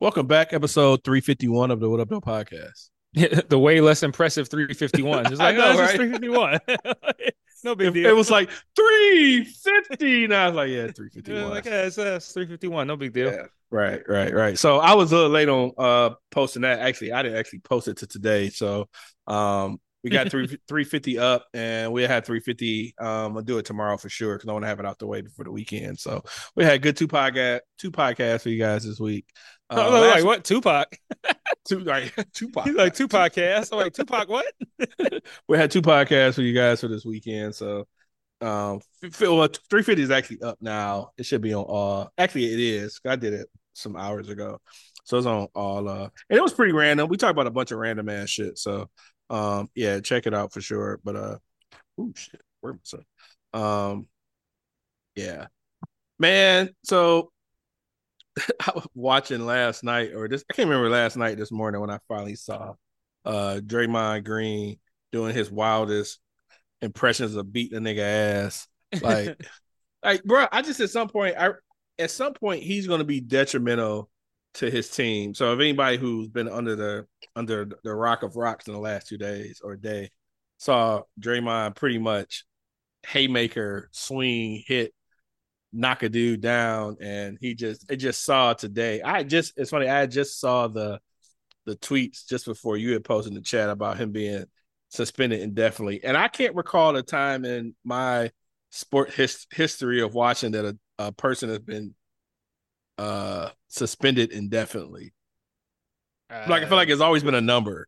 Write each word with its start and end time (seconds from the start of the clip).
Welcome 0.00 0.26
back, 0.26 0.54
episode 0.54 1.04
351 1.04 1.70
of 1.70 1.78
the 1.78 1.90
What 1.90 2.00
Up, 2.00 2.08
Though 2.08 2.22
podcast. 2.22 2.88
the 3.50 3.58
way 3.58 3.82
less 3.82 4.02
impressive 4.02 4.48
351. 4.48 5.24
Just 5.26 5.36
like, 5.36 5.54
I 5.56 5.58
know, 5.58 5.66
oh, 5.66 5.70
it's 5.72 5.78
right? 5.78 5.96
351. 5.96 6.58
no 7.64 7.74
big 7.74 7.88
It, 7.88 7.90
deal. 7.92 8.10
it 8.10 8.16
was 8.16 8.30
like 8.30 8.48
350. 8.76 10.24
And 10.24 10.34
I 10.34 10.46
was 10.46 10.56
like, 10.56 10.70
yeah, 10.70 10.86
351. 10.86 11.42
Yeah, 11.42 11.48
like, 11.48 11.64
yeah, 11.66 11.82
it's, 11.82 11.98
uh, 11.98 12.14
it's 12.16 12.32
351. 12.32 12.86
No 12.86 12.96
big 12.96 13.12
deal. 13.12 13.30
Yeah. 13.30 13.46
Right, 13.70 14.00
right, 14.08 14.34
right. 14.34 14.58
So 14.58 14.78
I 14.78 14.94
was 14.94 15.12
a 15.12 15.16
little 15.16 15.30
late 15.30 15.50
on 15.50 15.72
uh 15.76 16.14
posting 16.30 16.62
that. 16.62 16.78
Actually, 16.78 17.12
I 17.12 17.22
didn't 17.22 17.36
actually 17.36 17.58
post 17.58 17.86
it 17.86 17.98
to 17.98 18.06
today. 18.06 18.48
So 18.48 18.88
um 19.26 19.78
we 20.02 20.08
got 20.08 20.30
three 20.30 20.46
350 20.46 21.18
up 21.18 21.44
and 21.52 21.92
we 21.92 22.02
had 22.04 22.24
350. 22.24 22.94
Um 22.98 23.36
I'll 23.36 23.42
do 23.42 23.58
it 23.58 23.66
tomorrow 23.66 23.98
for 23.98 24.08
sure 24.08 24.34
because 24.34 24.48
I 24.48 24.52
want 24.52 24.62
to 24.64 24.68
have 24.68 24.80
it 24.80 24.86
out 24.86 24.98
the 24.98 25.06
way 25.06 25.20
before 25.20 25.44
the 25.44 25.52
weekend. 25.52 25.98
So 26.00 26.24
we 26.56 26.64
had 26.64 26.80
good 26.80 26.96
two 26.96 27.06
podcast 27.06 27.60
two 27.78 27.92
podcasts 27.92 28.42
for 28.42 28.48
you 28.48 28.58
guys 28.58 28.82
this 28.84 28.98
week. 28.98 29.26
Uh, 29.70 29.86
oh, 29.86 29.90
last- 30.00 30.16
like 30.16 30.24
what? 30.24 30.44
Tupac. 30.44 30.98
Two, 31.64 31.80
like, 31.80 32.14
podcasts. 32.16 32.64
He's 32.64 32.74
like 32.74 32.94
two 32.94 33.06
podcasts. 33.06 33.72
I'm 33.72 33.78
like 33.78 33.92
Tupac. 33.92 34.28
What? 34.28 34.52
we 35.48 35.56
had 35.56 35.70
two 35.70 35.82
podcasts 35.82 36.34
for 36.34 36.42
you 36.42 36.54
guys 36.54 36.80
for 36.80 36.88
this 36.88 37.04
weekend. 37.04 37.54
So 37.54 37.86
um 38.40 38.80
well, 39.20 39.48
350 39.48 40.02
is 40.02 40.10
actually 40.10 40.42
up 40.42 40.58
now. 40.60 41.10
It 41.18 41.26
should 41.26 41.42
be 41.42 41.54
on 41.54 41.64
all 41.64 42.10
actually 42.18 42.52
it 42.52 42.58
is. 42.58 43.00
I 43.06 43.16
did 43.16 43.34
it 43.34 43.48
some 43.74 43.96
hours 43.96 44.28
ago. 44.28 44.58
So 45.04 45.18
it's 45.18 45.26
on 45.26 45.46
all 45.54 45.88
uh 45.88 46.08
and 46.28 46.38
it 46.38 46.42
was 46.42 46.54
pretty 46.54 46.72
random. 46.72 47.08
We 47.08 47.16
talked 47.16 47.32
about 47.32 47.46
a 47.46 47.50
bunch 47.52 47.70
of 47.70 47.78
random 47.78 48.08
ass 48.08 48.30
shit. 48.30 48.58
So 48.58 48.88
um 49.28 49.68
yeah, 49.74 50.00
check 50.00 50.26
it 50.26 50.34
out 50.34 50.52
for 50.52 50.60
sure. 50.60 51.00
But 51.04 51.16
uh 51.16 51.38
oh 51.98 52.12
shit, 52.16 52.40
where 52.60 52.72
was 52.72 52.94
I? 53.54 53.90
Um 53.90 54.08
yeah. 55.14 55.46
Man, 56.18 56.70
so 56.84 57.30
I 58.60 58.72
was 58.74 58.86
watching 58.94 59.44
last 59.44 59.84
night 59.84 60.12
or 60.14 60.28
this 60.28 60.44
I 60.50 60.54
can't 60.54 60.68
remember 60.68 60.90
last 60.90 61.16
night 61.16 61.36
this 61.36 61.52
morning 61.52 61.80
when 61.80 61.90
I 61.90 61.98
finally 62.08 62.36
saw 62.36 62.74
uh 63.24 63.60
Draymond 63.64 64.24
Green 64.24 64.78
doing 65.12 65.34
his 65.34 65.50
wildest 65.50 66.20
impressions 66.82 67.34
of 67.36 67.52
beating 67.52 67.78
a 67.78 67.80
nigga 67.80 68.00
ass. 68.00 68.68
Like 69.02 69.40
like 70.02 70.22
bro, 70.24 70.46
I 70.50 70.62
just 70.62 70.80
at 70.80 70.90
some 70.90 71.08
point 71.08 71.36
I 71.38 71.50
at 71.98 72.10
some 72.10 72.34
point 72.34 72.62
he's 72.62 72.86
gonna 72.86 73.04
be 73.04 73.20
detrimental 73.20 74.10
to 74.54 74.70
his 74.70 74.88
team. 74.90 75.34
So 75.34 75.52
if 75.52 75.60
anybody 75.60 75.96
who's 75.96 76.28
been 76.28 76.48
under 76.48 76.76
the 76.76 77.06
under 77.36 77.68
the 77.84 77.94
rock 77.94 78.22
of 78.22 78.36
rocks 78.36 78.66
in 78.66 78.74
the 78.74 78.80
last 78.80 79.08
two 79.08 79.18
days 79.18 79.60
or 79.62 79.76
day 79.76 80.10
saw 80.58 81.02
Draymond 81.20 81.76
pretty 81.76 81.98
much 81.98 82.44
haymaker 83.06 83.88
swing 83.92 84.62
hit 84.66 84.92
knock 85.72 86.02
a 86.02 86.08
dude 86.08 86.40
down 86.40 86.96
and 87.00 87.38
he 87.40 87.54
just 87.54 87.90
it 87.90 87.96
just 87.96 88.24
saw 88.24 88.52
today 88.52 89.00
i 89.02 89.22
just 89.22 89.52
it's 89.56 89.70
funny 89.70 89.88
i 89.88 90.04
just 90.06 90.40
saw 90.40 90.66
the 90.66 90.98
the 91.66 91.76
tweets 91.76 92.26
just 92.26 92.44
before 92.44 92.76
you 92.76 92.92
had 92.92 93.04
posted 93.04 93.30
in 93.30 93.34
the 93.34 93.40
chat 93.40 93.68
about 93.68 93.96
him 93.96 94.10
being 94.10 94.44
suspended 94.88 95.40
indefinitely 95.40 96.02
and 96.02 96.16
i 96.16 96.26
can't 96.26 96.56
recall 96.56 96.96
a 96.96 97.02
time 97.02 97.44
in 97.44 97.74
my 97.84 98.30
sport 98.70 99.10
his, 99.12 99.46
history 99.52 100.00
of 100.00 100.14
watching 100.14 100.52
that 100.52 100.64
a, 100.64 100.76
a 100.98 101.12
person 101.12 101.48
has 101.48 101.60
been 101.60 101.94
uh 102.98 103.48
suspended 103.68 104.32
indefinitely 104.32 105.12
like 106.48 106.62
i 106.62 106.66
feel 106.66 106.76
like 106.76 106.88
it's 106.88 107.00
always 107.00 107.22
been 107.22 107.34
a 107.34 107.40
number 107.40 107.86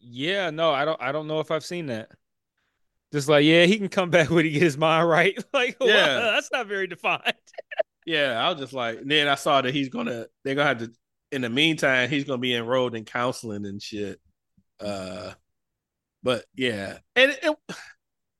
Yeah, 0.00 0.50
no, 0.50 0.70
I 0.72 0.84
don't. 0.84 1.00
I 1.00 1.12
don't 1.12 1.26
know 1.26 1.40
if 1.40 1.50
I've 1.50 1.64
seen 1.64 1.86
that. 1.86 2.10
Just 3.14 3.28
like, 3.28 3.44
yeah, 3.44 3.64
he 3.64 3.78
can 3.78 3.88
come 3.88 4.10
back 4.10 4.28
when 4.28 4.44
he 4.44 4.50
get 4.50 4.62
his 4.62 4.76
mind 4.76 5.08
right. 5.08 5.38
Like, 5.54 5.76
well, 5.78 5.88
Yeah. 5.88 6.32
that's 6.32 6.50
not 6.52 6.66
very 6.66 6.86
defined. 6.88 7.22
Yeah, 8.06 8.32
I 8.38 8.50
was 8.50 8.60
just 8.60 8.74
like, 8.74 8.98
then 9.02 9.28
I 9.28 9.34
saw 9.34 9.62
that 9.62 9.72
he's 9.72 9.88
gonna 9.88 10.26
they're 10.44 10.54
gonna 10.54 10.68
have 10.68 10.78
to 10.80 10.92
in 11.32 11.40
the 11.40 11.48
meantime, 11.48 12.10
he's 12.10 12.24
gonna 12.24 12.36
be 12.36 12.54
enrolled 12.54 12.94
in 12.94 13.06
counseling 13.06 13.64
and 13.64 13.80
shit. 13.80 14.20
Uh 14.78 15.32
but 16.22 16.44
yeah. 16.54 16.98
And 17.16 17.30
it, 17.30 17.38
it- 17.42 17.76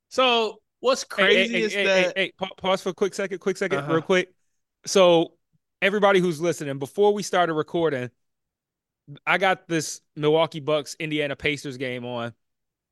so 0.09 0.59
what's 0.81 1.03
crazy 1.03 1.53
hey, 1.53 1.61
is 1.63 1.73
hey, 1.73 1.85
that 1.85 2.05
hey, 2.17 2.23
hey, 2.25 2.31
pa- 2.37 2.53
pause 2.57 2.83
for 2.83 2.89
a 2.89 2.93
quick 2.93 3.15
second, 3.15 3.39
quick 3.39 3.57
2nd 3.57 3.77
Uh-huh. 3.79 3.93
real 3.93 4.01
quick. 4.03 4.29
So, 4.85 5.33
everybody 5.81 6.19
who's 6.19 6.39
listening, 6.39 6.77
before 6.77 7.11
we 7.13 7.23
started 7.23 7.53
recording, 7.53 8.11
I 9.25 9.39
got 9.39 9.67
this 9.67 9.99
Milwaukee 10.15 10.59
Bucks 10.59 10.95
Indiana 10.99 11.35
Pacers 11.35 11.77
game 11.77 12.05
on, 12.05 12.33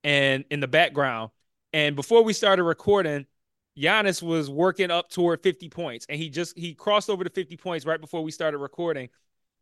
and 0.03 0.43
in 0.49 0.59
the 0.59 0.67
background, 0.67 1.29
and 1.73 1.95
before 1.95 2.23
we 2.23 2.33
started 2.33 2.63
recording, 2.63 3.25
Giannis 3.77 4.21
was 4.21 4.49
working 4.49 4.91
up 4.91 5.09
toward 5.09 5.41
50 5.41 5.69
points, 5.69 6.05
and 6.07 6.19
he 6.19 6.29
just 6.29 6.57
he 6.57 6.73
crossed 6.73 7.09
over 7.09 7.23
to 7.23 7.29
50 7.29 7.57
points 7.57 7.85
right 7.85 7.99
before 7.99 8.23
we 8.23 8.31
started 8.31 8.59
recording. 8.59 9.09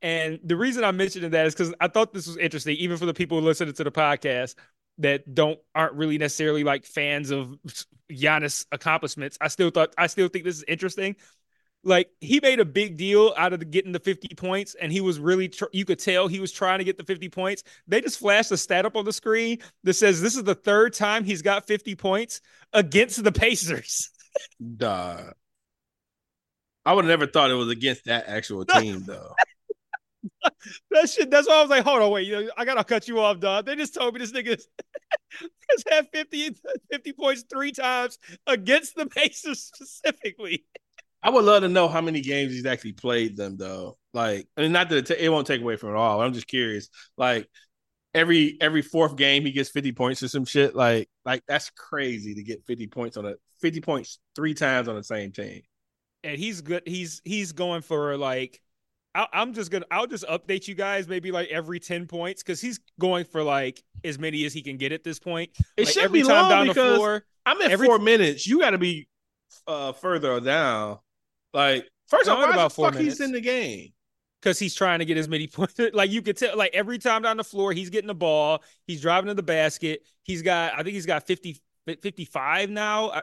And 0.01 0.39
the 0.43 0.55
reason 0.55 0.83
I'm 0.83 0.97
mentioning 0.97 1.31
that 1.31 1.45
is 1.45 1.53
because 1.53 1.73
I 1.79 1.87
thought 1.87 2.13
this 2.13 2.27
was 2.27 2.37
interesting, 2.37 2.75
even 2.77 2.97
for 2.97 3.05
the 3.05 3.13
people 3.13 3.41
listening 3.41 3.73
to 3.73 3.83
the 3.83 3.91
podcast 3.91 4.55
that 4.97 5.33
don't 5.33 5.59
aren't 5.73 5.93
really 5.93 6.17
necessarily 6.17 6.63
like 6.63 6.85
fans 6.85 7.31
of 7.31 7.57
Giannis 8.11 8.65
accomplishments. 8.71 9.37
I 9.39 9.47
still 9.47 9.69
thought 9.69 9.93
I 9.97 10.07
still 10.07 10.27
think 10.27 10.43
this 10.43 10.57
is 10.57 10.65
interesting. 10.67 11.15
Like 11.83 12.09
he 12.19 12.39
made 12.39 12.59
a 12.59 12.65
big 12.65 12.97
deal 12.97 13.33
out 13.37 13.53
of 13.53 13.59
the, 13.59 13.65
getting 13.65 13.91
the 13.91 13.99
50 13.99 14.35
points, 14.35 14.75
and 14.79 14.91
he 14.91 15.01
was 15.01 15.19
really 15.19 15.49
tr- 15.49 15.65
you 15.71 15.83
could 15.83 15.97
tell 15.97 16.27
he 16.27 16.39
was 16.39 16.51
trying 16.51 16.77
to 16.77 16.83
get 16.83 16.97
the 16.97 17.03
50 17.03 17.29
points. 17.29 17.63
They 17.87 18.01
just 18.01 18.19
flashed 18.19 18.51
a 18.51 18.57
stat 18.57 18.85
up 18.85 18.95
on 18.95 19.05
the 19.05 19.13
screen 19.13 19.59
that 19.83 19.93
says 19.95 20.21
this 20.21 20.35
is 20.35 20.43
the 20.43 20.55
third 20.55 20.93
time 20.93 21.23
he's 21.23 21.41
got 21.41 21.65
50 21.65 21.95
points 21.95 22.41
against 22.73 23.23
the 23.23 23.31
Pacers. 23.31 24.11
duh. 24.77 25.31
I 26.85 26.93
would 26.93 27.05
have 27.05 27.09
never 27.09 27.31
thought 27.31 27.51
it 27.51 27.55
was 27.55 27.69
against 27.69 28.05
that 28.05 28.27
actual 28.27 28.65
team 28.65 29.03
though. 29.05 29.33
That 30.91 31.09
shit. 31.09 31.31
That's 31.31 31.47
why 31.47 31.55
I 31.55 31.61
was 31.61 31.69
like, 31.69 31.83
hold 31.83 32.01
on, 32.01 32.11
wait. 32.11 32.27
You 32.27 32.43
know, 32.43 32.51
I 32.57 32.65
gotta 32.65 32.83
cut 32.83 33.07
you 33.07 33.19
off, 33.19 33.39
dog. 33.39 33.65
They 33.65 33.75
just 33.75 33.95
told 33.95 34.13
me 34.13 34.19
this 34.19 34.31
nigga 34.31 34.49
has 35.39 35.83
had 35.89 36.07
50, 36.13 36.55
50 36.91 37.13
points 37.13 37.43
three 37.51 37.71
times 37.71 38.19
against 38.45 38.95
the 38.95 39.07
Pacers 39.07 39.63
specifically. 39.63 40.65
I 41.23 41.29
would 41.29 41.45
love 41.45 41.61
to 41.63 41.69
know 41.69 41.87
how 41.87 42.01
many 42.01 42.21
games 42.21 42.51
he's 42.53 42.65
actually 42.65 42.93
played 42.93 43.37
them 43.37 43.57
though. 43.57 43.97
Like, 44.13 44.47
I 44.57 44.61
mean, 44.61 44.71
not 44.71 44.89
that 44.89 44.97
it, 44.97 45.05
ta- 45.05 45.13
it 45.23 45.29
won't 45.29 45.47
take 45.47 45.61
away 45.61 45.75
from 45.75 45.89
it 45.89 45.95
all. 45.95 46.21
I'm 46.21 46.33
just 46.33 46.47
curious. 46.47 46.89
Like, 47.17 47.47
every 48.13 48.57
every 48.59 48.81
fourth 48.81 49.15
game 49.15 49.43
he 49.45 49.51
gets 49.51 49.69
50 49.69 49.91
points 49.93 50.23
or 50.23 50.27
some 50.27 50.45
shit. 50.45 50.75
Like, 50.75 51.09
like 51.25 51.43
that's 51.47 51.69
crazy 51.71 52.33
to 52.35 52.43
get 52.43 52.65
50 52.65 52.87
points 52.87 53.17
on 53.17 53.25
a 53.25 53.35
50 53.61 53.81
points 53.81 54.19
three 54.35 54.53
times 54.53 54.87
on 54.87 54.95
the 54.95 55.03
same 55.03 55.31
team. 55.31 55.61
and 56.23 56.37
he's 56.39 56.61
good. 56.61 56.83
He's 56.85 57.21
he's 57.23 57.51
going 57.51 57.81
for 57.81 58.17
like. 58.17 58.59
I, 59.13 59.27
I'm 59.33 59.53
just 59.53 59.71
gonna. 59.71 59.85
I'll 59.91 60.07
just 60.07 60.25
update 60.27 60.69
you 60.69 60.73
guys 60.75 61.05
maybe 61.07 61.31
like 61.33 61.49
every 61.49 61.81
ten 61.81 62.07
points 62.07 62.41
because 62.41 62.61
he's 62.61 62.79
going 62.97 63.25
for 63.25 63.43
like 63.43 63.83
as 64.05 64.17
many 64.17 64.45
as 64.45 64.53
he 64.53 64.61
can 64.61 64.77
get 64.77 64.93
at 64.93 65.03
this 65.03 65.19
point. 65.19 65.49
It 65.75 65.85
Like, 65.85 65.93
should 65.93 66.03
every 66.03 66.21
be 66.21 66.27
time 66.27 66.41
long 66.43 66.49
down 66.49 66.67
the 66.67 66.73
because 66.73 66.95
floor. 66.95 67.23
I'm 67.45 67.61
at 67.61 67.71
every- 67.71 67.87
four 67.87 67.99
minutes. 67.99 68.47
You 68.47 68.59
got 68.61 68.69
to 68.69 68.77
be 68.77 69.09
uh 69.67 69.91
further 69.91 70.39
down. 70.39 70.99
Like, 71.53 71.87
first 72.07 72.29
all, 72.29 72.37
why 72.37 72.49
about 72.51 72.69
the 72.69 72.75
four 72.75 72.87
fuck 72.87 72.95
minutes. 72.95 73.19
he's 73.19 73.25
in 73.25 73.33
the 73.33 73.41
game? 73.41 73.93
because 74.41 74.57
he's 74.57 74.73
trying 74.73 74.99
to 74.99 75.05
get 75.05 75.17
as 75.17 75.27
many 75.27 75.47
points. 75.47 75.79
Like 75.93 76.11
you 76.11 76.21
could 76.21 76.37
tell, 76.37 76.57
like 76.57 76.73
every 76.73 76.97
time 76.97 77.21
down 77.21 77.37
the 77.37 77.43
floor, 77.43 77.73
he's 77.73 77.89
getting 77.89 78.07
the 78.07 78.15
ball, 78.15 78.63
he's 78.87 79.01
driving 79.01 79.27
to 79.27 79.33
the 79.33 79.43
basket. 79.43 80.05
He's 80.23 80.41
got, 80.41 80.73
I 80.73 80.77
think 80.83 80.95
he's 80.95 81.05
got 81.05 81.25
50, 81.27 81.61
55 82.01 82.69
now. 82.69 83.11
I, 83.11 83.21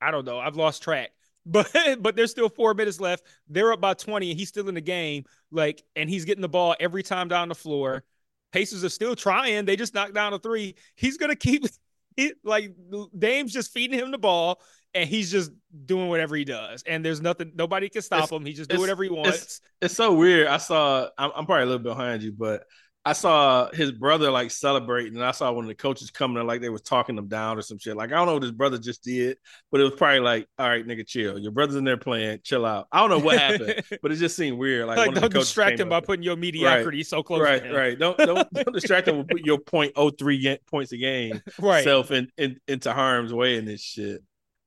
I 0.00 0.10
don't 0.10 0.24
know. 0.24 0.38
I've 0.38 0.56
lost 0.56 0.82
track. 0.82 1.10
But 1.46 1.72
but 2.02 2.16
there's 2.16 2.30
still 2.30 2.50
four 2.50 2.74
minutes 2.74 3.00
left. 3.00 3.24
They're 3.48 3.72
up 3.72 3.80
by 3.80 3.94
20 3.94 4.30
and 4.30 4.38
he's 4.38 4.50
still 4.50 4.68
in 4.68 4.74
the 4.74 4.82
game. 4.82 5.24
Like, 5.50 5.82
and 5.96 6.08
he's 6.08 6.26
getting 6.26 6.42
the 6.42 6.50
ball 6.50 6.76
every 6.78 7.02
time 7.02 7.28
down 7.28 7.48
the 7.48 7.54
floor. 7.54 8.04
Pacers 8.52 8.84
are 8.84 8.90
still 8.90 9.16
trying. 9.16 9.64
They 9.64 9.74
just 9.74 9.94
knocked 9.94 10.12
down 10.12 10.34
a 10.34 10.38
three. 10.38 10.74
He's 10.96 11.16
gonna 11.16 11.34
keep 11.34 11.64
he 12.16 12.34
like 12.44 12.74
Dame's 13.18 13.54
just 13.54 13.72
feeding 13.72 13.98
him 13.98 14.10
the 14.10 14.18
ball 14.18 14.60
and 14.94 15.08
he's 15.08 15.30
just 15.30 15.50
doing 15.86 16.08
whatever 16.08 16.34
he 16.36 16.44
does. 16.44 16.82
And 16.86 17.04
there's 17.04 17.20
nothing 17.20 17.52
nobody 17.54 17.88
can 17.88 18.02
stop 18.02 18.24
It's- 18.24 18.32
him. 18.32 18.44
He 18.44 18.52
just 18.52 18.70
do 18.70 18.78
whatever 18.80 19.02
he 19.04 19.10
wants. 19.10 19.60
It's 19.80 19.94
so 19.94 20.14
weird. 20.14 20.46
I 20.48 20.56
saw. 20.58 21.08
I'm, 21.16 21.30
I'm 21.34 21.46
probably 21.46 21.62
a 21.62 21.66
little 21.66 21.78
bit 21.78 21.88
behind 21.90 22.22
you, 22.22 22.32
but 22.32 22.64
I 23.02 23.14
saw 23.14 23.70
his 23.72 23.92
brother 23.92 24.30
like 24.30 24.50
celebrating, 24.50 25.14
and 25.16 25.24
I 25.24 25.30
saw 25.30 25.50
one 25.52 25.64
of 25.64 25.68
the 25.68 25.74
coaches 25.74 26.10
coming 26.10 26.38
in 26.38 26.46
like 26.46 26.60
they 26.60 26.68
was 26.68 26.82
talking 26.82 27.16
him 27.16 27.28
down 27.28 27.56
or 27.56 27.62
some 27.62 27.78
shit. 27.78 27.96
Like 27.96 28.12
I 28.12 28.16
don't 28.16 28.26
know 28.26 28.34
what 28.34 28.42
his 28.42 28.52
brother 28.52 28.76
just 28.76 29.02
did, 29.02 29.38
but 29.72 29.80
it 29.80 29.84
was 29.84 29.94
probably 29.94 30.20
like, 30.20 30.46
"All 30.58 30.68
right, 30.68 30.86
nigga, 30.86 31.06
chill. 31.06 31.38
Your 31.38 31.50
brother's 31.50 31.76
in 31.76 31.84
there 31.84 31.96
playing. 31.96 32.40
Chill 32.44 32.66
out." 32.66 32.88
I 32.92 33.00
don't 33.00 33.08
know 33.08 33.24
what 33.24 33.38
happened, 33.38 33.82
but 34.02 34.12
it 34.12 34.16
just 34.16 34.36
seemed 34.36 34.58
weird. 34.58 34.86
Like, 34.86 34.98
Like, 34.98 35.06
one 35.06 35.08
of 35.08 35.14
the 35.14 35.20
don't 35.22 35.32
coaches 35.32 35.48
distract 35.48 35.80
him 35.80 35.88
by 35.88 36.00
putting 36.00 36.22
your 36.22 36.36
mediocrity 36.36 37.02
so 37.02 37.22
close. 37.22 37.38
to 37.38 37.44
Right, 37.44 37.62
him. 37.64 37.74
right. 37.74 37.98
Don't 37.98 38.18
don't, 38.18 38.52
don't 38.52 38.72
distract 38.74 39.08
him 39.08 39.16
with 39.16 39.28
put 39.28 39.46
your 39.46 39.58
point 39.58 39.92
oh 39.96 40.10
three 40.10 40.58
points 40.70 40.92
a 40.92 40.98
game 40.98 41.40
right. 41.58 41.82
self 41.82 42.10
in, 42.10 42.28
in 42.36 42.60
into 42.68 42.92
harm's 42.92 43.32
way 43.32 43.56
in 43.56 43.64
this 43.64 43.80
shit. 43.80 44.22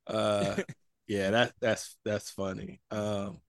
Uh, 0.07 0.55
yeah, 1.07 1.31
that 1.31 1.53
that's 1.59 1.95
that's 2.05 2.29
funny. 2.31 2.81
Um, 2.91 3.39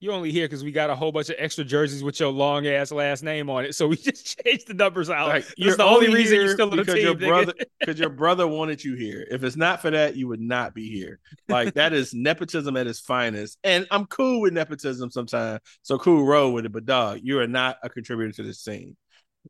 You 0.00 0.10
only 0.12 0.32
here 0.32 0.46
because 0.46 0.64
we 0.64 0.72
got 0.72 0.90
a 0.90 0.96
whole 0.96 1.12
bunch 1.12 1.28
of 1.30 1.36
extra 1.38 1.64
jerseys 1.64 2.02
with 2.02 2.18
your 2.18 2.30
long 2.30 2.66
ass 2.66 2.90
last 2.90 3.22
name 3.22 3.48
on 3.48 3.64
it, 3.64 3.74
so 3.74 3.86
we 3.88 3.96
just 4.08 4.42
changed 4.44 4.66
the 4.66 4.74
numbers 4.74 5.08
out. 5.10 5.28
like 5.28 5.46
you're 5.56 5.76
the 5.76 5.84
only 5.84 6.12
reason 6.12 6.36
you're 6.38 6.48
still 6.48 6.70
on 6.70 6.76
the 6.76 6.82
because 6.82 6.94
team. 6.94 7.04
your 7.04 7.14
brother 7.14 7.52
because 7.80 7.98
your 8.00 8.10
brother 8.10 8.46
wanted 8.48 8.82
you 8.82 8.94
here. 8.94 9.26
If 9.30 9.44
it's 9.44 9.56
not 9.56 9.80
for 9.80 9.90
that, 9.90 10.16
you 10.16 10.28
would 10.28 10.40
not 10.40 10.74
be 10.74 10.90
here. 10.90 11.20
Like 11.48 11.74
that 11.74 11.92
is 11.92 12.12
nepotism 12.14 12.76
at 12.76 12.86
its 12.86 13.00
finest. 13.00 13.58
And 13.64 13.86
I'm 13.90 14.06
cool 14.06 14.40
with 14.40 14.52
nepotism 14.52 15.10
sometimes. 15.10 15.60
So 15.82 15.98
cool 15.98 16.24
roll 16.26 16.52
with 16.52 16.66
it. 16.66 16.72
But 16.72 16.84
dog, 16.86 17.20
you 17.22 17.38
are 17.38 17.46
not 17.46 17.76
a 17.82 17.88
contributor 17.88 18.32
to 18.32 18.42
this 18.42 18.60
scene. 18.60 18.96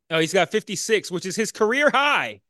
Oh, 0.09 0.19
he's 0.19 0.33
got 0.33 0.51
56, 0.51 1.11
which 1.11 1.25
is 1.25 1.35
his 1.35 1.51
career 1.51 1.89
high. 1.89 2.41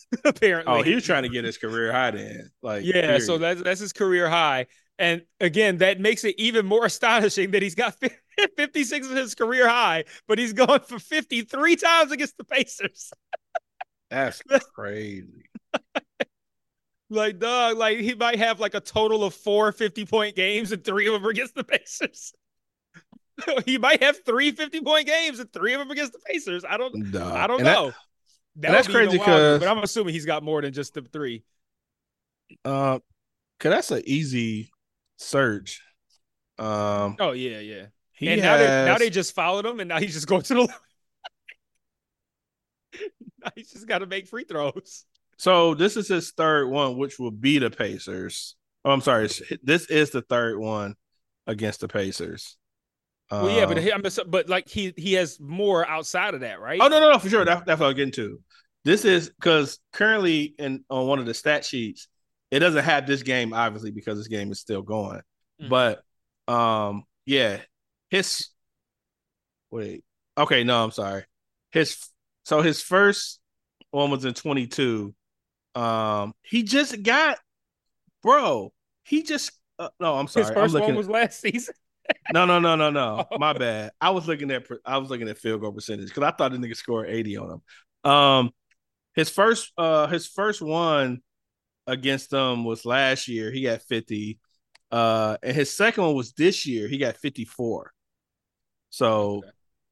Apparently. 0.24 0.72
Oh, 0.72 0.82
he 0.82 0.94
was 0.94 1.04
trying 1.04 1.22
to 1.24 1.28
get 1.28 1.44
his 1.44 1.58
career 1.58 1.92
high 1.92 2.12
then. 2.12 2.50
Like 2.62 2.84
Yeah, 2.84 3.18
so 3.18 3.38
that's 3.38 3.62
that's 3.62 3.80
his 3.80 3.92
career 3.92 4.28
high. 4.28 4.66
And 4.98 5.22
again, 5.40 5.78
that 5.78 6.00
makes 6.00 6.24
it 6.24 6.34
even 6.38 6.66
more 6.66 6.84
astonishing 6.86 7.52
that 7.52 7.62
he's 7.62 7.74
got 7.74 7.96
56 8.56 9.08
as 9.08 9.16
his 9.16 9.34
career 9.34 9.68
high, 9.68 10.04
but 10.28 10.38
he's 10.38 10.52
going 10.52 10.80
for 10.80 10.98
53 10.98 11.76
times 11.76 12.12
against 12.12 12.36
the 12.36 12.44
Pacers. 12.44 13.12
that's 14.46 14.66
crazy. 14.66 15.44
Like, 17.10 17.38
dog, 17.38 17.76
like 17.76 17.98
he 17.98 18.14
might 18.14 18.38
have 18.38 18.58
like 18.58 18.74
a 18.74 18.80
total 18.80 19.22
of 19.24 19.34
four 19.34 19.70
50 19.70 20.06
point 20.06 20.34
games 20.34 20.72
and 20.72 20.82
three 20.82 21.06
of 21.06 21.12
them 21.12 21.26
are 21.26 21.30
against 21.30 21.54
the 21.54 21.64
Pacers. 21.64 22.32
he 23.66 23.76
might 23.78 24.02
have 24.02 24.24
three 24.24 24.50
50 24.50 24.80
point 24.80 25.06
games 25.06 25.38
and 25.38 25.52
three 25.52 25.74
of 25.74 25.80
them 25.80 25.90
against 25.90 26.12
the 26.12 26.20
Pacers. 26.20 26.64
I 26.64 26.76
don't. 26.78 27.14
I 27.14 27.46
don't 27.46 27.60
And 27.60 27.66
know. 27.66 27.92
That 28.56 28.72
that's 28.72 28.88
would 28.88 28.94
be 28.94 28.98
even 28.98 29.08
crazy 29.10 29.18
wilder, 29.18 29.54
'cause- 29.54 29.60
but 29.60 29.68
I'm 29.68 29.82
assuming 29.82 30.14
he's 30.14 30.26
got 30.26 30.42
more 30.42 30.60
than 30.62 30.72
just 30.72 30.94
the 30.94 31.02
three. 31.02 31.44
Uh, 32.64 32.98
cause 33.58 33.70
that's 33.70 33.90
an 33.90 34.02
easy 34.04 34.70
search. 35.16 35.80
Um, 36.58 37.16
Oh 37.18 37.32
yeah, 37.32 37.60
yeah. 37.60 37.86
he 38.12 38.28
and 38.28 38.42
now 38.42 38.56
they 38.58 38.66
now 38.66 38.98
they 38.98 39.08
just 39.10 39.34
followed 39.34 39.64
him, 39.64 39.80
and 39.80 39.88
now 39.88 39.98
he's 39.98 40.12
just 40.14 40.26
going 40.26 40.42
to 40.42 40.54
the. 40.54 40.68
now 43.42 43.50
he's 43.54 43.72
just 43.72 43.86
got 43.86 43.98
to 43.98 44.06
make 44.06 44.28
free 44.28 44.44
throws. 44.44 45.04
so 45.38 45.74
this 45.74 45.96
is 45.96 46.08
his 46.08 46.30
third 46.32 46.68
one, 46.68 46.96
which 46.98 47.18
will 47.18 47.30
be 47.30 47.58
the 47.58 47.70
Pacers. 47.70 48.56
Oh, 48.84 48.90
I'm 48.90 49.00
sorry. 49.00 49.28
This 49.62 49.86
is 49.86 50.10
the 50.10 50.22
third 50.22 50.58
one 50.58 50.94
against 51.46 51.80
the 51.80 51.88
Pacers. 51.88 52.56
Well, 53.40 53.50
yeah, 53.50 53.66
but 53.66 53.78
Um, 53.78 53.82
he, 53.82 53.92
I'm 53.92 54.02
just, 54.02 54.20
but 54.28 54.48
like 54.48 54.68
he 54.68 54.92
he 54.96 55.14
has 55.14 55.40
more 55.40 55.88
outside 55.88 56.34
of 56.34 56.40
that, 56.40 56.60
right? 56.60 56.80
oh 56.80 56.88
no, 56.88 57.00
no, 57.00 57.12
no, 57.12 57.18
for 57.18 57.28
sure. 57.28 57.44
That, 57.44 57.64
that's 57.66 57.80
what 57.80 57.88
I'm 57.88 57.96
getting 57.96 58.12
to. 58.12 58.40
This 58.84 59.04
is 59.04 59.28
because 59.30 59.78
currently 59.92 60.54
in 60.58 60.84
on 60.90 61.06
one 61.06 61.18
of 61.18 61.26
the 61.26 61.34
stat 61.34 61.64
sheets, 61.64 62.08
it 62.50 62.58
doesn't 62.58 62.84
have 62.84 63.06
this 63.06 63.22
game 63.22 63.52
obviously 63.52 63.90
because 63.90 64.18
this 64.18 64.28
game 64.28 64.50
is 64.52 64.60
still 64.60 64.82
going. 64.82 65.22
Mhm. 65.62 65.68
But 65.68 66.02
um, 66.52 67.04
yeah, 67.24 67.60
his 68.10 68.48
wait, 69.70 70.04
okay, 70.36 70.64
no, 70.64 70.82
I'm 70.84 70.90
sorry. 70.90 71.24
His 71.70 71.96
so 72.44 72.60
his 72.60 72.82
first 72.82 73.40
one 73.90 74.10
was 74.10 74.24
in 74.24 74.34
22. 74.34 75.14
Um, 75.74 76.34
he 76.42 76.64
just 76.64 77.02
got, 77.02 77.38
bro. 78.22 78.72
He 79.04 79.22
just 79.22 79.52
uh, 79.78 79.88
no, 80.00 80.16
I'm 80.16 80.26
sorry. 80.26 80.46
His 80.46 80.54
first 80.54 80.74
one 80.78 80.94
was 80.94 81.08
last 81.08 81.40
season. 81.40 81.74
No, 82.32 82.44
no, 82.44 82.58
no, 82.58 82.76
no, 82.76 82.90
no. 82.90 83.26
My 83.36 83.52
bad. 83.52 83.92
I 84.00 84.10
was 84.10 84.26
looking 84.26 84.50
at 84.50 84.66
I 84.84 84.98
was 84.98 85.10
looking 85.10 85.28
at 85.28 85.38
field 85.38 85.60
goal 85.60 85.72
percentage 85.72 86.08
because 86.08 86.22
I 86.22 86.30
thought 86.30 86.52
the 86.52 86.58
nigga 86.58 86.76
scored 86.76 87.08
80 87.10 87.36
on 87.36 87.50
him. 88.04 88.10
Um 88.10 88.50
his 89.14 89.30
first 89.30 89.72
uh 89.78 90.06
his 90.08 90.26
first 90.26 90.62
one 90.62 91.22
against 91.86 92.30
them 92.30 92.64
was 92.64 92.84
last 92.86 93.28
year. 93.28 93.50
He 93.52 93.62
got 93.62 93.82
50. 93.82 94.40
Uh 94.90 95.36
and 95.42 95.56
his 95.56 95.70
second 95.74 96.04
one 96.04 96.14
was 96.14 96.32
this 96.32 96.66
year. 96.66 96.88
He 96.88 96.98
got 96.98 97.16
54. 97.16 97.92
So 98.90 99.42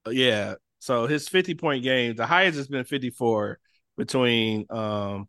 uh, 0.06 0.10
yeah. 0.10 0.54
So 0.80 1.06
his 1.06 1.28
50 1.28 1.54
point 1.54 1.84
game, 1.84 2.16
the 2.16 2.26
highest 2.26 2.58
has 2.58 2.68
been 2.68 2.84
54 2.84 3.58
between 3.96 4.66
um 4.70 5.28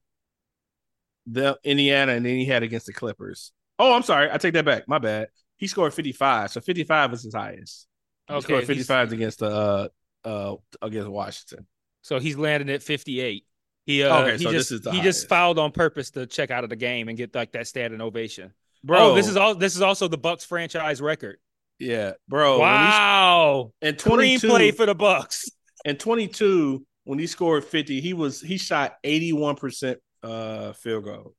the 1.27 1.57
Indiana 1.63 2.13
and 2.13 2.25
then 2.25 2.35
he 2.37 2.45
had 2.45 2.63
against 2.63 2.85
the 2.87 2.93
Clippers. 2.93 3.51
Oh, 3.79 3.93
I'm 3.93 4.03
sorry. 4.03 4.29
I 4.31 4.37
take 4.37 4.53
that 4.53 4.65
back. 4.65 4.87
My 4.87 4.99
bad. 4.99 5.27
He 5.61 5.67
scored 5.67 5.93
55. 5.93 6.51
So 6.51 6.59
55 6.59 7.13
is 7.13 7.23
his 7.23 7.33
highest. 7.35 7.87
He 8.27 8.33
Okay, 8.33 8.41
scored 8.43 8.59
he's- 8.63 8.67
55 8.67 9.13
against 9.13 9.39
the 9.39 9.45
uh 9.47 9.87
uh 10.27 10.55
against 10.81 11.07
Washington. 11.09 11.67
So 12.01 12.19
he's 12.19 12.35
landing 12.35 12.69
at 12.73 12.81
58. 12.83 13.45
He 13.85 14.03
uh 14.03 14.21
Okay, 14.23 14.37
he 14.37 14.43
so 14.43 14.51
just 14.51 14.69
this 14.69 14.71
is 14.71 14.81
the 14.81 14.91
he 14.91 14.97
just 15.01 15.19
highest. 15.19 15.29
fouled 15.29 15.59
on 15.59 15.71
purpose 15.71 16.09
to 16.11 16.25
check 16.25 16.49
out 16.51 16.63
of 16.63 16.69
the 16.71 16.75
game 16.75 17.07
and 17.09 17.17
get 17.17 17.33
like 17.35 17.51
that 17.53 17.67
standing 17.67 18.01
ovation. 18.01 18.51
Bro, 18.83 19.11
oh, 19.11 19.15
this 19.15 19.27
is 19.27 19.37
all 19.37 19.53
this 19.55 19.75
is 19.75 19.81
also 19.83 20.07
the 20.07 20.17
Bucks 20.17 20.43
franchise 20.43 20.99
record. 20.99 21.37
yeah, 21.77 22.13
bro. 22.27 22.57
wow. 22.59 23.71
He, 23.81 23.87
and 23.89 23.97
Clean 23.99 24.39
22 24.39 24.47
play 24.49 24.71
for 24.71 24.87
the 24.87 24.95
Bucks. 24.95 25.45
and 25.85 25.99
22 25.99 26.83
when 27.03 27.19
he 27.19 27.27
scored 27.27 27.63
50, 27.65 28.01
he 28.01 28.13
was 28.13 28.41
he 28.41 28.57
shot 28.57 28.95
81% 29.03 29.97
uh 30.23 30.73
field 30.73 31.03
goal 31.05 31.35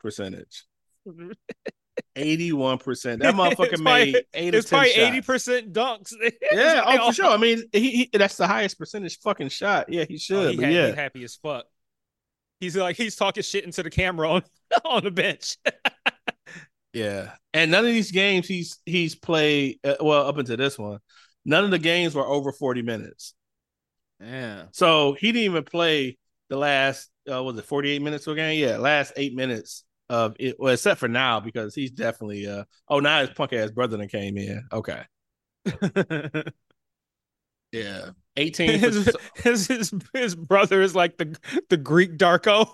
percentage. 0.00 0.64
81%. 2.16 3.18
That 3.20 3.34
motherfucker 3.36 3.72
It's 3.72 3.80
probably- 3.80 4.12
made 4.12 4.16
8 4.34 4.54
It's 4.54 4.66
of 4.66 4.70
10 4.70 4.92
probably 4.94 5.20
80% 5.20 5.72
dunks. 5.72 6.12
Yeah, 6.52 6.82
oh 6.86 7.06
for 7.08 7.12
sure. 7.14 7.26
I 7.26 7.36
mean, 7.36 7.62
he, 7.72 7.90
he 7.90 8.10
that's 8.12 8.36
the 8.36 8.46
highest 8.46 8.78
percentage 8.78 9.18
fucking 9.20 9.48
shot. 9.48 9.86
Yeah, 9.88 10.04
he 10.08 10.14
Oh, 10.14 10.18
should. 10.18 10.50
he 10.52 10.56
but 10.56 10.64
ha- 10.66 10.70
yeah. 10.70 10.86
he's 10.86 10.94
happy 10.94 11.24
as 11.24 11.34
fuck. 11.36 11.66
He's 12.60 12.76
like 12.76 12.96
he's 12.96 13.16
talking 13.16 13.42
shit 13.42 13.64
into 13.64 13.82
the 13.82 13.90
camera 13.90 14.30
on, 14.30 14.42
on 14.84 15.04
the 15.04 15.10
bench. 15.10 15.56
Yeah, 16.92 17.32
and 17.52 17.70
none 17.72 17.84
of 17.84 17.90
these 17.90 18.12
games 18.12 18.46
he's 18.46 18.78
he's 18.86 19.14
played 19.16 19.80
uh, 19.82 19.96
well 20.00 20.26
up 20.28 20.38
until 20.38 20.56
this 20.56 20.78
one. 20.78 20.98
None 21.44 21.64
of 21.64 21.70
the 21.72 21.78
games 21.78 22.14
were 22.14 22.24
over 22.26 22.52
forty 22.52 22.82
minutes, 22.82 23.34
Yeah. 24.20 24.66
so 24.72 25.14
he 25.14 25.32
didn't 25.32 25.44
even 25.44 25.64
play 25.64 26.16
the 26.48 26.56
last 26.56 27.10
uh, 27.30 27.42
was 27.42 27.58
it 27.58 27.64
forty 27.64 27.90
eight 27.90 28.00
minutes 28.02 28.26
of 28.28 28.34
a 28.34 28.36
game? 28.36 28.62
Yeah, 28.62 28.76
last 28.76 29.12
eight 29.16 29.34
minutes 29.34 29.83
of 30.10 30.36
it. 30.38 30.56
Well, 30.58 30.72
except 30.74 31.00
for 31.00 31.08
now 31.08 31.40
because 31.40 31.74
he's 31.74 31.90
definitely 31.90 32.46
uh 32.46 32.64
oh 32.88 33.00
now 33.00 33.20
his 33.20 33.30
punk 33.30 33.52
ass 33.52 33.70
brother 33.70 33.96
that 33.96 34.08
came 34.10 34.36
in. 34.36 34.62
Okay, 34.72 35.02
yeah, 37.72 38.10
eighteen. 38.36 38.78
his, 38.78 39.10
his 39.36 39.66
his 39.66 39.94
his 40.12 40.36
brother 40.36 40.80
is 40.82 40.94
like 40.94 41.16
the 41.18 41.36
the 41.70 41.76
Greek 41.76 42.16
Darko. 42.18 42.68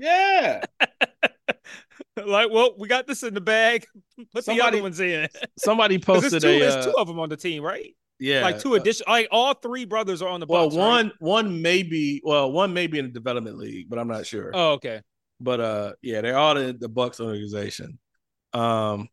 yeah, 0.00 0.62
like, 2.26 2.50
well, 2.50 2.74
we 2.78 2.88
got 2.88 3.06
this 3.06 3.22
in 3.22 3.34
the 3.34 3.40
bag. 3.40 3.86
Put 4.16 4.26
the 4.32 4.42
Somebody 4.42 4.78
other 4.78 4.82
ones 4.82 5.00
in. 5.00 5.28
somebody 5.58 5.98
posted 6.00 6.42
two, 6.42 6.48
a 6.48 6.58
there's 6.60 6.76
uh, 6.76 6.82
two 6.90 6.96
of 6.96 7.06
them 7.06 7.18
on 7.18 7.28
the 7.28 7.36
team, 7.36 7.62
right? 7.62 7.94
yeah 8.18 8.40
like 8.40 8.58
two 8.58 8.74
uh. 8.74 8.80
Like 9.06 9.28
all 9.30 9.52
three 9.52 9.84
brothers 9.84 10.22
are 10.22 10.28
on 10.30 10.40
the 10.40 10.46
Well, 10.48 10.64
Bucks. 10.70 10.76
right? 10.76 10.82
one 10.86 11.12
one 11.18 11.60
may 11.60 11.82
be 11.82 12.22
well 12.24 12.50
one 12.50 12.72
may 12.72 12.86
be 12.86 12.98
in 12.98 13.04
the 13.06 13.12
development 13.12 13.58
league, 13.58 13.90
but 13.90 13.98
I'm 13.98 14.08
not 14.08 14.24
sure. 14.24 14.50
Oh, 14.54 14.70
okay. 14.72 15.02
But 15.40 15.60
uh 15.60 15.92
yeah 16.02 16.20
they're 16.20 16.38
all 16.38 16.56
in 16.56 16.78
the 16.78 16.88
bucks 16.88 17.20
organization. 17.20 17.98
Um 18.52 19.08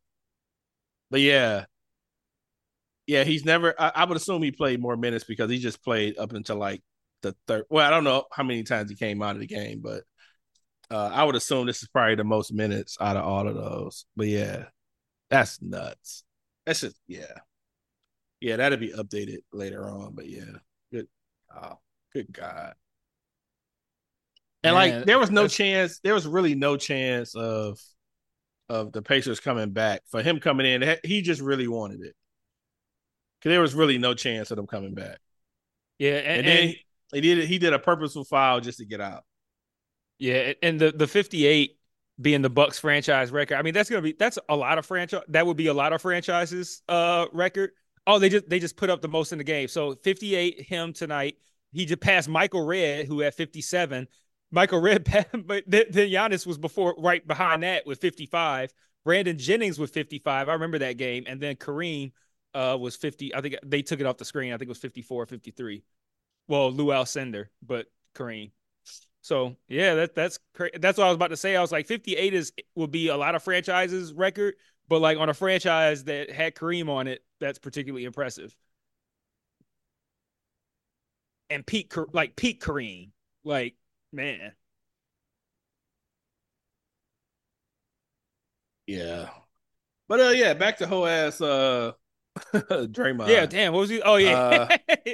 but 1.09 1.21
yeah. 1.21 1.65
Yeah 3.07 3.23
he's 3.23 3.45
never 3.45 3.73
I, 3.79 3.91
I 3.95 4.05
would 4.05 4.17
assume 4.17 4.41
he 4.43 4.51
played 4.51 4.79
more 4.81 4.95
minutes 4.97 5.25
because 5.25 5.51
he 5.51 5.59
just 5.59 5.83
played 5.83 6.17
up 6.17 6.33
until 6.33 6.55
like 6.57 6.81
the 7.21 7.35
third 7.47 7.65
well 7.69 7.85
i 7.85 7.89
don't 7.89 8.03
know 8.03 8.25
how 8.31 8.43
many 8.43 8.63
times 8.63 8.89
he 8.89 8.95
came 8.97 9.21
out 9.21 9.35
of 9.35 9.39
the 9.39 9.47
game 9.47 9.79
but 9.81 10.03
uh 10.91 11.09
i 11.13 11.23
would 11.23 11.35
assume 11.35 11.65
this 11.67 11.81
is 11.83 11.89
probably 11.89 12.15
the 12.15 12.23
most 12.23 12.53
minutes 12.53 12.97
out 13.01 13.17
of 13.17 13.25
all 13.25 13.47
of 13.47 13.55
those. 13.55 14.05
But 14.15 14.27
yeah 14.27 14.65
that's 15.29 15.61
nuts. 15.61 16.23
That's 16.65 16.81
just 16.81 16.97
yeah. 17.07 17.39
Yeah 18.41 18.57
that'll 18.57 18.77
be 18.77 18.93
updated 18.93 19.39
later 19.51 19.89
on 19.89 20.15
but 20.15 20.29
yeah. 20.29 20.57
Good 20.91 21.07
oh 21.55 21.79
good 22.13 22.31
god 22.31 22.75
and 24.63 24.75
Man, 24.75 24.97
like 24.97 25.05
there 25.05 25.19
was 25.19 25.31
no 25.31 25.47
chance, 25.47 25.99
there 25.99 26.13
was 26.13 26.27
really 26.27 26.55
no 26.55 26.77
chance 26.77 27.35
of 27.35 27.79
of 28.69 28.91
the 28.93 29.01
Pacers 29.01 29.39
coming 29.39 29.71
back. 29.71 30.01
For 30.09 30.21
him 30.23 30.39
coming 30.39 30.65
in, 30.65 30.97
he 31.03 31.21
just 31.21 31.41
really 31.41 31.67
wanted 31.67 32.01
it. 32.01 32.15
Cause 33.41 33.49
there 33.49 33.61
was 33.61 33.75
really 33.75 33.97
no 33.97 34.13
chance 34.13 34.51
of 34.51 34.57
them 34.57 34.67
coming 34.67 34.93
back. 34.93 35.19
Yeah, 35.99 36.13
And, 36.15 36.39
and, 36.39 36.47
then 36.47 36.63
and- 36.69 36.75
he, 37.13 37.21
did 37.21 37.47
he 37.47 37.59
did 37.59 37.73
a 37.73 37.79
purposeful 37.79 38.23
foul 38.23 38.59
just 38.61 38.79
to 38.79 38.85
get 38.85 39.01
out. 39.01 39.23
yeah, 40.17 40.53
and 40.63 40.79
the 40.79 40.91
the 40.91 41.07
58 41.07 41.77
being 42.21 42.41
the 42.41 42.49
Bucks 42.49 42.79
franchise 42.79 43.31
record. 43.31 43.55
I 43.57 43.61
mean, 43.63 43.73
that's 43.73 43.89
gonna 43.89 44.01
be 44.01 44.13
that's 44.17 44.39
a 44.49 44.55
lot 44.55 44.77
of 44.77 44.85
franchise. 44.85 45.21
That 45.27 45.45
would 45.45 45.57
be 45.57 45.67
a 45.67 45.73
lot 45.73 45.93
of 45.93 46.01
franchises 46.01 46.81
uh 46.87 47.25
record. 47.33 47.71
Oh, 48.07 48.17
they 48.19 48.29
just 48.29 48.49
they 48.49 48.59
just 48.59 48.77
put 48.77 48.89
up 48.89 49.01
the 49.01 49.07
most 49.09 49.31
in 49.31 49.37
the 49.37 49.43
game. 49.43 49.67
So 49.67 49.93
58 49.95 50.61
him 50.61 50.93
tonight. 50.93 51.35
he 51.71 51.85
just 51.85 52.01
passed 52.01 52.29
Michael 52.29 52.65
Redd, 52.65 53.07
who 53.07 53.19
had 53.19 53.33
57. 53.35 54.07
Michael 54.53 54.79
Redd, 54.79 55.03
but 55.45 55.63
then 55.67 55.85
Giannis 55.91 56.45
was 56.45 56.59
before 56.59 56.95
right 56.99 57.25
behind 57.27 57.63
that 57.63 57.87
with 57.87 57.99
55. 57.99 58.71
Brandon 59.03 59.37
Jennings 59.37 59.79
with 59.79 59.91
55. 59.91 60.47
I 60.47 60.53
remember 60.53 60.79
that 60.79 60.97
game. 60.97 61.25
And 61.27 61.41
then 61.41 61.55
Kareem 61.55 62.11
uh, 62.53 62.77
was 62.79 62.95
50. 62.95 63.33
I 63.35 63.41
think 63.41 63.55
they 63.65 63.81
took 63.81 63.99
it 63.99 64.05
off 64.05 64.17
the 64.17 64.25
screen. 64.25 64.53
I 64.53 64.57
think 64.57 64.67
it 64.67 64.69
was 64.69 64.77
54 64.77 65.25
53. 65.25 65.83
Well, 66.47 66.71
Lou 66.71 66.87
Alcindor, 66.87 67.47
but 67.65 67.87
Kareem. 68.13 68.51
So 69.21 69.55
yeah, 69.67 69.95
that 69.95 70.15
that's 70.15 70.37
that's 70.79 70.97
what 70.97 71.05
I 71.05 71.07
was 71.07 71.15
about 71.15 71.29
to 71.29 71.37
say. 71.37 71.55
I 71.55 71.61
was 71.61 71.71
like, 71.71 71.87
58 71.87 72.33
is 72.33 72.53
will 72.75 72.87
be 72.87 73.07
a 73.07 73.17
lot 73.17 73.35
of 73.35 73.41
franchises 73.41 74.13
record, 74.13 74.55
but 74.87 74.99
like 74.99 75.17
on 75.17 75.29
a 75.29 75.33
franchise 75.33 76.03
that 76.03 76.29
had 76.29 76.55
Kareem 76.55 76.89
on 76.89 77.07
it, 77.07 77.23
that's 77.39 77.57
particularly 77.57 78.03
impressive. 78.05 78.55
And 81.49 81.65
peak 81.65 81.93
like 82.11 82.35
peak 82.35 82.61
Kareem, 82.61 83.11
like 83.45 83.75
man. 84.13 84.53
Yeah, 88.85 89.29
but 90.07 90.19
uh, 90.19 90.29
yeah, 90.29 90.53
back 90.53 90.77
to 90.77 90.87
whole 90.87 91.07
ass 91.07 91.41
uh 91.41 91.93
Draymond. 92.53 93.27
Yeah, 93.27 93.45
damn. 93.45 93.73
What 93.73 93.81
was 93.81 93.89
he? 93.89 94.01
Oh 94.01 94.15
yeah, 94.15 94.39
uh, 94.39 94.77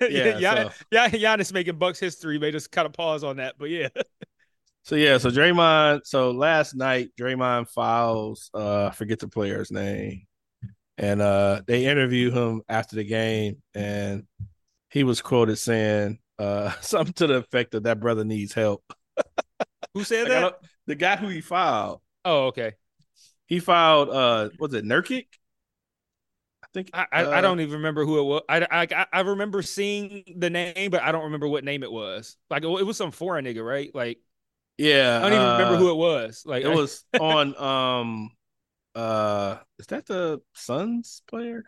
yeah, 0.00 0.38
yeah, 0.38 0.68
so. 0.68 0.70
yeah. 0.90 1.08
Giannis 1.08 1.52
making 1.52 1.76
Bucks 1.76 1.98
history 1.98 2.38
made 2.38 2.54
us 2.54 2.66
kind 2.66 2.86
of 2.86 2.92
pause 2.92 3.24
on 3.24 3.36
that, 3.36 3.56
but 3.58 3.70
yeah. 3.70 3.88
so 4.82 4.94
yeah, 4.94 5.18
so 5.18 5.30
Draymond. 5.30 6.02
So 6.04 6.30
last 6.30 6.74
night, 6.74 7.10
Draymond 7.18 7.68
files. 7.68 8.50
Uh, 8.54 8.90
forget 8.90 9.18
the 9.18 9.28
player's 9.28 9.70
name, 9.70 10.26
and 10.96 11.20
uh, 11.20 11.62
they 11.66 11.86
interview 11.86 12.30
him 12.30 12.62
after 12.68 12.96
the 12.96 13.04
game, 13.04 13.62
and 13.74 14.24
he 14.90 15.04
was 15.04 15.20
quoted 15.20 15.56
saying 15.56 16.18
uh 16.38 16.72
something 16.80 17.12
to 17.14 17.26
the 17.26 17.34
effect 17.34 17.72
that 17.72 17.84
that 17.84 18.00
brother 18.00 18.24
needs 18.24 18.52
help. 18.52 18.82
who 19.94 20.04
said 20.04 20.28
that? 20.28 20.54
The 20.86 20.94
guy 20.94 21.16
who 21.16 21.28
he 21.28 21.40
filed. 21.40 22.00
Oh, 22.24 22.46
okay. 22.46 22.72
He 23.46 23.60
filed. 23.60 24.08
Uh, 24.08 24.50
was 24.58 24.74
it 24.74 24.84
Nurkic? 24.84 25.26
I 26.62 26.66
think 26.72 26.90
I, 26.94 27.06
uh, 27.12 27.30
I 27.32 27.40
don't 27.40 27.60
even 27.60 27.74
remember 27.74 28.04
who 28.04 28.18
it 28.18 28.22
was. 28.22 28.42
I, 28.48 28.66
I 28.70 29.06
I 29.12 29.20
remember 29.20 29.62
seeing 29.62 30.24
the 30.36 30.48
name, 30.48 30.90
but 30.90 31.02
I 31.02 31.12
don't 31.12 31.24
remember 31.24 31.46
what 31.48 31.64
name 31.64 31.82
it 31.82 31.92
was. 31.92 32.36
Like 32.48 32.64
it, 32.64 32.68
it 32.68 32.84
was 32.84 32.96
some 32.96 33.10
foreign 33.10 33.44
nigga, 33.44 33.64
right? 33.64 33.94
Like 33.94 34.18
yeah, 34.78 35.18
I 35.18 35.28
don't 35.28 35.34
even 35.34 35.46
uh, 35.46 35.58
remember 35.58 35.76
who 35.76 35.90
it 35.90 35.96
was. 35.96 36.44
Like 36.46 36.64
it 36.64 36.68
was 36.68 37.04
on 37.18 37.56
um 37.56 38.30
uh 38.94 39.58
is 39.78 39.86
that 39.88 40.06
the 40.06 40.40
Suns 40.54 41.22
player? 41.26 41.64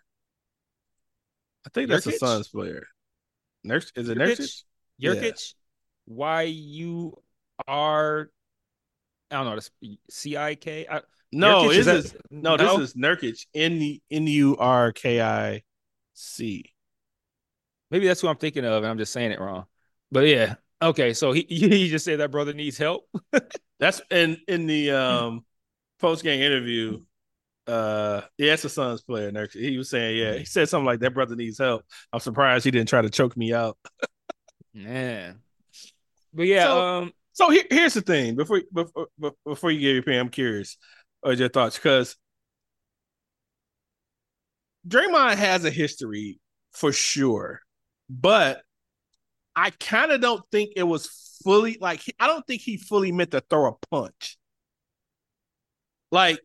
I 1.66 1.70
think 1.70 1.88
that's 1.88 2.04
Nurkic? 2.04 2.12
the 2.20 2.26
Suns 2.26 2.48
player. 2.48 2.86
Nurse 3.64 3.90
is 3.96 4.08
it 4.08 4.18
Nurkic? 4.18 4.62
Nurkic? 5.02 5.54
Y 6.06 6.42
U 6.42 7.16
R 7.66 8.30
I 9.30 9.42
don't 9.42 9.56
know. 9.56 9.96
C 10.10 10.36
I 10.36 10.54
K. 10.54 10.86
No, 11.32 11.64
Nurkic, 11.64 11.78
is 11.78 11.86
this, 11.86 12.14
no, 12.30 12.56
no, 12.56 12.78
this 12.78 12.90
is 12.90 12.94
Nurkic. 12.94 13.46
N 13.54 13.98
N 14.10 14.26
U 14.26 14.56
R 14.56 14.92
K 14.92 15.20
I 15.20 15.62
C. 16.12 16.72
Maybe 17.90 18.06
that's 18.06 18.20
who 18.20 18.28
I'm 18.28 18.36
thinking 18.36 18.64
of, 18.64 18.82
and 18.82 18.86
I'm 18.86 18.98
just 18.98 19.12
saying 19.12 19.32
it 19.32 19.40
wrong. 19.40 19.64
But 20.12 20.26
yeah, 20.26 20.54
okay. 20.80 21.14
So 21.14 21.32
he 21.32 21.42
he 21.48 21.88
just 21.88 22.04
said 22.04 22.20
that 22.20 22.30
brother 22.30 22.52
needs 22.52 22.78
help. 22.78 23.08
that's 23.80 24.00
in 24.10 24.38
in 24.46 24.66
the 24.66 24.92
um 24.92 25.44
post 26.00 26.22
game 26.22 26.40
interview. 26.40 27.00
Uh, 27.66 28.20
yeah, 28.36 28.52
it's 28.52 28.64
a 28.64 28.68
Suns 28.68 29.02
player. 29.02 29.30
Nurkic. 29.30 29.60
He 29.60 29.78
was 29.78 29.90
saying, 29.90 30.16
yeah, 30.18 30.34
he 30.34 30.44
said 30.44 30.68
something 30.68 30.86
like 30.86 31.00
that. 31.00 31.14
Brother 31.14 31.36
needs 31.36 31.58
help. 31.58 31.84
I'm 32.12 32.20
surprised 32.20 32.64
he 32.64 32.70
didn't 32.70 32.88
try 32.88 33.02
to 33.02 33.10
choke 33.10 33.36
me 33.36 33.52
out. 33.54 33.78
Man, 34.74 35.40
but 36.32 36.46
yeah, 36.46 36.64
so, 36.64 36.80
um. 36.80 37.12
So 37.32 37.50
here, 37.50 37.64
here's 37.70 37.94
the 37.94 38.00
thing. 38.00 38.36
Before 38.36 38.60
before 38.72 39.08
before 39.44 39.70
you 39.70 39.80
give 39.80 39.90
your 39.90 40.00
opinion, 40.00 40.26
I'm 40.26 40.30
curious 40.30 40.76
or 41.22 41.32
your 41.32 41.48
thoughts 41.48 41.76
because 41.76 42.16
Draymond 44.86 45.36
has 45.36 45.64
a 45.64 45.70
history 45.70 46.40
for 46.72 46.92
sure, 46.92 47.60
but 48.10 48.62
I 49.56 49.70
kind 49.70 50.12
of 50.12 50.20
don't 50.20 50.42
think 50.52 50.72
it 50.76 50.82
was 50.82 51.38
fully 51.44 51.78
like 51.80 52.02
I 52.20 52.26
don't 52.26 52.46
think 52.46 52.62
he 52.62 52.76
fully 52.76 53.12
meant 53.12 53.30
to 53.32 53.40
throw 53.40 53.72
a 53.72 53.86
punch. 53.90 54.36
Like 56.10 56.40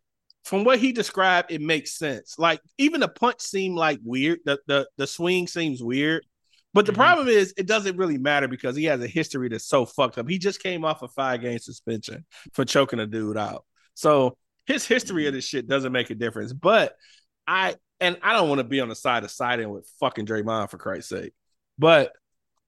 from 0.50 0.64
what 0.64 0.80
he 0.80 0.92
described, 0.92 1.52
it 1.52 1.62
makes 1.62 1.96
sense. 1.96 2.40
Like 2.40 2.60
even 2.80 3.02
the 3.02 3.08
punch 3.08 3.40
seemed 3.40 3.78
like 3.78 4.00
weird. 4.04 4.40
The 4.46 4.60
the 4.66 4.90
the 4.98 5.06
swing 5.06 5.46
seems 5.46 5.84
weird. 5.84 6.26
But 6.74 6.88
the 6.88 6.92
mm-hmm. 6.92 7.02
problem 7.02 7.28
is, 7.28 7.54
it 7.56 7.68
doesn't 7.68 7.98
really 7.98 8.18
matter 8.18 8.48
because 8.48 8.76
he 8.76 8.86
has 8.86 9.00
a 9.00 9.08
history 9.08 9.50
that's 9.50 9.68
so 9.68 9.86
fucked 9.86 10.18
up. 10.18 10.28
He 10.28 10.40
just 10.40 10.62
came 10.62 10.84
off 10.84 11.04
a 11.04 11.08
five 11.08 11.42
game 11.42 11.60
suspension 11.60 12.26
for 12.54 12.66
choking 12.66 13.00
a 13.00 13.06
dude 13.06 13.38
out. 13.38 13.64
So 13.94 14.38
his 14.66 14.88
history 14.88 15.28
of 15.28 15.34
this 15.34 15.46
shit 15.46 15.68
doesn't 15.68 15.92
make 15.92 16.10
a 16.10 16.16
difference. 16.16 16.52
But 16.52 16.96
I 17.46 17.76
and 18.00 18.18
I 18.24 18.34
don't 18.34 18.50
want 18.50 18.58
to 18.58 18.64
be 18.64 18.80
on 18.80 18.90
the 18.90 18.96
side 18.96 19.24
of 19.24 19.30
siding 19.30 19.70
with 19.70 19.88
fucking 20.00 20.26
Draymond 20.26 20.72
for 20.72 20.80
Christ's 20.80 21.10
sake. 21.10 21.34
But 21.78 22.12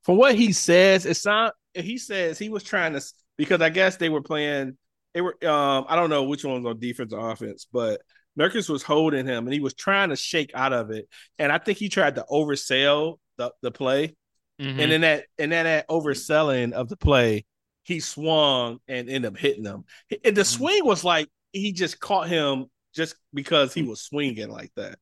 from 0.03 0.17
what 0.17 0.35
he 0.35 0.51
says, 0.51 1.07
it's 1.07 1.25
not 1.25 1.55
he 1.73 1.97
says 1.97 2.37
he 2.37 2.49
was 2.49 2.61
trying 2.61 2.93
to 2.93 3.01
because 3.39 3.61
I 3.61 3.69
guess 3.69 3.97
they 3.97 4.09
were 4.09 4.21
playing 4.21 4.77
they 5.13 5.21
were 5.21 5.35
um 5.45 5.85
I 5.87 5.95
don't 5.95 6.09
know 6.09 6.23
which 6.23 6.43
one 6.43 6.63
was 6.63 6.71
on 6.71 6.79
defense 6.79 7.13
or 7.13 7.31
offense, 7.31 7.67
but 7.71 8.01
Nurkic 8.39 8.69
was 8.69 8.83
holding 8.83 9.25
him 9.25 9.45
and 9.45 9.53
he 9.53 9.59
was 9.59 9.73
trying 9.73 10.09
to 10.09 10.15
shake 10.15 10.51
out 10.53 10.73
of 10.73 10.91
it. 10.91 11.07
And 11.37 11.51
I 11.51 11.57
think 11.57 11.77
he 11.77 11.89
tried 11.89 12.15
to 12.15 12.25
oversell 12.29 13.17
the, 13.37 13.51
the 13.61 13.71
play. 13.71 14.15
Mm-hmm. 14.59 14.79
And 14.79 14.91
in 14.91 15.01
that 15.01 15.25
and 15.37 15.51
then 15.51 15.65
that 15.65 15.89
overselling 15.89 16.73
of 16.73 16.87
the 16.87 16.97
play, 16.97 17.45
he 17.83 17.99
swung 17.99 18.79
and 18.87 19.09
ended 19.09 19.33
up 19.33 19.37
hitting 19.37 19.63
them. 19.63 19.85
And 20.23 20.35
the 20.35 20.41
mm-hmm. 20.41 20.57
swing 20.57 20.85
was 20.85 21.03
like 21.03 21.29
he 21.51 21.71
just 21.71 21.99
caught 21.99 22.29
him 22.29 22.67
just 22.93 23.15
because 23.33 23.73
he 23.73 23.83
was 23.83 24.01
swinging 24.01 24.49
like 24.49 24.71
that. 24.75 24.97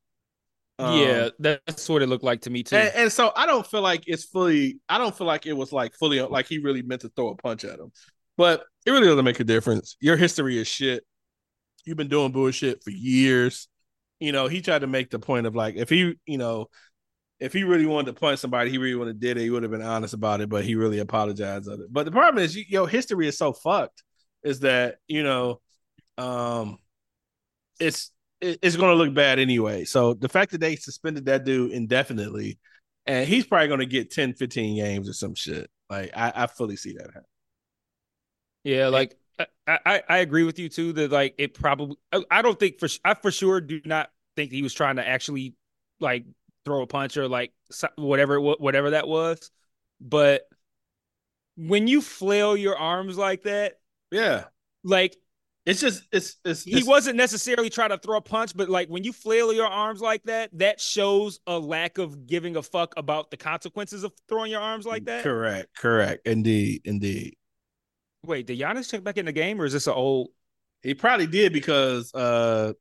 Um, 0.78 0.98
yeah, 0.98 1.28
that's 1.38 1.88
what 1.90 2.00
it 2.00 2.08
looked 2.08 2.24
like 2.24 2.40
to 2.42 2.50
me 2.50 2.62
too. 2.62 2.76
And, 2.76 2.92
and, 2.94 3.12
so 3.12 3.32
I 3.36 3.44
don't 3.44 3.66
feel 3.66 3.82
like 3.82 4.04
it's 4.06 4.24
fully. 4.24 4.80
I 4.88 4.96
don't 4.96 5.16
feel 5.16 5.26
like 5.26 5.44
it 5.44 5.52
was 5.52 5.72
like 5.72 5.94
fully 5.94 6.22
like 6.22 6.46
he 6.46 6.58
really 6.58 6.80
meant 6.80 7.02
to 7.02 7.10
throw 7.10 7.28
a 7.28 7.36
punch 7.36 7.64
at 7.64 7.78
him. 7.78 7.92
But 8.38 8.64
it 8.86 8.90
really 8.90 9.06
doesn't 9.06 9.24
make 9.24 9.40
a 9.40 9.44
difference. 9.44 9.96
Your 10.00 10.16
history 10.16 10.58
is 10.58 10.68
shit. 10.68 11.04
You've 11.84 11.96
been 11.96 12.08
doing 12.08 12.32
bullshit 12.32 12.82
for 12.82 12.90
years. 12.90 13.68
You 14.18 14.32
know, 14.32 14.48
he 14.48 14.60
tried 14.60 14.80
to 14.80 14.86
make 14.86 15.10
the 15.10 15.18
point 15.18 15.46
of 15.46 15.54
like 15.54 15.76
if 15.76 15.88
he, 15.88 16.14
you 16.26 16.38
know, 16.38 16.68
if 17.38 17.54
he 17.54 17.64
really 17.64 17.86
wanted 17.86 18.14
to 18.14 18.20
punch 18.20 18.38
somebody, 18.38 18.70
he 18.70 18.78
really 18.78 18.94
would 18.94 19.08
have 19.08 19.20
did 19.20 19.38
it. 19.38 19.42
He 19.42 19.50
would 19.50 19.62
have 19.62 19.72
been 19.72 19.82
honest 19.82 20.12
about 20.12 20.42
it, 20.42 20.50
but 20.50 20.64
he 20.64 20.74
really 20.74 20.98
apologized 20.98 21.68
of 21.68 21.80
it. 21.80 21.90
But 21.90 22.04
the 22.04 22.10
problem 22.10 22.44
is, 22.44 22.54
your 22.54 22.86
history 22.86 23.28
is 23.28 23.38
so 23.38 23.52
fucked. 23.52 24.02
Is 24.42 24.60
that 24.60 24.96
you 25.06 25.22
know 25.22 25.60
um, 26.18 26.78
it's 27.78 28.10
it's 28.40 28.76
going 28.76 28.96
to 28.96 29.02
look 29.02 29.14
bad 29.14 29.38
anyway. 29.38 29.84
So 29.84 30.14
the 30.14 30.28
fact 30.28 30.52
that 30.52 30.60
they 30.60 30.76
suspended 30.76 31.26
that 31.26 31.44
dude 31.44 31.72
indefinitely, 31.72 32.58
and 33.06 33.28
he's 33.28 33.46
probably 33.46 33.68
going 33.68 33.80
to 33.80 33.86
get 33.86 34.10
10, 34.10 34.34
15 34.34 34.76
games 34.76 35.08
or 35.08 35.12
some 35.12 35.34
shit. 35.34 35.70
Like 35.90 36.10
I, 36.16 36.32
I 36.34 36.46
fully 36.46 36.76
see 36.76 36.94
that 36.94 37.06
happen. 37.06 37.24
Yeah, 38.64 38.88
like 38.88 39.16
I, 39.66 39.78
I, 39.86 40.02
I 40.08 40.18
agree 40.18 40.44
with 40.44 40.58
you 40.58 40.68
too 40.68 40.92
that 40.94 41.10
like 41.10 41.34
it 41.38 41.54
probably 41.54 41.96
I 42.30 42.42
don't 42.42 42.58
think 42.58 42.78
for 42.78 42.88
I 43.04 43.14
for 43.14 43.30
sure 43.30 43.60
do 43.60 43.80
not 43.84 44.10
think 44.36 44.52
he 44.52 44.62
was 44.62 44.74
trying 44.74 44.96
to 44.96 45.06
actually 45.06 45.54
like 45.98 46.24
throw 46.64 46.82
a 46.82 46.86
punch 46.86 47.16
or 47.16 47.28
like 47.28 47.52
whatever 47.96 48.40
whatever 48.40 48.90
that 48.90 49.08
was, 49.08 49.50
but 50.00 50.46
when 51.56 51.86
you 51.86 52.00
flail 52.00 52.56
your 52.56 52.76
arms 52.76 53.18
like 53.18 53.42
that, 53.42 53.78
yeah, 54.10 54.44
like 54.82 55.16
it's 55.66 55.80
just 55.80 56.02
it's, 56.10 56.36
it's 56.44 56.64
he 56.64 56.82
wasn't 56.82 57.16
necessarily 57.16 57.68
trying 57.70 57.90
to 57.90 57.98
throw 57.98 58.16
a 58.16 58.22
punch, 58.22 58.56
but 58.56 58.68
like 58.68 58.88
when 58.88 59.04
you 59.04 59.12
flail 59.12 59.52
your 59.52 59.66
arms 59.66 60.00
like 60.00 60.22
that, 60.24 60.50
that 60.54 60.80
shows 60.80 61.38
a 61.46 61.58
lack 61.58 61.98
of 61.98 62.26
giving 62.26 62.56
a 62.56 62.62
fuck 62.62 62.94
about 62.96 63.30
the 63.30 63.36
consequences 63.36 64.04
of 64.04 64.12
throwing 64.28 64.50
your 64.50 64.60
arms 64.60 64.86
like 64.86 65.04
that. 65.04 65.22
Correct, 65.22 65.68
correct, 65.76 66.26
indeed, 66.26 66.82
indeed. 66.84 67.36
Wait, 68.24 68.46
did 68.46 68.58
Giannis 68.58 68.90
check 68.90 69.02
back 69.02 69.16
in 69.16 69.26
the 69.26 69.32
game, 69.32 69.60
or 69.60 69.64
is 69.64 69.72
this 69.72 69.86
an 69.86 69.94
old? 69.94 70.28
He 70.82 70.94
probably 70.94 71.26
did 71.26 71.52
because 71.52 72.12
uh 72.14 72.72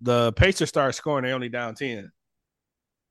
the 0.00 0.32
Pacers 0.32 0.68
started 0.68 0.92
scoring. 0.92 1.24
They 1.24 1.32
only 1.32 1.48
down 1.48 1.74
ten. 1.74 2.10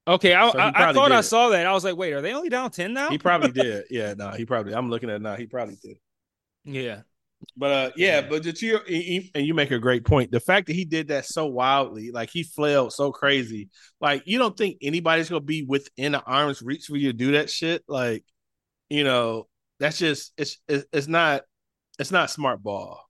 Okay, 0.08 0.34
I, 0.34 0.52
so 0.52 0.60
I, 0.60 0.90
I 0.90 0.94
thought 0.94 1.12
I 1.12 1.22
saw 1.22 1.50
that. 1.50 1.66
I 1.66 1.74
was 1.74 1.84
like, 1.84 1.98
wait, 1.98 2.14
are 2.14 2.22
they 2.22 2.34
only 2.34 2.50
down 2.50 2.70
ten 2.70 2.94
now? 2.94 3.10
He 3.10 3.18
probably 3.18 3.52
did. 3.64 3.86
Yeah, 3.90 4.14
no, 4.14 4.30
he 4.32 4.46
probably. 4.46 4.74
I'm 4.74 4.90
looking 4.90 5.10
at 5.10 5.22
now. 5.22 5.36
He 5.36 5.48
probably 5.48 5.78
did. 5.82 5.98
Yeah. 6.64 7.02
But 7.58 7.72
uh, 7.72 7.92
yeah, 7.96 8.22
but 8.22 8.44
the 8.44 8.56
you 8.60 9.30
and 9.36 9.46
you 9.46 9.54
make 9.54 9.72
a 9.72 9.80
great 9.80 10.06
point. 10.06 10.32
The 10.32 10.40
fact 10.40 10.68
that 10.68 10.74
he 10.74 10.86
did 10.86 11.10
that 11.10 11.26
so 11.26 11.46
wildly, 11.46 12.12
like 12.12 12.30
he 12.30 12.44
flailed 12.44 12.94
so 12.94 13.12
crazy, 13.12 13.70
like 14.02 14.24
you 14.26 14.40
don't 14.40 14.58
think 14.58 14.78
anybody's 14.82 15.30
gonna 15.30 15.42
be 15.42 15.64
within 15.64 16.14
the 16.14 16.24
arm's 16.24 16.62
reach 16.62 16.86
for 16.86 16.98
you 16.98 17.12
to 17.12 17.18
do 17.18 17.34
that 17.34 17.50
shit. 17.50 17.84
Like, 17.88 18.24
you 18.90 19.04
know, 19.04 19.48
that's 19.79 19.98
just 19.98 20.34
it's 20.38 20.58
it's, 20.67 21.08
not 21.08 21.44
it's 22.00 22.12
not 22.12 22.29
smart 22.29 22.62
ball. 22.62 23.01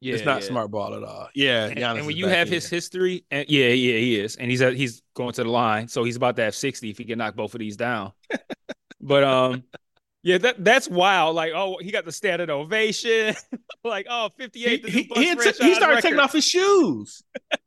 Yeah, 0.00 0.14
it's 0.14 0.24
not 0.24 0.42
yeah. 0.42 0.48
smart 0.48 0.70
ball 0.70 0.94
at 0.94 1.02
all. 1.02 1.28
Yeah, 1.34 1.66
and, 1.66 1.78
and 1.78 2.06
when 2.06 2.16
you 2.16 2.26
have 2.28 2.48
his 2.48 2.68
history, 2.68 3.24
and 3.30 3.48
yeah, 3.48 3.68
yeah, 3.68 3.98
he 3.98 4.20
is, 4.20 4.36
and 4.36 4.50
he's 4.50 4.60
at, 4.60 4.74
he's 4.74 5.02
going 5.14 5.32
to 5.32 5.42
the 5.42 5.50
line, 5.50 5.88
so 5.88 6.04
he's 6.04 6.16
about 6.16 6.36
to 6.36 6.42
have 6.42 6.54
sixty 6.54 6.90
if 6.90 6.98
he 6.98 7.04
can 7.04 7.18
knock 7.18 7.34
both 7.34 7.54
of 7.54 7.60
these 7.60 7.76
down. 7.76 8.12
But 9.06 9.22
um, 9.22 9.62
yeah, 10.22 10.38
that 10.38 10.64
that's 10.64 10.88
wild. 10.88 11.36
Like, 11.36 11.52
oh, 11.54 11.78
he 11.80 11.92
got 11.92 12.04
the 12.04 12.10
standard 12.10 12.50
ovation. 12.50 13.36
like, 13.84 14.06
oh, 14.10 14.30
58. 14.36 14.84
He, 14.84 14.90
he, 14.90 15.02
he, 15.14 15.34
he 15.34 15.74
started 15.74 16.02
taking 16.02 16.18
off 16.18 16.32
his 16.32 16.44
shoes. 16.44 17.22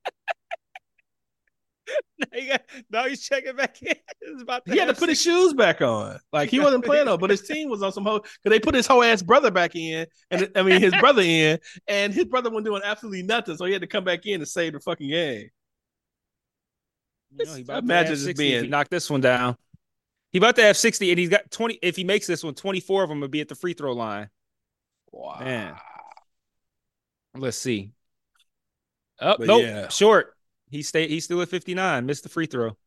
now, 2.20 2.28
he 2.34 2.48
got, 2.48 2.62
now 2.92 3.08
he's 3.08 3.22
checking 3.22 3.56
back 3.56 3.82
in. 3.82 3.96
he 4.66 4.78
had 4.78 4.86
to 4.86 4.94
put 4.94 5.10
his 5.10 5.22
shoes 5.22 5.54
back 5.54 5.82
on. 5.82 6.20
Like 6.32 6.50
he 6.50 6.60
wasn't 6.60 6.86
playing 6.86 7.08
on, 7.08 7.20
but 7.20 7.30
his 7.30 7.42
team 7.42 7.70
was 7.70 7.82
on 7.82 7.92
some 7.92 8.04
whole 8.04 8.20
because 8.20 8.38
they 8.46 8.60
put 8.60 8.76
his 8.76 8.88
whole 8.88 9.04
ass 9.04 9.22
brother 9.22 9.52
back 9.52 9.76
in, 9.76 10.06
and 10.32 10.50
I 10.56 10.64
mean 10.64 10.82
his 10.82 10.94
brother 10.96 11.22
in, 11.22 11.60
and 11.88 12.14
his 12.14 12.26
brother 12.26 12.50
wasn't 12.50 12.66
doing 12.66 12.82
absolutely 12.84 13.24
nothing, 13.24 13.58
so 13.58 13.66
he 13.66 13.74
had 13.74 13.82
to 13.82 13.88
come 13.88 14.04
back 14.04 14.26
in 14.26 14.40
to 14.40 14.46
save 14.46 14.74
the 14.74 14.80
fucking 14.80 15.10
game. 15.10 15.50
You 17.38 17.46
know, 17.46 17.56
he 17.56 17.62
about 17.62 17.84
imagine 17.84 18.16
just 18.16 18.38
being 18.38 18.54
if 18.54 18.64
he 18.64 18.68
knocked 18.68 18.92
this 18.92 19.10
one 19.10 19.22
down. 19.22 19.56
He 20.32 20.38
about 20.38 20.56
to 20.58 20.62
have 20.62 20.78
60 20.78 21.10
and 21.10 21.20
he's 21.20 21.30
got 21.30 21.50
20 21.50 21.80
if 21.82 21.96
he 21.96 22.04
makes 22.04 22.28
this 22.28 22.44
one 22.44 22.54
24 22.54 23.04
of 23.04 23.10
them 23.10 23.20
would 23.22 23.32
be 23.32 23.42
at 23.42 23.48
the 23.48 23.56
free 23.56 23.74
throw 23.74 23.94
line. 23.94 24.30
Wow. 25.12 25.40
Man. 25.40 25.76
Let's 27.36 27.58
see. 27.58 27.92
Oh, 29.22 29.36
nope, 29.40 29.64
yeah. 29.64 29.88
short. 29.90 30.36
He 30.70 30.84
stayed. 30.84 31.10
He's 31.10 31.26
still 31.26 31.42
at 31.42 31.50
59. 31.50 32.06
Missed 32.06 32.24
the 32.24 32.30
free 32.30 32.46
throw, 32.46 32.78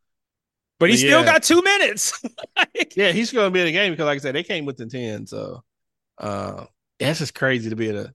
but 0.79 0.91
he 0.91 0.97
still 0.97 1.25
got 1.25 1.43
two 1.43 1.63
minutes. 1.63 2.23
like, 2.57 2.97
yeah, 2.97 3.13
he's 3.13 3.33
going 3.33 3.47
to 3.47 3.51
be 3.51 3.61
in 3.61 3.67
the 3.67 3.73
game 3.73 3.93
because, 3.93 4.07
like 4.07 4.17
I 4.17 4.21
said, 4.21 4.35
they 4.35 4.43
came 4.43 4.65
within 4.65 4.89
10. 4.89 5.27
So, 5.27 5.63
uh, 6.19 6.65
that's 6.99 7.19
just 7.19 7.35
crazy 7.35 7.71
to 7.71 7.77
be 7.77 7.89
able 7.89 8.05
to 8.05 8.15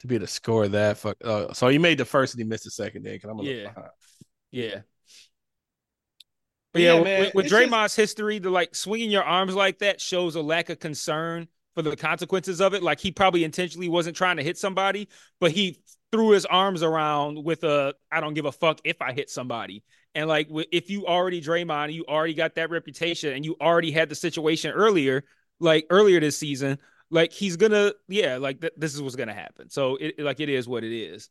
to 0.00 0.06
be 0.06 0.14
able 0.14 0.26
to 0.26 0.32
score 0.32 0.68
that. 0.68 0.98
Fuck. 0.98 1.16
Uh, 1.24 1.52
so 1.52 1.68
he 1.68 1.78
made 1.78 1.98
the 1.98 2.04
first 2.04 2.34
and 2.34 2.42
he 2.42 2.48
missed 2.48 2.64
the 2.64 2.70
second 2.70 3.02
day. 3.02 3.18
Cause 3.18 3.30
I'm 3.30 3.38
yeah, 3.38 3.68
yeah. 4.50 4.80
But 6.72 6.82
yeah, 6.82 6.94
yeah 6.94 7.02
man, 7.02 7.20
with, 7.20 7.34
with 7.34 7.46
Draymond's 7.46 7.70
just... 7.70 7.96
history, 7.96 8.38
the 8.38 8.50
like 8.50 8.74
swinging 8.74 9.10
your 9.10 9.24
arms 9.24 9.54
like 9.54 9.78
that 9.78 10.00
shows 10.00 10.36
a 10.36 10.42
lack 10.42 10.70
of 10.70 10.78
concern 10.78 11.48
for 11.74 11.82
the 11.82 11.96
consequences 11.96 12.60
of 12.60 12.74
it. 12.74 12.82
Like 12.82 13.00
he 13.00 13.10
probably 13.10 13.44
intentionally 13.44 13.88
wasn't 13.88 14.16
trying 14.16 14.36
to 14.36 14.42
hit 14.42 14.58
somebody, 14.58 15.08
but 15.40 15.50
he 15.50 15.80
threw 16.12 16.30
his 16.30 16.46
arms 16.46 16.82
around 16.82 17.42
with 17.42 17.64
a 17.64 17.94
I 18.10 18.20
don't 18.20 18.34
give 18.34 18.46
a 18.46 18.52
fuck 18.52 18.80
if 18.84 19.00
I 19.02 19.12
hit 19.12 19.30
somebody. 19.30 19.84
And 20.14 20.28
like 20.28 20.48
if 20.72 20.90
you 20.90 21.06
already 21.06 21.40
Draymond, 21.40 21.92
you 21.92 22.04
already 22.06 22.34
got 22.34 22.54
that 22.56 22.70
reputation, 22.70 23.34
and 23.34 23.44
you 23.44 23.56
already 23.60 23.90
had 23.90 24.08
the 24.08 24.14
situation 24.14 24.72
earlier, 24.72 25.24
like 25.60 25.86
earlier 25.90 26.18
this 26.20 26.38
season, 26.38 26.78
like 27.10 27.32
he's 27.32 27.56
gonna 27.56 27.92
yeah, 28.08 28.36
like 28.36 28.60
th- 28.60 28.72
this 28.76 28.94
is 28.94 29.02
what's 29.02 29.16
gonna 29.16 29.34
happen. 29.34 29.70
So 29.70 29.96
it 29.96 30.18
like 30.18 30.40
it 30.40 30.48
is 30.48 30.66
what 30.66 30.84
it 30.84 30.96
is. 30.96 31.28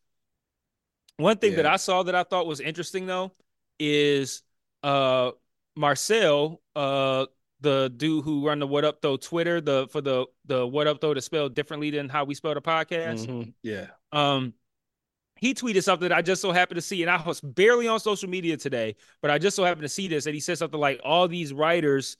One 1.17 1.37
thing 1.37 1.51
yeah. 1.51 1.57
that 1.57 1.65
I 1.65 1.77
saw 1.77 2.03
that 2.03 2.15
I 2.15 2.23
thought 2.23 2.45
was 2.45 2.59
interesting 2.59 3.07
though 3.07 3.31
is 3.79 4.43
uh 4.83 5.31
Marcel, 5.75 6.61
uh 6.75 7.25
the 7.59 7.91
dude 7.97 8.23
who 8.23 8.45
run 8.45 8.59
the 8.59 8.67
What 8.67 8.85
Up 8.85 9.01
Though 9.01 9.17
Twitter, 9.17 9.59
the 9.59 9.87
for 9.87 10.01
the 10.01 10.27
the 10.45 10.65
What 10.65 10.85
Up 10.85 11.01
Though 11.01 11.15
to 11.15 11.21
spell 11.21 11.49
differently 11.49 11.89
than 11.89 12.09
how 12.09 12.23
we 12.23 12.35
spell 12.35 12.53
the 12.53 12.61
podcast. 12.61 13.25
Mm-hmm. 13.25 13.49
Yeah. 13.63 13.87
Um 14.11 14.53
he 15.39 15.53
tweeted 15.53 15.83
something 15.83 16.09
that 16.09 16.17
I 16.17 16.21
just 16.21 16.41
so 16.41 16.51
happened 16.51 16.77
to 16.77 16.81
see, 16.81 17.01
and 17.01 17.11
I 17.11 17.21
was 17.21 17.41
barely 17.41 17.87
on 17.87 17.99
social 17.99 18.29
media 18.29 18.57
today, 18.57 18.95
but 19.21 19.31
I 19.31 19.37
just 19.37 19.55
so 19.55 19.63
happened 19.63 19.83
to 19.83 19.89
see 19.89 20.07
this, 20.07 20.25
and 20.25 20.33
he 20.33 20.39
said 20.39 20.57
something 20.57 20.79
like 20.79 21.01
all 21.03 21.27
these 21.27 21.53
writers 21.53 22.17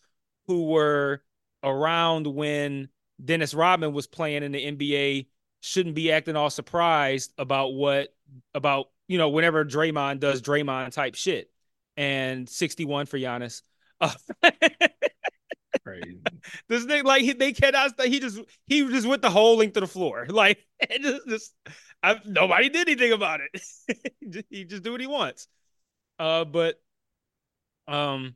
who 0.47 0.65
were 0.65 1.21
around 1.63 2.27
when 2.27 2.89
Dennis 3.23 3.53
Rodman 3.53 3.93
was 3.93 4.07
playing 4.07 4.43
in 4.43 4.51
the 4.51 4.65
NBA 4.65 5.27
shouldn't 5.61 5.95
be 5.95 6.11
acting 6.11 6.35
all 6.35 6.49
surprised 6.49 7.33
about 7.37 7.73
what 7.73 8.13
about 8.53 8.89
you 9.07 9.17
know 9.17 9.29
whenever 9.29 9.65
Draymond 9.65 10.19
does 10.19 10.41
Draymond 10.41 10.91
type 10.91 11.15
shit 11.15 11.51
and 11.95 12.47
61 12.47 13.07
for 13.07 13.17
Giannis. 13.17 13.61
Uh, 13.99 14.11
Crazy. 16.01 16.19
this 16.69 16.85
thing, 16.85 17.03
like 17.03 17.21
he, 17.21 17.33
they 17.33 17.53
cannot. 17.53 17.99
He 18.01 18.19
just 18.19 18.39
he 18.65 18.87
just 18.87 19.07
went 19.07 19.21
the 19.21 19.29
whole 19.29 19.57
length 19.57 19.77
of 19.77 19.81
the 19.81 19.87
floor. 19.87 20.25
Like 20.37 20.59
just, 21.01 21.27
just 21.27 21.53
I, 22.03 22.19
nobody 22.25 22.69
did 22.69 22.87
anything 22.87 23.11
about 23.11 23.39
it. 23.41 23.61
he, 24.19 24.27
just, 24.29 24.45
he 24.49 24.63
just 24.65 24.83
do 24.83 24.91
what 24.91 25.01
he 25.01 25.07
wants. 25.07 25.47
Uh, 26.19 26.45
but 26.45 26.79
um, 27.87 28.35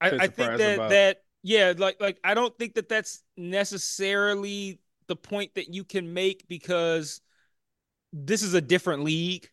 I, 0.00 0.10
I 0.10 0.26
think 0.28 0.58
that 0.58 0.74
about... 0.74 0.90
that 0.90 1.22
yeah, 1.42 1.72
like 1.76 2.00
like 2.00 2.18
I 2.24 2.34
don't 2.34 2.56
think 2.58 2.74
that 2.74 2.88
that's 2.88 3.22
necessarily 3.36 4.80
the 5.06 5.16
point 5.16 5.54
that 5.54 5.72
you 5.72 5.84
can 5.84 6.12
make 6.12 6.48
because 6.48 7.20
this 8.12 8.42
is 8.42 8.54
a 8.54 8.60
different 8.60 9.04
league 9.04 9.48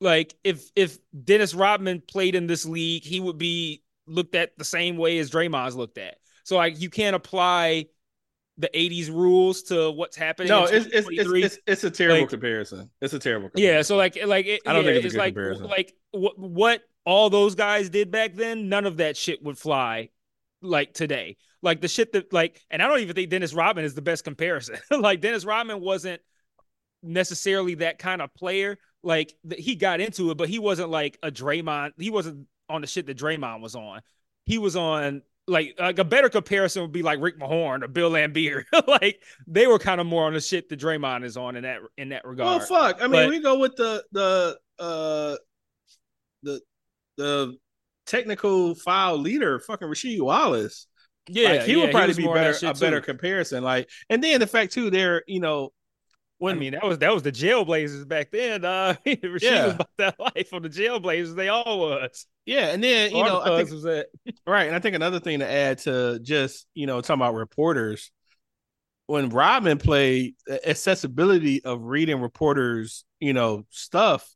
like 0.00 0.34
if 0.42 0.70
if 0.74 0.98
Dennis 1.24 1.54
Rodman 1.54 2.00
played 2.00 2.34
in 2.34 2.46
this 2.46 2.64
league, 2.64 3.04
he 3.04 3.20
would 3.20 3.38
be 3.38 3.82
looked 4.10 4.34
at 4.34 4.56
the 4.58 4.64
same 4.64 4.96
way 4.96 5.18
as 5.18 5.30
Draymond's 5.30 5.76
looked 5.76 5.98
at. 5.98 6.16
So 6.44 6.56
like 6.56 6.80
you 6.80 6.90
can't 6.90 7.16
apply 7.16 7.86
the 8.58 8.70
80s 8.74 9.08
rules 9.08 9.62
to 9.64 9.90
what's 9.90 10.16
happening. 10.16 10.48
No, 10.48 10.64
it's 10.64 10.86
it's, 10.92 11.08
it's, 11.10 11.58
it's 11.66 11.84
a 11.84 11.90
terrible 11.90 12.20
like, 12.20 12.28
comparison. 12.28 12.90
It's 13.00 13.14
a 13.14 13.18
terrible 13.18 13.48
comparison. 13.48 13.76
Yeah, 13.76 13.82
so 13.82 13.96
like 13.96 14.18
like 14.26 14.46
it, 14.46 14.60
I 14.66 14.72
don't 14.72 14.84
yeah, 14.84 14.92
think 14.92 15.04
it's, 15.04 15.14
it's 15.14 15.18
like 15.18 15.34
comparison. 15.34 15.66
like 15.66 15.94
what 16.10 16.38
what 16.38 16.82
all 17.06 17.30
those 17.30 17.54
guys 17.54 17.88
did 17.88 18.10
back 18.10 18.34
then, 18.34 18.68
none 18.68 18.84
of 18.84 18.98
that 18.98 19.16
shit 19.16 19.42
would 19.42 19.58
fly 19.58 20.10
like 20.60 20.92
today. 20.92 21.36
Like 21.62 21.80
the 21.80 21.88
shit 21.88 22.12
that 22.12 22.32
like 22.32 22.60
and 22.70 22.82
I 22.82 22.88
don't 22.88 23.00
even 23.00 23.14
think 23.14 23.30
Dennis 23.30 23.54
Rodman 23.54 23.84
is 23.84 23.94
the 23.94 24.02
best 24.02 24.24
comparison. 24.24 24.76
like 24.90 25.20
Dennis 25.20 25.44
Rodman 25.44 25.80
wasn't 25.80 26.20
necessarily 27.02 27.76
that 27.76 27.98
kind 27.98 28.20
of 28.20 28.34
player, 28.34 28.78
like 29.02 29.34
he 29.56 29.74
got 29.74 30.00
into 30.00 30.30
it, 30.30 30.36
but 30.36 30.48
he 30.48 30.58
wasn't 30.58 30.90
like 30.90 31.18
a 31.22 31.30
Draymond. 31.30 31.92
He 31.98 32.10
wasn't 32.10 32.46
on 32.70 32.80
the 32.80 32.86
shit 32.86 33.06
that 33.06 33.18
Draymond 33.18 33.60
was 33.60 33.74
on. 33.74 34.00
He 34.46 34.58
was 34.58 34.76
on 34.76 35.22
like 35.46 35.74
like 35.78 35.98
a 35.98 36.04
better 36.04 36.28
comparison 36.28 36.82
would 36.82 36.92
be 36.92 37.02
like 37.02 37.20
Rick 37.20 37.38
Mahorn 37.38 37.82
or 37.82 37.88
Bill 37.88 38.10
Laimbeer. 38.10 38.64
like 38.86 39.20
they 39.46 39.66
were 39.66 39.78
kind 39.78 40.00
of 40.00 40.06
more 40.06 40.24
on 40.24 40.34
the 40.34 40.40
shit 40.40 40.68
that 40.68 40.80
Draymond 40.80 41.24
is 41.24 41.36
on 41.36 41.56
in 41.56 41.64
that 41.64 41.80
in 41.98 42.10
that 42.10 42.24
regard. 42.24 42.62
Oh 42.62 42.64
fuck! 42.64 42.98
I 43.00 43.02
mean, 43.02 43.12
but, 43.12 43.28
we 43.28 43.40
go 43.40 43.58
with 43.58 43.76
the 43.76 44.04
the 44.12 44.58
uh 44.78 45.36
the 46.42 46.60
the 47.16 47.56
technical 48.06 48.74
file 48.74 49.18
leader, 49.18 49.58
fucking 49.58 49.88
Rasheed 49.88 50.20
Wallace. 50.20 50.86
Yeah, 51.28 51.50
like, 51.50 51.62
he 51.62 51.72
yeah, 51.72 51.82
would 51.82 51.90
probably 51.90 52.14
be 52.14 52.26
better 52.26 52.66
a 52.66 52.74
better 52.74 53.00
comparison. 53.00 53.62
Like, 53.62 53.88
and 54.08 54.22
then 54.22 54.40
the 54.40 54.46
fact 54.46 54.72
too, 54.72 54.90
they're 54.90 55.22
you 55.26 55.40
know 55.40 55.72
when, 56.40 56.56
I 56.56 56.58
mean, 56.58 56.72
that 56.72 56.82
was 56.82 56.98
that 56.98 57.12
was 57.12 57.22
the 57.22 57.30
Jailblazers 57.30 58.08
back 58.08 58.30
then. 58.30 58.64
Uh, 58.64 58.94
yeah. 59.04 59.16
was 59.30 59.44
about 59.74 59.90
that 59.98 60.18
life 60.18 60.54
on 60.54 60.62
the 60.62 60.70
Jailblazers. 60.70 61.36
They 61.36 61.48
all 61.48 61.80
was. 61.80 62.26
Yeah, 62.46 62.68
and 62.68 62.82
then 62.82 63.14
you 63.14 63.22
know, 63.22 63.42
I 63.42 63.58
think 63.58 63.70
was 63.70 63.82
that 63.82 64.06
right. 64.46 64.64
And 64.64 64.74
I 64.74 64.78
think 64.78 64.96
another 64.96 65.20
thing 65.20 65.40
to 65.40 65.50
add 65.50 65.78
to 65.80 66.18
just 66.22 66.66
you 66.72 66.86
know 66.86 67.02
talking 67.02 67.20
about 67.20 67.34
reporters, 67.34 68.10
when 69.06 69.28
Rodman 69.28 69.76
played, 69.76 70.34
accessibility 70.64 71.62
of 71.62 71.82
reading 71.82 72.22
reporters, 72.22 73.04
you 73.20 73.34
know, 73.34 73.66
stuff 73.68 74.26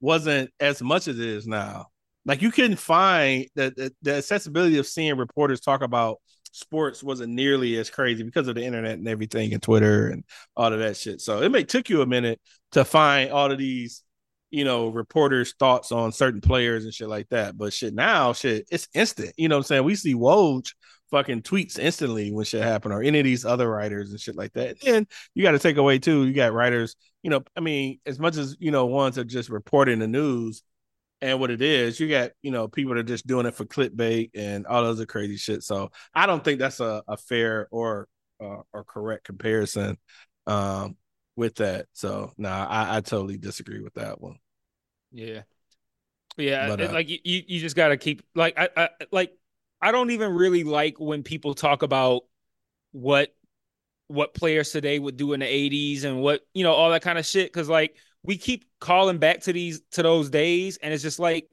wasn't 0.00 0.50
as 0.58 0.80
much 0.80 1.06
as 1.06 1.18
it 1.18 1.26
is 1.26 1.46
now. 1.46 1.88
Like 2.24 2.40
you 2.40 2.50
couldn't 2.50 2.78
find 2.78 3.46
that 3.56 3.76
the, 3.76 3.92
the 4.00 4.14
accessibility 4.14 4.78
of 4.78 4.86
seeing 4.86 5.18
reporters 5.18 5.60
talk 5.60 5.82
about 5.82 6.16
sports 6.52 7.02
wasn't 7.02 7.32
nearly 7.32 7.76
as 7.76 7.90
crazy 7.90 8.22
because 8.22 8.46
of 8.46 8.54
the 8.54 8.64
internet 8.64 8.98
and 8.98 9.08
everything 9.08 9.52
and 9.52 9.62
Twitter 9.62 10.08
and 10.08 10.24
all 10.56 10.72
of 10.72 10.78
that 10.78 10.96
shit. 10.96 11.20
So 11.20 11.42
it 11.42 11.50
may 11.50 11.64
took 11.64 11.88
you 11.88 12.02
a 12.02 12.06
minute 12.06 12.40
to 12.72 12.84
find 12.84 13.30
all 13.32 13.50
of 13.50 13.58
these, 13.58 14.04
you 14.50 14.64
know, 14.64 14.88
reporters' 14.88 15.54
thoughts 15.58 15.90
on 15.90 16.12
certain 16.12 16.40
players 16.40 16.84
and 16.84 16.94
shit 16.94 17.08
like 17.08 17.28
that. 17.30 17.58
But 17.58 17.72
shit 17.72 17.94
now, 17.94 18.32
shit, 18.32 18.68
it's 18.70 18.88
instant. 18.94 19.32
You 19.36 19.48
know 19.48 19.56
what 19.56 19.64
I'm 19.64 19.64
saying? 19.64 19.84
We 19.84 19.96
see 19.96 20.14
Woj 20.14 20.72
fucking 21.10 21.42
tweets 21.42 21.78
instantly 21.78 22.32
when 22.32 22.44
shit 22.44 22.62
happen 22.62 22.90
or 22.90 23.02
any 23.02 23.18
of 23.18 23.24
these 23.24 23.44
other 23.44 23.68
writers 23.68 24.10
and 24.10 24.20
shit 24.20 24.36
like 24.36 24.52
that. 24.54 24.76
And 24.86 25.06
you 25.34 25.42
got 25.42 25.52
to 25.52 25.58
take 25.58 25.76
away 25.76 25.98
too, 25.98 26.26
you 26.26 26.32
got 26.32 26.52
writers, 26.54 26.96
you 27.22 27.30
know, 27.30 27.42
I 27.56 27.60
mean, 27.60 28.00
as 28.06 28.18
much 28.18 28.36
as, 28.36 28.56
you 28.58 28.70
know, 28.70 28.86
ones 28.86 29.18
are 29.18 29.24
just 29.24 29.50
reporting 29.50 29.98
the 29.98 30.08
news, 30.08 30.62
and 31.22 31.38
what 31.38 31.52
it 31.52 31.62
is, 31.62 32.00
you 32.00 32.08
got 32.08 32.32
you 32.42 32.50
know 32.50 32.68
people 32.68 32.94
that 32.94 33.00
are 33.00 33.04
just 33.04 33.26
doing 33.26 33.46
it 33.46 33.54
for 33.54 33.64
clickbait 33.64 34.30
and 34.34 34.66
all 34.66 34.84
other 34.84 35.06
crazy 35.06 35.36
shit. 35.36 35.62
So 35.62 35.90
I 36.14 36.26
don't 36.26 36.44
think 36.44 36.58
that's 36.58 36.80
a, 36.80 37.02
a 37.06 37.16
fair 37.16 37.68
or 37.70 38.08
uh, 38.42 38.62
or 38.72 38.84
correct 38.84 39.24
comparison 39.24 39.96
um, 40.48 40.96
with 41.36 41.54
that. 41.56 41.86
So 41.92 42.32
no, 42.36 42.48
nah, 42.48 42.66
I, 42.66 42.96
I 42.96 43.00
totally 43.00 43.38
disagree 43.38 43.80
with 43.80 43.94
that 43.94 44.20
one. 44.20 44.36
Yeah, 45.12 45.42
yeah, 46.36 46.68
but, 46.68 46.80
uh, 46.80 46.92
like 46.92 47.08
you 47.08 47.18
you 47.24 47.60
just 47.60 47.76
got 47.76 47.88
to 47.88 47.96
keep 47.96 48.22
like 48.34 48.58
I, 48.58 48.68
I 48.76 48.88
like 49.12 49.32
I 49.80 49.92
don't 49.92 50.10
even 50.10 50.32
really 50.32 50.64
like 50.64 50.98
when 50.98 51.22
people 51.22 51.54
talk 51.54 51.82
about 51.82 52.22
what 52.90 53.32
what 54.08 54.34
players 54.34 54.72
today 54.72 54.98
would 54.98 55.16
do 55.16 55.32
in 55.32 55.40
the 55.40 55.46
80s 55.46 56.04
and 56.04 56.20
what 56.20 56.40
you 56.52 56.64
know 56.64 56.72
all 56.72 56.90
that 56.90 57.02
kind 57.02 57.18
of 57.18 57.24
shit 57.24 57.46
because 57.46 57.68
like 57.68 57.96
we 58.24 58.36
keep 58.36 58.64
calling 58.80 59.18
back 59.18 59.40
to 59.42 59.52
these 59.52 59.80
to 59.92 60.02
those 60.02 60.30
days, 60.30 60.78
and 60.82 60.92
it's 60.92 61.02
just 61.02 61.18
like 61.18 61.48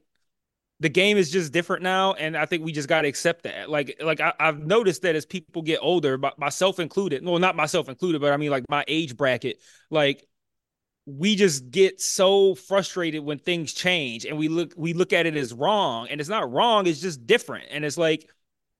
the 0.80 0.88
game 0.88 1.18
is 1.18 1.30
just 1.30 1.52
different 1.52 1.82
now, 1.82 2.14
and 2.14 2.36
I 2.36 2.46
think 2.46 2.64
we 2.64 2.72
just 2.72 2.88
got 2.88 3.02
to 3.02 3.08
accept 3.08 3.42
that. 3.42 3.68
Like, 3.68 4.00
like 4.02 4.20
I, 4.20 4.32
have 4.38 4.60
noticed 4.60 5.02
that 5.02 5.14
as 5.14 5.26
people 5.26 5.62
get 5.62 5.78
older, 5.82 6.18
myself 6.38 6.78
included, 6.78 7.24
well, 7.24 7.38
not 7.38 7.54
myself 7.54 7.88
included, 7.88 8.20
but 8.20 8.32
I 8.32 8.36
mean 8.38 8.50
like 8.50 8.64
my 8.68 8.84
age 8.88 9.16
bracket, 9.16 9.58
like 9.90 10.26
we 11.06 11.34
just 11.34 11.70
get 11.70 12.00
so 12.00 12.54
frustrated 12.54 13.24
when 13.24 13.38
things 13.38 13.72
change, 13.72 14.24
and 14.24 14.38
we 14.38 14.48
look 14.48 14.72
we 14.76 14.94
look 14.94 15.12
at 15.12 15.26
it 15.26 15.36
as 15.36 15.52
wrong, 15.52 16.08
and 16.08 16.20
it's 16.20 16.30
not 16.30 16.50
wrong, 16.50 16.86
it's 16.86 17.00
just 17.00 17.26
different, 17.26 17.66
and 17.70 17.84
it's 17.84 17.98
like 17.98 18.28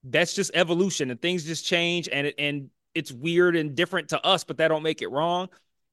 that's 0.05 0.35
just 0.35 0.51
evolution 0.55 1.11
and 1.11 1.21
things 1.21 1.45
just 1.45 1.67
change 1.67 2.09
and 2.11 2.33
and 2.39 2.71
it's 2.95 3.13
weird 3.13 3.55
and 3.55 3.75
different 3.75 4.09
to 4.09 4.25
us, 4.25 4.45
but 4.45 4.57
that 4.57 4.69
don't 4.69 4.83
make 4.83 5.03
it 5.03 5.09
wrong. 5.09 5.49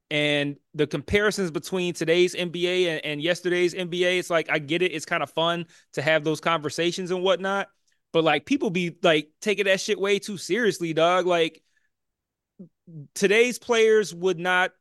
And 0.09 0.55
the 0.73 0.87
comparisons 0.87 1.51
between 1.51 1.93
today's 1.93 2.33
NBA 2.33 2.87
and, 2.87 3.05
and 3.05 3.21
yesterday's 3.21 3.73
NBA, 3.73 4.19
it's 4.19 4.29
like 4.29 4.49
I 4.49 4.59
get 4.59 4.81
it. 4.81 4.93
It's 4.93 5.05
kind 5.05 5.21
of 5.21 5.29
fun 5.31 5.65
to 5.93 6.01
have 6.01 6.23
those 6.23 6.39
conversations 6.39 7.11
and 7.11 7.21
whatnot. 7.21 7.67
But 8.13 8.23
like 8.23 8.45
people 8.45 8.69
be 8.69 8.97
like 9.03 9.29
taking 9.41 9.65
that 9.65 9.81
shit 9.81 9.99
way 9.99 10.19
too 10.19 10.37
seriously, 10.37 10.93
dog. 10.93 11.25
Like 11.25 11.61
today's 13.13 13.59
players 13.59 14.13
would 14.15 14.39
not 14.39 14.71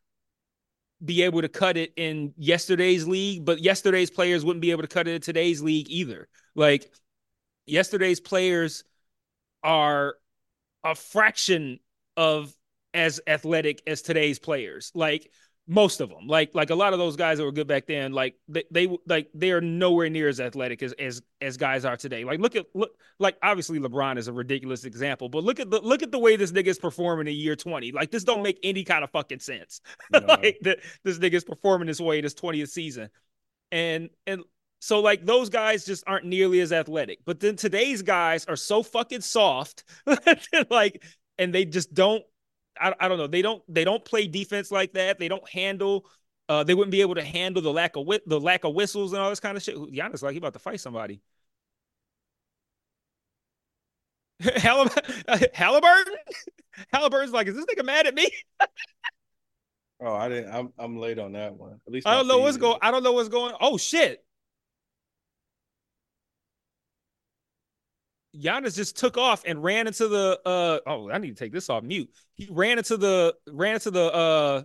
be 1.04 1.22
able 1.22 1.42
to 1.42 1.48
cut 1.48 1.76
it 1.76 1.92
in 1.96 2.32
yesterday's 2.36 3.06
league, 3.06 3.44
but 3.44 3.60
yesterday's 3.60 4.10
players 4.10 4.44
wouldn't 4.44 4.62
be 4.62 4.70
able 4.70 4.82
to 4.82 4.88
cut 4.88 5.08
it 5.08 5.14
in 5.14 5.20
today's 5.20 5.60
league 5.60 5.90
either. 5.90 6.28
Like 6.54 6.90
yesterday's 7.66 8.20
players 8.20 8.84
are 9.62 10.14
a 10.84 10.94
fraction 10.94 11.80
of 12.16 12.54
as 12.96 13.20
athletic 13.26 13.82
as 13.86 14.02
today's 14.02 14.38
players. 14.38 14.90
Like 14.94 15.30
most 15.68 16.00
of 16.00 16.08
them, 16.08 16.26
like 16.26 16.50
like 16.54 16.70
a 16.70 16.74
lot 16.74 16.92
of 16.94 16.98
those 16.98 17.14
guys 17.14 17.38
that 17.38 17.44
were 17.44 17.52
good 17.52 17.66
back 17.66 17.86
then, 17.86 18.12
like 18.12 18.36
they, 18.48 18.64
they 18.70 18.96
like 19.06 19.28
they 19.34 19.50
are 19.50 19.60
nowhere 19.60 20.08
near 20.08 20.28
as 20.28 20.40
athletic 20.40 20.82
as 20.82 20.92
as 20.94 21.22
as 21.40 21.56
guys 21.58 21.84
are 21.84 21.96
today. 21.96 22.24
Like 22.24 22.40
look 22.40 22.56
at 22.56 22.66
look 22.74 22.92
like 23.18 23.36
obviously 23.42 23.78
LeBron 23.78 24.16
is 24.16 24.28
a 24.28 24.32
ridiculous 24.32 24.84
example, 24.84 25.28
but 25.28 25.44
look 25.44 25.60
at 25.60 25.70
the 25.70 25.80
look 25.80 26.02
at 26.02 26.10
the 26.10 26.18
way 26.18 26.36
this 26.36 26.52
nigga 26.52 26.68
is 26.68 26.78
performing 26.78 27.26
in 27.26 27.34
year 27.34 27.54
twenty. 27.54 27.92
Like 27.92 28.10
this 28.10 28.24
don't 28.24 28.42
make 28.42 28.58
any 28.62 28.82
kind 28.82 29.04
of 29.04 29.10
fucking 29.10 29.40
sense. 29.40 29.80
No. 30.12 30.20
like 30.20 30.58
the, 30.62 30.78
this 31.04 31.18
nigga 31.18 31.34
is 31.34 31.44
performing 31.44 31.88
this 31.88 32.00
way 32.00 32.18
in 32.18 32.22
this 32.22 32.34
twentieth 32.34 32.70
season, 32.70 33.10
and 33.72 34.08
and 34.26 34.42
so 34.80 35.00
like 35.00 35.26
those 35.26 35.50
guys 35.50 35.84
just 35.84 36.04
aren't 36.06 36.24
nearly 36.24 36.60
as 36.60 36.72
athletic. 36.72 37.18
But 37.24 37.40
then 37.40 37.56
today's 37.56 38.02
guys 38.02 38.46
are 38.46 38.56
so 38.56 38.82
fucking 38.82 39.22
soft, 39.22 39.84
like, 40.70 41.02
and 41.38 41.52
they 41.52 41.64
just 41.64 41.92
don't 41.92 42.22
I, 42.80 42.94
I 43.00 43.08
don't 43.08 43.18
know. 43.18 43.26
They 43.26 43.42
don't 43.42 43.62
they 43.68 43.84
don't 43.84 44.04
play 44.04 44.26
defense 44.26 44.70
like 44.70 44.92
that. 44.94 45.18
They 45.18 45.28
don't 45.28 45.48
handle. 45.48 46.06
Uh, 46.48 46.62
they 46.62 46.74
wouldn't 46.74 46.92
be 46.92 47.00
able 47.00 47.16
to 47.16 47.24
handle 47.24 47.62
the 47.62 47.72
lack 47.72 47.96
of 47.96 48.06
the 48.26 48.40
lack 48.40 48.64
of 48.64 48.74
whistles 48.74 49.12
and 49.12 49.20
all 49.20 49.30
this 49.30 49.40
kind 49.40 49.56
of 49.56 49.62
shit. 49.62 49.76
Giannis 49.76 50.22
like 50.22 50.32
he 50.32 50.38
about 50.38 50.52
to 50.52 50.58
fight 50.58 50.80
somebody. 50.80 51.20
Halliburton, 54.56 56.14
Halliburton's 56.92 57.32
like, 57.32 57.46
is 57.46 57.54
this 57.54 57.64
nigga 57.66 57.84
mad 57.84 58.06
at 58.06 58.14
me? 58.14 58.28
oh, 60.00 60.12
I 60.12 60.28
didn't. 60.28 60.54
I'm 60.54 60.72
I'm 60.78 60.98
late 60.98 61.18
on 61.18 61.32
that 61.32 61.54
one. 61.54 61.80
At 61.86 61.92
least 61.92 62.06
I 62.06 62.14
don't 62.14 62.28
know 62.28 62.38
what's 62.38 62.58
going. 62.58 62.78
I 62.82 62.90
don't 62.90 63.02
know 63.02 63.12
what's 63.12 63.28
going. 63.28 63.54
Oh 63.60 63.76
shit! 63.76 64.25
Giannis 68.38 68.76
just 68.76 68.96
took 68.96 69.16
off 69.16 69.42
and 69.46 69.62
ran 69.62 69.86
into 69.86 70.08
the 70.08 70.40
uh 70.44 70.78
oh 70.86 71.10
I 71.10 71.18
need 71.18 71.36
to 71.36 71.44
take 71.44 71.52
this 71.52 71.70
off 71.70 71.82
mute. 71.82 72.10
He 72.34 72.48
ran 72.50 72.78
into 72.78 72.96
the 72.96 73.34
ran 73.48 73.74
into 73.74 73.90
the 73.90 74.12
uh 74.12 74.62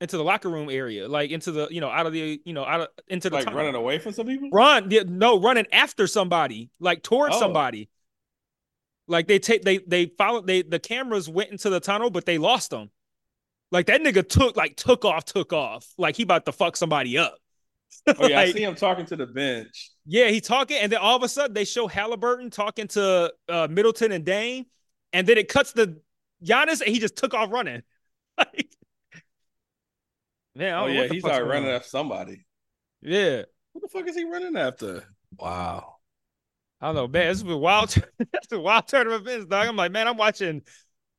into 0.00 0.16
the 0.16 0.24
locker 0.24 0.50
room 0.50 0.68
area, 0.68 1.08
like 1.08 1.30
into 1.30 1.52
the 1.52 1.68
you 1.70 1.80
know 1.80 1.88
out 1.88 2.06
of 2.06 2.12
the 2.12 2.40
you 2.44 2.52
know 2.52 2.64
out 2.64 2.80
of 2.80 2.88
into 3.06 3.30
the 3.30 3.36
like 3.36 3.44
tunnel. 3.44 3.58
running 3.58 3.74
away 3.76 3.98
from 3.98 4.12
some 4.12 4.26
people. 4.26 4.50
Run, 4.52 4.90
yeah, 4.90 5.02
no, 5.06 5.40
running 5.40 5.66
after 5.72 6.06
somebody, 6.06 6.70
like 6.80 7.02
towards 7.02 7.36
oh. 7.36 7.38
somebody. 7.38 7.88
Like 9.06 9.28
they 9.28 9.38
take 9.38 9.62
they 9.62 9.78
they 9.78 10.06
followed 10.06 10.46
they 10.46 10.62
the 10.62 10.80
cameras 10.80 11.28
went 11.28 11.50
into 11.50 11.70
the 11.70 11.80
tunnel, 11.80 12.10
but 12.10 12.26
they 12.26 12.38
lost 12.38 12.70
them. 12.70 12.90
Like 13.70 13.86
that 13.86 14.00
nigga 14.02 14.28
took 14.28 14.56
like 14.56 14.76
took 14.76 15.04
off, 15.04 15.24
took 15.24 15.52
off, 15.52 15.86
like 15.98 16.16
he 16.16 16.24
about 16.24 16.46
to 16.46 16.52
fuck 16.52 16.76
somebody 16.76 17.16
up. 17.16 17.38
Oh 18.08 18.26
yeah, 18.26 18.36
like, 18.36 18.48
I 18.48 18.52
see 18.52 18.64
him 18.64 18.74
talking 18.74 19.06
to 19.06 19.16
the 19.16 19.26
bench. 19.26 19.91
Yeah, 20.04 20.28
he 20.28 20.40
talking, 20.40 20.78
and 20.78 20.90
then 20.90 20.98
all 20.98 21.16
of 21.16 21.22
a 21.22 21.28
sudden 21.28 21.54
they 21.54 21.64
show 21.64 21.86
Halliburton 21.86 22.50
talking 22.50 22.88
to 22.88 23.32
uh, 23.48 23.68
Middleton 23.70 24.12
and 24.12 24.24
Dame, 24.24 24.66
and 25.12 25.26
then 25.26 25.38
it 25.38 25.48
cuts 25.48 25.72
the 25.72 26.00
Giannis, 26.44 26.80
and 26.80 26.90
he 26.90 26.98
just 26.98 27.16
took 27.16 27.34
off 27.34 27.52
running. 27.52 27.82
like, 28.38 28.74
man, 30.56 30.74
oh 30.74 30.86
yeah, 30.86 31.06
he's 31.06 31.22
started 31.22 31.46
running 31.46 31.70
after 31.70 31.88
somebody. 31.88 32.44
Yeah, 33.00 33.42
what 33.72 33.82
the 33.82 33.88
fuck 33.88 34.08
is 34.08 34.16
he 34.16 34.24
running 34.24 34.56
after? 34.56 35.04
Wow. 35.38 35.96
I 36.80 36.86
don't 36.86 36.94
know, 36.96 37.08
man. 37.08 37.28
This 37.28 37.38
is 37.38 37.48
a 37.48 37.56
wild, 37.56 37.90
that's 38.18 38.50
a 38.50 38.58
wild 38.58 38.88
turn 38.88 39.06
of 39.06 39.12
events, 39.12 39.46
dog. 39.46 39.68
I'm 39.68 39.76
like, 39.76 39.92
man, 39.92 40.08
I'm 40.08 40.16
watching. 40.16 40.62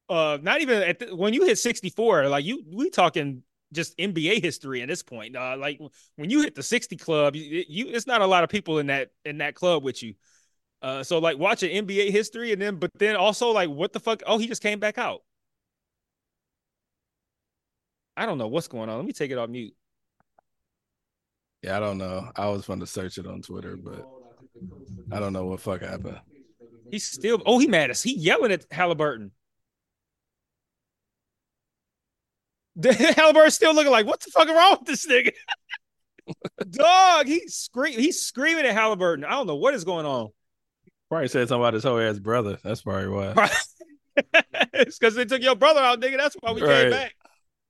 Uh, 0.09 0.37
not 0.41 0.59
even 0.59 0.83
at 0.83 0.99
the, 0.99 1.15
when 1.15 1.33
you 1.33 1.45
hit 1.45 1.57
64, 1.57 2.27
like 2.27 2.43
you, 2.43 2.63
we 2.69 2.89
talking 2.89 3.43
just 3.73 3.97
NBA 3.97 4.41
history 4.41 4.81
at 4.81 4.87
this 4.87 5.03
point. 5.03 5.35
Uh, 5.35 5.55
like 5.57 5.79
when 6.15 6.29
you 6.29 6.41
hit 6.41 6.55
the 6.55 6.63
60 6.63 6.95
club, 6.97 7.35
you, 7.35 7.63
you 7.67 7.87
it's 7.87 8.07
not 8.07 8.21
a 8.21 8.27
lot 8.27 8.43
of 8.43 8.49
people 8.49 8.79
in 8.79 8.87
that 8.87 9.09
in 9.25 9.39
that 9.39 9.55
club 9.55 9.83
with 9.83 10.01
you. 10.01 10.13
Uh, 10.81 11.03
so 11.03 11.19
like 11.19 11.37
watching 11.37 11.85
NBA 11.85 12.11
history 12.11 12.51
and 12.51 12.61
then 12.61 12.75
but 12.75 12.91
then 12.95 13.15
also 13.15 13.51
like 13.51 13.69
what 13.69 13.93
the 13.93 13.99
fuck? 13.99 14.21
Oh, 14.25 14.37
he 14.37 14.47
just 14.47 14.61
came 14.61 14.79
back 14.79 14.97
out. 14.97 15.21
I 18.15 18.25
don't 18.25 18.37
know 18.37 18.47
what's 18.47 18.67
going 18.67 18.89
on. 18.89 18.97
Let 18.97 19.05
me 19.05 19.13
take 19.13 19.31
it 19.31 19.37
off 19.37 19.49
mute. 19.49 19.73
Yeah, 21.63 21.77
I 21.77 21.79
don't 21.79 21.97
know. 21.97 22.29
I 22.35 22.47
was 22.49 22.65
fun 22.65 22.79
to 22.81 22.87
search 22.87 23.17
it 23.17 23.25
on 23.25 23.41
Twitter, 23.41 23.77
but 23.77 24.05
I 25.11 25.19
don't 25.19 25.33
know 25.33 25.45
what 25.45 25.61
fuck 25.61 25.81
happened. 25.81 26.19
He's 26.91 27.05
still 27.05 27.41
oh 27.45 27.59
he 27.59 27.67
mad 27.67 27.89
as 27.89 28.03
he 28.03 28.15
yelling 28.15 28.51
at 28.51 28.65
Halliburton. 28.69 29.31
Halliburton's 33.15 33.55
still 33.55 33.73
looking 33.75 33.91
like, 33.91 34.05
what 34.05 34.19
the 34.19 34.31
fuck 34.31 34.47
is 34.47 34.53
wrong 34.53 34.77
with 34.79 34.87
this 34.87 35.07
nigga? 35.07 35.31
Dog, 36.69 37.27
he's 37.27 37.55
scream 37.55 37.99
he's 37.99 38.21
screaming 38.21 38.65
at 38.65 38.73
Halliburton. 38.73 39.25
I 39.25 39.31
don't 39.31 39.47
know 39.47 39.55
what 39.55 39.73
is 39.73 39.83
going 39.83 40.05
on. 40.05 40.29
Probably 41.09 41.27
said 41.27 41.47
something 41.47 41.61
about 41.61 41.73
his 41.73 41.83
whole 41.83 41.99
ass 41.99 42.17
brother. 42.17 42.57
That's 42.63 42.81
probably 42.81 43.09
why. 43.09 43.49
it's 44.73 44.97
because 44.97 45.15
they 45.15 45.25
took 45.25 45.41
your 45.41 45.55
brother 45.55 45.81
out, 45.81 45.99
nigga. 46.01 46.17
That's 46.17 46.35
why 46.39 46.53
we 46.53 46.61
right. 46.61 46.83
came 46.83 46.91
back. 46.91 47.13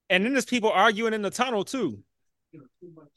And 0.10 0.24
then 0.24 0.34
there's 0.34 0.46
people 0.46 0.72
arguing 0.72 1.14
in 1.14 1.22
the 1.22 1.32
tunnel 1.32 1.64
too. 1.64 2.00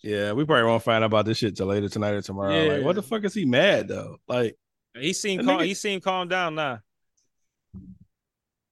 Yeah, 0.02 0.32
we 0.32 0.44
probably 0.44 0.64
won't 0.64 0.82
find 0.82 1.04
out 1.04 1.08
about 1.08 1.26
this 1.26 1.38
shit 1.38 1.56
till 1.56 1.66
later 1.66 1.88
tonight 1.88 2.14
or 2.14 2.22
tomorrow. 2.22 2.62
Yeah. 2.62 2.72
Like, 2.72 2.84
what 2.84 2.94
the 2.96 3.02
fuck 3.02 3.24
is 3.24 3.34
he 3.34 3.44
mad 3.44 3.88
though? 3.88 4.16
Like, 4.26 4.56
he 4.98 5.12
seemed 5.12 5.44
calm, 5.44 5.60
nigga... 5.60 5.66
he 5.66 5.74
seemed 5.74 6.02
calm 6.02 6.28
down 6.28 6.54
now. 6.54 6.80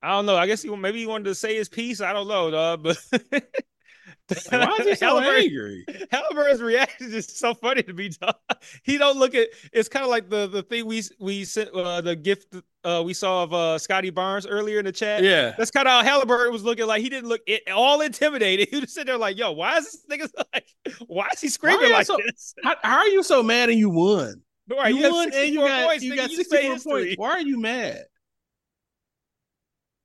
I 0.05 0.09
don't 0.09 0.27
know. 0.27 0.37
I 0.37 0.47
guess 0.47 0.61
he 0.61 0.69
maybe 0.77 0.99
he 0.99 1.07
wanted 1.07 1.25
to 1.25 1.35
say 1.35 1.57
his 1.57 1.71
piece. 1.71 2.03
I 2.03 2.13
don't 2.13 2.29
know, 2.29 2.51
dog. 2.51 2.83
But 2.83 2.99
why 4.51 4.77
is 4.81 4.87
he 4.87 4.95
so 4.97 5.19
angry? 5.19 5.87
Halliburton's 6.11 6.61
reaction 6.61 7.11
is 7.11 7.27
so 7.27 7.55
funny 7.55 7.83
to 7.83 7.93
me. 7.95 8.11
Dog. 8.11 8.35
He 8.83 8.99
don't 8.99 9.19
look 9.19 9.35
at. 9.35 9.49
It's 9.73 9.89
kind 9.89 10.05
of 10.05 10.11
like 10.11 10.29
the 10.29 10.47
the 10.47 10.63
thing 10.63 10.85
we 10.85 11.03
we 11.19 11.45
sent 11.45 11.71
uh, 11.71 12.03
the 12.03 12.15
gift 12.17 12.55
uh, 12.85 13.03
we 13.05 13.15
saw 13.15 13.45
of 13.45 13.55
uh, 13.55 13.79
Scottie 13.79 14.11
Barnes 14.11 14.47
earlier 14.47 14.79
in 14.79 14.85
the 14.85 14.93
chat. 14.93 15.23
Yeah, 15.23 15.55
that's 15.57 15.71
kind 15.71 15.89
of 15.89 15.93
how 15.93 16.03
Halliburton 16.03 16.53
was 16.53 16.65
looking. 16.65 16.87
Like 16.87 17.01
he 17.01 17.09
didn't 17.09 17.31
look 17.31 17.41
it, 17.47 17.63
all 17.71 18.03
intimidated. 18.03 18.69
He 18.75 18.81
was 18.81 18.93
sitting 18.93 19.07
there 19.07 19.17
like, 19.17 19.39
"Yo, 19.39 19.53
why 19.53 19.79
is 19.79 19.85
this 19.85 20.07
nigga 20.11 20.31
like? 20.53 20.67
Why 21.07 21.29
is 21.33 21.41
he 21.41 21.49
screaming 21.49 21.93
like 21.93 22.07
so, 22.07 22.19
this? 22.27 22.55
How, 22.63 22.77
how, 22.83 22.99
are 22.99 23.09
you 23.09 23.23
so 23.23 23.43
mad 23.43 23.71
and 23.71 23.79
you 23.79 23.89
won? 23.89 24.43
Right, 24.69 24.95
you, 24.95 25.01
you 25.01 25.13
won 25.13 25.31
and 25.33 25.55
you 25.55 25.61
got 25.61 25.87
points, 25.87 26.05
you 26.05 26.15
got 26.15 26.31
sixty 26.31 26.77
four 26.79 26.79
points. 26.93 27.15
Why 27.17 27.31
are 27.31 27.41
you 27.41 27.59
mad? 27.59 28.05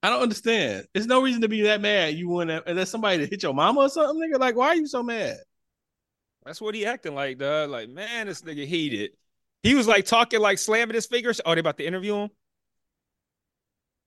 I 0.01 0.09
don't 0.09 0.21
understand. 0.21 0.85
There's 0.93 1.07
no 1.07 1.21
reason 1.21 1.41
to 1.41 1.49
be 1.49 1.61
that 1.63 1.81
mad. 1.81 2.15
You 2.15 2.29
want 2.29 2.49
to, 2.49 2.63
unless 2.69 2.89
somebody 2.89 3.17
to 3.17 3.25
hit 3.25 3.43
your 3.43 3.53
mama 3.53 3.81
or 3.81 3.89
something, 3.89 4.17
nigga. 4.21 4.39
Like, 4.39 4.55
why 4.55 4.67
are 4.67 4.75
you 4.75 4.87
so 4.87 5.03
mad? 5.03 5.37
That's 6.45 6.61
what 6.61 6.73
he 6.73 6.85
acting 6.85 7.15
like, 7.15 7.37
dog. 7.37 7.69
Like, 7.69 7.89
man, 7.89 8.27
this 8.27 8.41
nigga 8.41 8.65
heated. 8.65 9.11
He 9.61 9.75
was 9.75 9.87
like 9.87 10.05
talking 10.05 10.39
like 10.39 10.57
slamming 10.57 10.95
his 10.95 11.05
fingers. 11.05 11.41
Oh, 11.45 11.53
they 11.53 11.59
about 11.59 11.77
to 11.77 11.85
interview 11.85 12.15
him. 12.15 12.29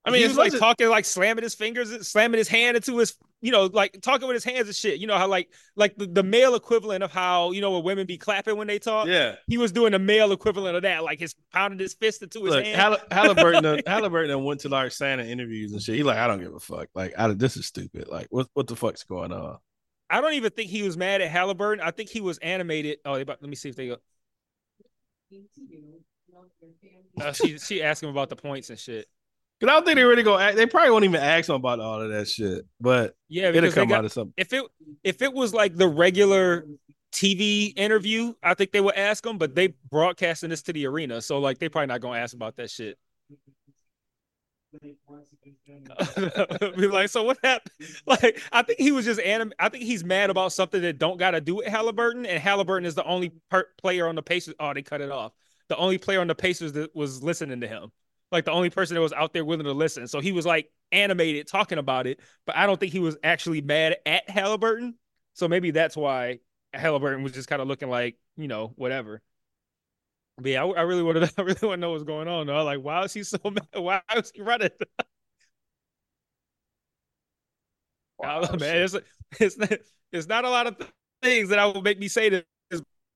I 0.05 0.11
mean, 0.11 0.22
he 0.22 0.28
was 0.28 0.38
like 0.38 0.59
talking 0.59 0.88
like 0.88 1.05
slamming 1.05 1.44
his 1.44 1.55
fingers, 1.55 2.09
slamming 2.09 2.38
his 2.38 2.48
hand 2.48 2.76
into 2.76 2.98
his, 2.98 3.14
you 3.42 3.50
know, 3.50 3.64
like 3.64 4.00
talking 4.00 4.28
with 4.28 4.35
his 4.35 4.44
hands 4.44 4.68
and 4.68 4.74
shit. 4.74 5.00
You 5.00 5.09
know 5.09 5.18
how 5.18 5.26
like 5.26 5.50
like 5.74 5.96
the, 5.96 6.07
the 6.07 6.22
male 6.22 6.55
equivalent 6.55 7.02
of 7.02 7.11
how 7.11 7.50
you 7.50 7.61
know 7.61 7.72
when 7.72 7.83
women 7.83 8.07
be 8.07 8.16
clapping 8.16 8.57
when 8.57 8.68
they 8.68 8.78
talk. 8.78 9.09
Yeah, 9.09 9.35
he 9.48 9.59
was 9.59 9.72
doing 9.72 9.92
the 9.92 9.98
male 9.98 10.33
equivalent 10.33 10.76
of 10.76 10.83
that, 10.83 11.02
like 11.02 11.18
his 11.18 11.35
pounding 11.52 11.81
his 11.81 11.92
fist 11.92 12.22
into 12.22 12.44
his 12.44 12.55
Look, 12.55 12.64
hand. 12.64 12.81
Hall- 12.81 12.98
Halliburton, 13.11 13.83
Halliburton 13.85 14.44
went 14.44 14.61
to 14.61 14.68
like 14.68 14.92
Santa 14.92 15.24
interviews 15.24 15.72
and 15.72 15.83
shit. 15.83 15.96
He 15.96 16.05
like, 16.05 16.18
I 16.18 16.28
don't 16.28 16.40
give 16.40 16.55
a 16.55 16.61
fuck. 16.61 16.88
Like, 16.94 17.14
I, 17.18 17.28
this 17.33 17.57
is 17.57 17.66
stupid. 17.66 18.07
Like, 18.09 18.28
what 18.31 18.46
what 18.55 18.68
the 18.68 18.76
fuck's 18.76 19.02
going 19.02 19.33
on? 19.33 19.59
I 20.09 20.20
don't 20.20 20.35
even 20.35 20.52
think 20.52 20.70
he 20.70 20.85
was 20.85 20.96
mad 20.96 21.20
at 21.20 21.31
Halliburton. 21.31 21.85
I 21.85 21.90
think 21.90 22.11
he 22.11 22.20
was 22.20 22.38
animated. 22.38 22.98
Oh, 23.05 23.14
about, 23.14 23.42
let 23.42 23.48
me 23.48 23.57
see 23.57 23.70
if 23.70 23.76
they 23.76 23.88
go. 23.88 23.96
Uh, 27.20 27.33
she 27.33 27.59
she 27.59 27.83
asked 27.83 28.02
him 28.02 28.11
about 28.11 28.28
the 28.28 28.37
points 28.37 28.70
and 28.70 28.78
shit. 28.78 29.09
Cause 29.62 29.70
I 29.70 29.75
don't 29.75 29.85
think 29.85 29.94
they're 29.94 30.09
really 30.09 30.25
go. 30.25 30.55
They 30.55 30.66
probably 30.66 30.90
won't 30.90 31.05
even 31.05 31.20
ask 31.20 31.48
him 31.48 31.55
about 31.55 31.79
all 31.79 32.01
of 32.01 32.11
that 32.11 32.29
shit. 32.29 32.66
But 32.81 33.14
yeah, 33.29 33.51
it'll 33.51 33.70
come 33.70 33.87
got, 33.87 33.98
out 33.98 34.05
of 34.07 34.12
something. 34.12 34.35
If 34.37 34.53
it 34.53 34.64
if 35.05 35.22
it 35.22 35.33
was 35.33 35.55
like 35.55 35.77
the 35.77 35.87
regular 35.87 36.66
TV 37.12 37.72
interview, 37.77 38.35
I 38.42 38.55
think 38.55 38.72
they 38.72 38.81
would 38.81 38.96
ask 38.96 39.25
him. 39.25 39.38
But 39.38 39.55
they 39.55 39.75
broadcasting 39.88 40.51
this 40.51 40.62
to 40.62 40.72
the 40.72 40.88
arena, 40.88 41.22
so 41.22 41.38
like 41.38 41.61
they 41.61 41.68
probably 41.68 41.87
not 41.87 42.01
gonna 42.01 42.18
ask 42.18 42.35
about 42.35 42.57
that 42.57 42.72
shit. 42.72 42.98
Be 46.77 46.88
like, 46.88 47.11
so 47.11 47.22
what 47.22 47.38
happened? 47.44 47.72
Like, 48.05 48.40
I 48.51 48.62
think 48.62 48.81
he 48.81 48.90
was 48.90 49.05
just 49.05 49.20
anim. 49.20 49.53
I 49.61 49.68
think 49.68 49.85
he's 49.85 50.03
mad 50.03 50.31
about 50.31 50.53
something 50.53 50.83
that 50.83 50.98
don't 50.98 51.18
got 51.18 51.33
to 51.33 51.40
do 51.40 51.57
with 51.57 51.66
Halliburton, 51.66 52.27
and 52.27 52.42
Halliburton 52.42 52.87
is 52.87 52.96
the 52.96 53.05
only 53.05 53.33
per- 53.48 53.68
player 53.79 54.09
on 54.09 54.16
the 54.16 54.22
Pacers. 54.22 54.55
Oh, 54.59 54.75
they 54.75 54.83
cut 54.83 55.01
it 55.01 55.12
off. 55.12 55.33
The 55.68 55.77
only 55.77 55.98
player 55.98 56.20
on 56.20 56.27
the 56.27 56.35
Pacers 56.35 56.72
that 56.72 56.96
was 56.96 57.22
listening 57.22 57.61
to 57.61 57.68
him. 57.68 57.92
Like 58.33 58.45
the 58.45 58.53
only 58.53 58.71
person 58.71 58.95
that 58.95 59.01
was 59.01 59.12
out 59.12 59.33
there 59.33 59.45
willing 59.45 59.66
to 59.66 59.73
listen. 59.73 60.09
So 60.09 60.21
he 60.21 60.33
was 60.33 60.47
like 60.47 60.71
animated 60.90 61.47
talking 61.47 61.79
about 61.79 62.07
it, 62.07 62.21
but 62.47 62.57
I 62.57 62.66
don't 62.66 62.81
think 62.81 62.92
he 62.92 62.99
was 62.99 63.16
actually 63.23 63.61
mad 63.61 63.97
at 64.07 64.29
Halliburton. 64.29 64.95
So 65.35 65.49
maybe 65.49 65.71
that's 65.71 65.97
why 65.97 66.40
Halliburton 66.75 67.23
was 67.23 67.33
just 67.33 67.49
kind 67.49 67.62
of 67.62 67.68
looking 67.68 67.88
like, 67.90 68.16
you 68.37 68.49
know, 68.49 68.73
whatever. 68.77 69.23
But 70.38 70.51
yeah, 70.51 70.64
I, 70.64 70.68
I 70.68 70.83
really 70.83 71.03
wanted 71.03 71.29
to, 71.29 71.35
I 71.38 71.42
really 71.42 71.66
want 71.68 71.79
to 71.79 71.81
know 71.81 71.90
what's 71.92 72.05
going 72.05 72.29
on. 72.29 72.47
Though. 72.47 72.62
Like, 72.64 72.81
why 72.81 73.03
is 73.05 73.12
he 73.12 73.23
so 73.23 73.38
mad? 73.45 73.66
Why 73.75 74.01
is 74.16 74.33
he 74.35 74.42
running? 74.42 74.71
Wow, 78.18 78.42
man, 78.59 78.77
it's, 78.83 78.97
it's 79.40 79.57
it's 80.12 80.29
not 80.29 80.45
a 80.45 80.51
lot 80.51 80.66
of 80.66 80.77
things 81.23 81.49
that 81.49 81.59
I 81.59 81.66
would 81.66 81.83
make 81.83 81.99
me 81.99 82.09
say 82.09 82.29
this, 82.29 82.45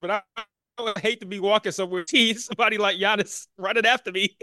but 0.01 0.11
I, 0.11 0.23
I 0.37 0.83
would 0.83 0.99
hate 0.99 1.21
to 1.21 1.27
be 1.27 1.39
walking 1.39 1.73
somewhere, 1.73 2.05
see 2.09 2.35
somebody 2.35 2.79
like 2.79 2.99
Giannis 2.99 3.47
running 3.57 3.87
after 3.87 4.11
me. 4.11 4.37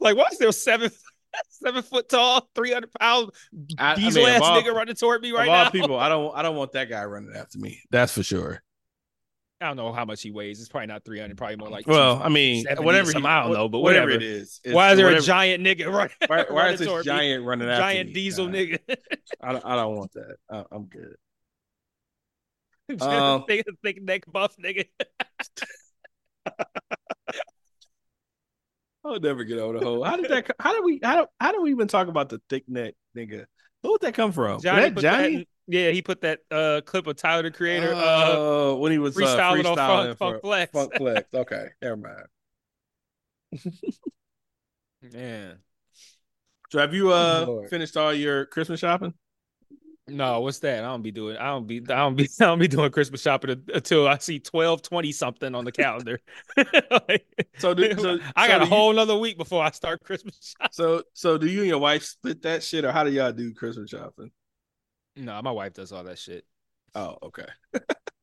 Like, 0.00 0.16
why 0.16 0.26
is 0.32 0.38
there 0.38 0.52
seven 0.52 0.90
seven 1.48 1.82
foot 1.82 2.08
tall, 2.08 2.48
three 2.54 2.72
hundred 2.72 2.90
pound 2.98 3.30
diesel 3.52 3.78
I 3.78 3.96
mean, 3.96 4.28
ass 4.28 4.42
all, 4.42 4.60
nigga 4.60 4.74
running 4.74 4.94
toward 4.94 5.22
me 5.22 5.32
right 5.32 5.46
now? 5.46 5.70
people, 5.70 5.98
I 5.98 6.08
don't 6.08 6.34
I 6.36 6.42
don't 6.42 6.56
want 6.56 6.72
that 6.72 6.88
guy 6.88 7.04
running 7.04 7.34
after 7.34 7.58
me. 7.58 7.80
That's 7.90 8.12
for 8.12 8.22
sure. 8.22 8.62
I 9.60 9.68
don't 9.68 9.76
know 9.76 9.90
how 9.90 10.04
much 10.04 10.20
he 10.20 10.30
weighs. 10.30 10.60
It's 10.60 10.68
probably 10.68 10.88
not 10.88 11.02
300, 11.04 11.36
probably 11.38 11.56
more 11.56 11.70
like 11.70 11.86
Well, 11.86 12.20
I 12.22 12.28
mean, 12.28 12.66
whatever 12.78 13.10
he, 13.10 13.24
I 13.24 13.42
don't 13.42 13.54
know, 13.54 13.70
but 13.70 13.78
whatever, 13.78 14.08
whatever 14.08 14.22
it 14.22 14.22
is. 14.22 14.60
Why 14.66 14.90
is 14.90 14.98
there 14.98 15.06
whatever, 15.06 15.22
a 15.22 15.26
giant 15.26 15.64
nigga 15.64 15.86
running? 15.92 16.12
Why, 16.26 16.44
why 16.50 16.68
is 16.70 16.80
this 16.80 17.04
giant 17.04 17.42
me? 17.42 17.46
running 17.48 17.68
after 17.68 17.86
me? 17.86 17.94
Giant 17.94 18.12
diesel 18.12 18.48
nigga. 18.48 18.78
I, 19.40 19.52
don't, 19.52 19.64
I 19.64 19.76
don't 19.76 19.96
want 19.96 20.12
that. 20.12 20.36
I, 20.50 20.64
am 20.74 20.84
good. 20.84 21.16
um, 23.00 23.44
thick, 23.46 23.64
thick 23.82 24.02
neck 24.02 24.24
buff 24.30 24.56
nigga. 24.58 24.84
I'll 29.06 29.20
never 29.20 29.44
get 29.44 29.58
over 29.58 29.78
the 29.78 29.84
whole. 29.84 30.04
How 30.04 30.16
did 30.16 30.30
that? 30.30 30.50
How 30.58 30.72
did 30.74 30.84
we? 30.84 31.00
How 31.02 31.22
do? 31.22 31.26
How 31.40 31.52
do 31.52 31.62
we 31.62 31.70
even 31.70 31.88
talk 31.88 32.08
about 32.08 32.28
the 32.28 32.40
thick 32.48 32.68
neck 32.68 32.94
nigga? 33.16 33.46
Who 33.82 33.92
would 33.92 34.00
that 34.00 34.14
come 34.14 34.32
from? 34.32 34.60
Johnny. 34.60 34.90
That 34.90 35.00
Johnny? 35.00 35.48
Yeah, 35.68 35.90
he 35.90 36.00
put 36.02 36.20
that 36.20 36.40
uh 36.50 36.80
clip 36.84 37.06
of 37.06 37.16
Tyler 37.16 37.42
the 37.42 37.50
Creator 37.50 37.92
uh, 37.92 38.72
uh 38.72 38.74
when 38.76 38.92
he 38.92 38.98
was 38.98 39.16
freestyling, 39.16 39.64
uh, 39.64 39.70
freestyling 39.70 39.70
on 39.70 39.76
Funk, 39.76 40.18
Funk 40.18 40.40
Flex. 40.42 40.72
Funk 40.72 40.92
Flex. 40.96 41.28
Okay, 41.34 41.66
never 41.82 41.96
mind. 41.96 42.26
Man. 45.12 45.58
So 46.70 46.78
have 46.78 46.94
you 46.94 47.10
uh 47.12 47.66
finished 47.68 47.96
all 47.96 48.12
your 48.12 48.46
Christmas 48.46 48.80
shopping? 48.80 49.14
No, 50.08 50.40
what's 50.40 50.60
that? 50.60 50.84
I 50.84 50.86
don't 50.86 51.02
be 51.02 51.10
doing. 51.10 51.36
I 51.36 51.46
don't 51.46 51.66
be. 51.66 51.78
I 51.78 51.96
don't 51.96 52.14
be. 52.14 52.28
I 52.40 52.44
don't 52.44 52.60
be 52.60 52.68
doing 52.68 52.90
Christmas 52.92 53.22
shopping 53.22 53.62
until 53.74 54.06
I 54.06 54.18
see 54.18 54.38
twelve 54.38 54.82
twenty 54.82 55.10
something 55.10 55.52
on 55.54 55.64
the 55.64 55.72
calendar. 55.72 56.20
like, 56.56 57.26
so, 57.58 57.74
do, 57.74 57.92
so, 57.98 58.18
I 58.36 58.46
got 58.46 58.60
so 58.60 58.62
a 58.62 58.66
whole 58.66 58.94
you, 58.94 59.00
other 59.00 59.16
week 59.16 59.36
before 59.36 59.64
I 59.64 59.70
start 59.72 60.04
Christmas 60.04 60.54
shopping. 60.56 60.70
So, 60.72 61.02
so 61.12 61.38
do 61.38 61.48
you 61.48 61.60
and 61.60 61.68
your 61.68 61.78
wife 61.78 62.04
split 62.04 62.42
that 62.42 62.62
shit, 62.62 62.84
or 62.84 62.92
how 62.92 63.02
do 63.02 63.10
y'all 63.10 63.32
do 63.32 63.52
Christmas 63.52 63.90
shopping? 63.90 64.30
No, 65.16 65.42
my 65.42 65.50
wife 65.50 65.72
does 65.72 65.90
all 65.90 66.04
that 66.04 66.18
shit. 66.20 66.44
Oh, 66.94 67.16
okay. 67.24 67.46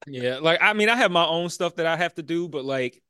yeah, 0.07 0.37
like 0.37 0.59
I 0.61 0.71
mean, 0.71 0.87
I 0.87 0.95
have 0.95 1.11
my 1.11 1.25
own 1.25 1.49
stuff 1.49 1.75
that 1.75 1.85
I 1.85 1.97
have 1.97 2.13
to 2.15 2.23
do, 2.23 2.47
but 2.47 2.63
like, 2.63 3.03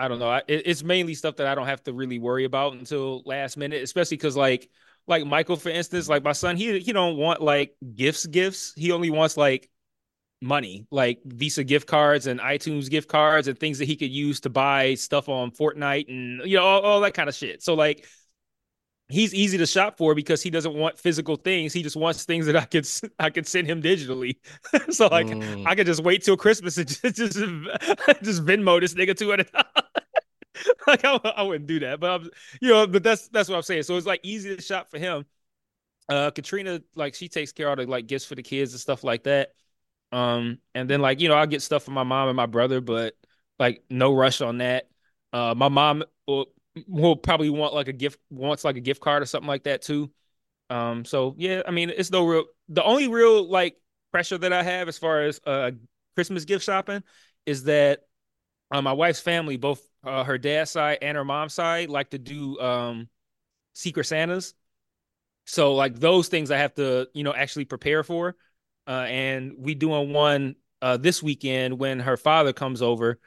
I 0.00 0.08
don't 0.08 0.18
know. 0.18 0.30
I, 0.30 0.38
it, 0.48 0.62
it's 0.66 0.82
mainly 0.82 1.14
stuff 1.14 1.36
that 1.36 1.46
I 1.46 1.54
don't 1.54 1.68
have 1.68 1.84
to 1.84 1.92
really 1.92 2.18
worry 2.18 2.44
about 2.44 2.72
until 2.72 3.22
last 3.24 3.56
minute, 3.56 3.84
especially 3.84 4.16
because 4.16 4.36
like, 4.36 4.68
like 5.10 5.26
Michael, 5.26 5.56
for 5.56 5.68
instance, 5.68 6.08
like 6.08 6.22
my 6.22 6.32
son, 6.32 6.56
he 6.56 6.78
he 6.78 6.92
don't 6.92 7.16
want 7.16 7.42
like 7.42 7.74
gifts, 7.94 8.24
gifts. 8.26 8.72
He 8.76 8.92
only 8.92 9.10
wants 9.10 9.36
like 9.36 9.68
money, 10.40 10.86
like 10.90 11.20
Visa 11.24 11.64
gift 11.64 11.86
cards 11.86 12.26
and 12.26 12.40
iTunes 12.40 12.88
gift 12.88 13.08
cards 13.08 13.48
and 13.48 13.58
things 13.58 13.78
that 13.78 13.84
he 13.86 13.96
could 13.96 14.10
use 14.10 14.40
to 14.40 14.50
buy 14.50 14.94
stuff 14.94 15.28
on 15.28 15.50
Fortnite 15.50 16.08
and 16.08 16.48
you 16.48 16.56
know 16.56 16.64
all, 16.64 16.80
all 16.80 17.00
that 17.02 17.12
kind 17.12 17.28
of 17.28 17.34
shit. 17.34 17.62
So 17.62 17.74
like 17.74 18.06
he's 19.10 19.34
easy 19.34 19.58
to 19.58 19.66
shop 19.66 19.98
for 19.98 20.14
because 20.14 20.40
he 20.42 20.50
doesn't 20.50 20.74
want 20.74 20.98
physical 20.98 21.36
things. 21.36 21.72
He 21.72 21.82
just 21.82 21.96
wants 21.96 22.24
things 22.24 22.46
that 22.46 22.56
I 22.56 22.64
could 22.64 22.88
I 23.18 23.30
could 23.30 23.46
send 23.46 23.66
him 23.66 23.82
digitally. 23.82 24.36
so 24.90 25.08
like 25.08 25.26
mm. 25.26 25.66
I 25.66 25.74
could 25.74 25.86
just 25.86 26.02
wait 26.02 26.22
till 26.22 26.36
Christmas 26.36 26.78
and 26.78 26.88
just 27.02 27.16
just, 27.16 27.36
just 27.36 28.44
Venmo 28.44 28.80
this 28.80 28.94
nigga 28.94 29.16
two 29.16 29.30
hundred. 29.30 29.50
like 30.86 31.04
I, 31.04 31.16
I, 31.36 31.42
wouldn't 31.42 31.66
do 31.66 31.80
that, 31.80 32.00
but 32.00 32.10
I'm, 32.10 32.30
you 32.60 32.70
know, 32.70 32.86
but 32.86 33.02
that's 33.02 33.28
that's 33.28 33.48
what 33.48 33.56
I'm 33.56 33.62
saying. 33.62 33.84
So 33.84 33.96
it's 33.96 34.06
like 34.06 34.20
easy 34.22 34.56
to 34.56 34.62
shop 34.62 34.90
for 34.90 34.98
him. 34.98 35.24
Uh, 36.08 36.30
Katrina, 36.30 36.82
like 36.94 37.14
she 37.14 37.28
takes 37.28 37.52
care 37.52 37.68
of 37.68 37.78
the 37.78 37.86
like 37.86 38.06
gifts 38.06 38.24
for 38.24 38.34
the 38.34 38.42
kids 38.42 38.72
and 38.72 38.80
stuff 38.80 39.04
like 39.04 39.24
that. 39.24 39.52
Um, 40.12 40.58
and 40.74 40.88
then 40.88 41.00
like 41.00 41.20
you 41.20 41.28
know, 41.28 41.36
I 41.36 41.46
get 41.46 41.62
stuff 41.62 41.84
for 41.84 41.92
my 41.92 42.02
mom 42.02 42.28
and 42.28 42.36
my 42.36 42.46
brother, 42.46 42.80
but 42.80 43.14
like 43.58 43.84
no 43.90 44.12
rush 44.12 44.40
on 44.40 44.58
that. 44.58 44.88
Uh, 45.32 45.54
my 45.56 45.68
mom 45.68 46.02
will 46.26 46.46
will 46.86 47.16
probably 47.16 47.50
want 47.50 47.74
like 47.74 47.88
a 47.88 47.92
gift 47.92 48.18
wants 48.30 48.64
like 48.64 48.76
a 48.76 48.80
gift 48.80 49.00
card 49.00 49.22
or 49.22 49.26
something 49.26 49.48
like 49.48 49.64
that 49.64 49.82
too. 49.82 50.10
Um, 50.68 51.04
so 51.04 51.34
yeah, 51.38 51.62
I 51.66 51.70
mean, 51.70 51.90
it's 51.90 52.10
no 52.10 52.26
real. 52.26 52.44
The 52.68 52.82
only 52.82 53.08
real 53.08 53.48
like 53.48 53.76
pressure 54.12 54.38
that 54.38 54.52
I 54.52 54.62
have 54.62 54.88
as 54.88 54.98
far 54.98 55.22
as 55.22 55.40
uh 55.46 55.72
Christmas 56.16 56.44
gift 56.44 56.64
shopping 56.64 57.02
is 57.46 57.64
that 57.64 58.00
uh, 58.70 58.82
my 58.82 58.92
wife's 58.92 59.20
family, 59.20 59.56
both 59.56 59.82
uh, 60.04 60.24
her 60.24 60.38
dad's 60.38 60.70
side 60.70 60.98
and 61.02 61.16
her 61.16 61.24
mom's 61.24 61.54
side, 61.54 61.90
like 61.90 62.10
to 62.10 62.18
do 62.18 62.58
um 62.60 63.08
Secret 63.74 64.04
Santas. 64.04 64.54
So 65.46 65.74
like 65.74 65.96
those 65.98 66.28
things 66.28 66.50
I 66.50 66.58
have 66.58 66.74
to 66.74 67.08
you 67.14 67.24
know 67.24 67.34
actually 67.34 67.64
prepare 67.66 68.02
for. 68.02 68.36
Uh, 68.86 69.06
and 69.08 69.52
we 69.58 69.74
doing 69.74 70.12
one 70.12 70.56
uh 70.82 70.96
this 70.96 71.22
weekend 71.22 71.78
when 71.78 72.00
her 72.00 72.16
father 72.16 72.52
comes 72.52 72.82
over 72.82 73.18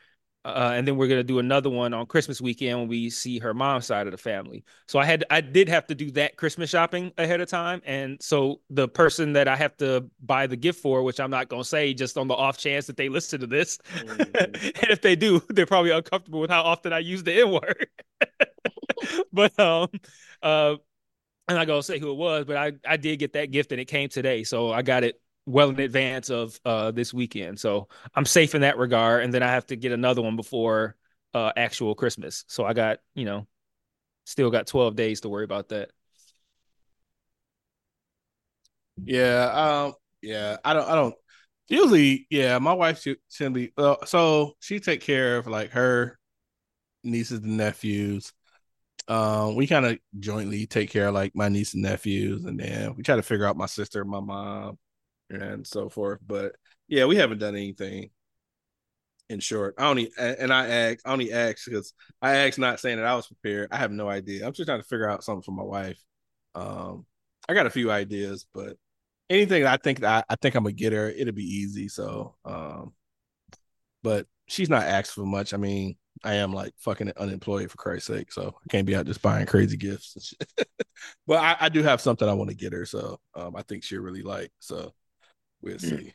uh, 0.46 0.72
and 0.74 0.88
then 0.88 0.98
we're 0.98 1.08
gonna 1.08 1.24
do 1.24 1.40
another 1.40 1.70
one 1.70 1.94
on 1.94 2.06
Christmas 2.06 2.42
weekend 2.42 2.78
when 2.78 2.88
we 2.88 3.10
see 3.10 3.40
her 3.40 3.54
mom's 3.54 3.86
side 3.86 4.08
of 4.08 4.12
the 4.12 4.18
family. 4.18 4.64
So 4.88 5.00
I 5.00 5.06
had 5.06 5.24
I 5.30 5.40
did 5.42 5.70
have 5.70 5.88
to 5.88 5.96
do 5.96 6.12
that 6.12 6.36
Christmas 6.36 6.70
shopping 6.70 7.12
ahead 7.18 7.40
of 7.40 7.50
time, 7.50 7.82
and 7.86 8.22
so 8.22 8.60
the 8.70 8.88
person 8.88 9.34
that 9.34 9.48
I 9.48 9.56
have 9.56 9.78
to 9.78 10.06
buy 10.22 10.48
the 10.48 10.58
gift 10.58 10.82
for, 10.82 11.02
which 11.04 11.20
I'm 11.20 11.32
not 11.32 11.48
gonna 11.48 11.64
say, 11.64 11.94
just 11.94 12.18
on 12.18 12.28
the 12.28 12.34
off 12.34 12.58
chance 12.58 12.88
that 12.88 12.98
they 12.98 13.08
listen 13.08 13.40
to 13.40 13.48
this, 13.48 13.78
mm-hmm. 13.96 14.22
and 14.40 14.92
if 14.92 15.02
they 15.02 15.16
do, 15.16 15.42
they're 15.50 15.66
probably 15.66 15.92
uncomfortable 15.92 16.42
with 16.42 16.50
how 16.50 16.64
often 16.64 16.92
I 16.92 17.00
use 17.00 17.24
the 17.24 17.42
N 17.42 17.52
word. 17.52 17.88
but 19.34 19.58
um, 19.60 19.88
uh, 20.42 20.76
I'm 21.48 21.56
not 21.56 21.68
gonna 21.68 21.84
say 21.84 22.00
who 22.00 22.12
it 22.12 22.18
was, 22.18 22.46
but 22.46 22.58
I 22.58 22.74
I 22.86 22.98
did 22.98 23.20
get 23.20 23.34
that 23.34 23.52
gift 23.52 23.72
and 23.72 23.80
it 23.80 23.86
came 23.86 24.10
today, 24.10 24.44
so 24.44 24.72
I 24.72 24.82
got 24.82 25.06
it 25.06 25.22
well 25.46 25.70
in 25.70 25.80
advance 25.80 26.30
of 26.30 26.60
uh, 26.66 26.92
this 26.92 27.14
weekend. 27.14 27.60
So 27.60 27.88
I'm 28.16 28.26
safe 28.26 28.56
in 28.56 28.62
that 28.62 28.78
regard. 28.78 29.24
And 29.24 29.34
then 29.34 29.44
I 29.44 29.52
have 29.52 29.66
to 29.68 29.76
get 29.76 29.92
another 29.92 30.22
one 30.22 30.36
before 30.36 30.96
uh, 31.34 31.52
actual 31.56 31.96
Christmas. 31.96 32.46
So 32.48 32.66
I 32.66 32.74
got, 32.74 33.00
you 33.16 33.26
know, 33.26 33.48
still 34.26 34.52
got 34.52 34.68
12 34.68 34.96
days 34.96 35.22
to 35.22 35.30
worry 35.30 35.44
about 35.44 35.70
that. 35.70 35.92
Yeah. 39.04 39.52
Um, 39.86 39.94
yeah. 40.22 40.58
I 40.64 40.74
don't, 40.74 40.88
I 40.88 40.96
don't, 40.96 41.16
usually, 41.68 42.28
yeah, 42.30 42.60
my 42.60 42.74
wife 42.74 43.04
be, 43.54 43.72
uh, 43.78 43.96
so 44.06 44.54
she 44.60 44.80
take 44.80 45.02
care 45.02 45.38
of 45.38 45.48
like 45.48 45.72
her 45.72 46.18
nieces 47.04 47.40
and 47.40 47.58
nephews. 47.58 48.34
Um, 49.08 49.56
we 49.56 49.68
kind 49.68 49.86
of 49.86 50.00
jointly 50.20 50.68
take 50.68 50.90
care 50.90 51.10
of 51.10 51.14
like 51.14 51.36
my 51.36 51.50
niece 51.50 51.74
and 51.74 51.84
nephews, 51.84 52.46
and 52.46 52.60
then 52.60 52.96
we 52.96 53.04
try 53.04 53.18
to 53.18 53.22
figure 53.22 53.46
out 53.46 53.58
my 53.58 53.66
sister 53.66 54.06
my 54.06 54.22
mom 54.22 54.78
and 55.42 55.66
so 55.66 55.90
forth. 55.90 56.20
But 56.26 56.56
yeah, 56.88 57.06
we 57.06 57.16
haven't 57.16 57.40
done 57.40 57.56
anything. 57.56 58.10
In 59.30 59.40
short, 59.40 59.76
I 59.78 59.88
only 59.88 60.12
and 60.18 60.54
I 60.54 60.68
asked, 60.68 61.02
I 61.06 61.14
only 61.14 61.32
asked 61.32 61.66
because 61.66 61.94
I 62.22 62.36
asked, 62.36 62.60
not 62.60 62.80
saying 62.80 62.98
that 62.98 63.06
I 63.06 63.16
was 63.16 63.28
prepared. 63.28 63.70
I 63.72 63.78
have 63.78 63.92
no 63.92 64.10
idea. 64.10 64.46
I'm 64.46 64.54
just 64.54 64.68
trying 64.68 64.82
to 64.82 64.88
figure 64.88 65.10
out 65.10 65.24
something 65.24 65.44
for 65.44 65.52
my 65.52 65.64
wife. 65.64 66.00
Um, 66.56 67.06
I 67.48 67.54
got 67.54 67.66
a 67.66 67.72
few 67.72 67.90
ideas, 67.90 68.46
but 68.54 68.78
anything 69.30 69.66
I 69.66 69.78
think 69.78 70.02
that 70.02 70.26
I, 70.30 70.34
I 70.34 70.36
think 70.36 70.56
I'm 70.56 70.64
gonna 70.64 70.74
get 70.74 70.94
her, 70.94 71.10
it'll 71.10 71.34
be 71.34 71.44
easy. 71.44 71.88
So, 71.88 72.36
um, 72.46 72.94
but 74.04 74.28
she's 74.48 74.70
not 74.70 74.84
asked 74.84 75.14
for 75.14 75.26
much. 75.26 75.54
I 75.54 75.58
mean, 75.58 75.96
I 76.24 76.36
am 76.36 76.54
like 76.54 76.74
fucking 76.78 77.12
unemployed 77.18 77.72
for 77.72 77.78
Christ's 77.78 78.08
sake, 78.08 78.32
so 78.32 78.56
I 78.56 78.68
can't 78.70 78.86
be 78.86 78.96
out 78.96 79.06
just 79.06 79.22
buying 79.22 79.46
crazy 79.46 79.78
gifts. 79.78 80.34
but 81.28 81.40
I, 81.40 81.58
I, 81.62 81.70
do 81.70 81.84
have 81.84 82.02
something 82.02 82.28
I 82.28 82.34
want 82.34 82.50
to 82.50 82.56
get 82.56 82.74
her, 82.74 82.86
so 82.86 83.20
um, 83.36 83.56
I 83.56 83.62
think 83.64 83.84
she'll 83.84 84.02
really 84.02 84.22
like. 84.22 84.52
So 84.60 84.94
We'll 85.64 85.78
hmm. 85.78 85.88
see. 85.88 86.14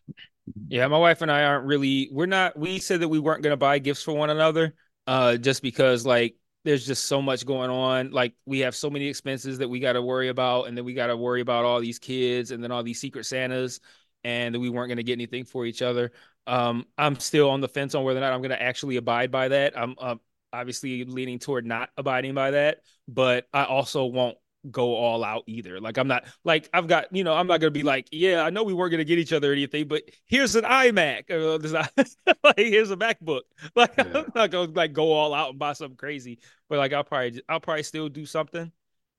Yeah, 0.68 0.86
my 0.86 0.98
wife 0.98 1.22
and 1.22 1.30
I 1.30 1.44
aren't 1.44 1.66
really. 1.66 2.08
We're 2.12 2.26
not. 2.26 2.58
We 2.58 2.78
said 2.78 3.00
that 3.00 3.08
we 3.08 3.18
weren't 3.18 3.42
going 3.42 3.52
to 3.52 3.56
buy 3.56 3.78
gifts 3.78 4.02
for 4.02 4.12
one 4.12 4.30
another, 4.30 4.74
uh, 5.06 5.36
just 5.36 5.62
because 5.62 6.06
like 6.06 6.36
there's 6.64 6.86
just 6.86 7.04
so 7.06 7.20
much 7.20 7.44
going 7.44 7.70
on. 7.70 8.10
Like 8.12 8.34
we 8.46 8.60
have 8.60 8.74
so 8.74 8.90
many 8.90 9.08
expenses 9.08 9.58
that 9.58 9.68
we 9.68 9.80
got 9.80 9.94
to 9.94 10.02
worry 10.02 10.28
about, 10.28 10.64
and 10.64 10.76
then 10.76 10.84
we 10.84 10.94
got 10.94 11.08
to 11.08 11.16
worry 11.16 11.40
about 11.40 11.64
all 11.64 11.80
these 11.80 11.98
kids, 11.98 12.50
and 12.50 12.62
then 12.62 12.70
all 12.70 12.82
these 12.82 13.00
secret 13.00 13.24
Santas, 13.24 13.80
and 14.24 14.54
that 14.54 14.60
we 14.60 14.70
weren't 14.70 14.88
going 14.88 14.98
to 14.98 15.02
get 15.02 15.14
anything 15.14 15.44
for 15.44 15.66
each 15.66 15.82
other. 15.82 16.12
Um, 16.46 16.86
I'm 16.96 17.18
still 17.18 17.50
on 17.50 17.60
the 17.60 17.68
fence 17.68 17.94
on 17.94 18.04
whether 18.04 18.18
or 18.18 18.22
not 18.22 18.32
I'm 18.32 18.40
going 18.40 18.50
to 18.50 18.62
actually 18.62 18.96
abide 18.96 19.30
by 19.30 19.48
that. 19.48 19.78
I'm 19.78 19.96
uh, 19.98 20.16
obviously 20.52 21.04
leaning 21.04 21.38
toward 21.38 21.66
not 21.66 21.90
abiding 21.96 22.34
by 22.34 22.52
that, 22.52 22.78
but 23.06 23.46
I 23.52 23.64
also 23.64 24.06
won't 24.06 24.38
go 24.70 24.94
all 24.94 25.24
out 25.24 25.44
either. 25.46 25.80
Like 25.80 25.98
I'm 25.98 26.08
not 26.08 26.24
like 26.44 26.68
I've 26.72 26.86
got 26.86 27.14
you 27.14 27.24
know 27.24 27.34
I'm 27.34 27.46
not 27.46 27.60
gonna 27.60 27.70
be 27.70 27.82
like 27.82 28.08
yeah 28.10 28.42
I 28.42 28.50
know 28.50 28.62
we 28.62 28.74
weren't 28.74 28.90
gonna 28.90 29.04
get 29.04 29.18
each 29.18 29.32
other 29.32 29.50
or 29.50 29.52
anything, 29.52 29.88
but 29.88 30.02
here's 30.26 30.54
an 30.56 30.64
iMac, 30.64 31.30
uh, 31.30 32.34
like 32.44 32.58
here's 32.58 32.90
a 32.90 32.96
MacBook. 32.96 33.42
Like 33.74 33.94
yeah. 33.98 34.04
I'm 34.14 34.32
not 34.34 34.50
gonna 34.50 34.72
like 34.72 34.92
go 34.92 35.12
all 35.12 35.34
out 35.34 35.50
and 35.50 35.58
buy 35.58 35.72
something 35.72 35.96
crazy, 35.96 36.38
but 36.68 36.78
like 36.78 36.92
I'll 36.92 37.04
probably 37.04 37.42
I'll 37.48 37.60
probably 37.60 37.82
still 37.82 38.08
do 38.08 38.26
something. 38.26 38.72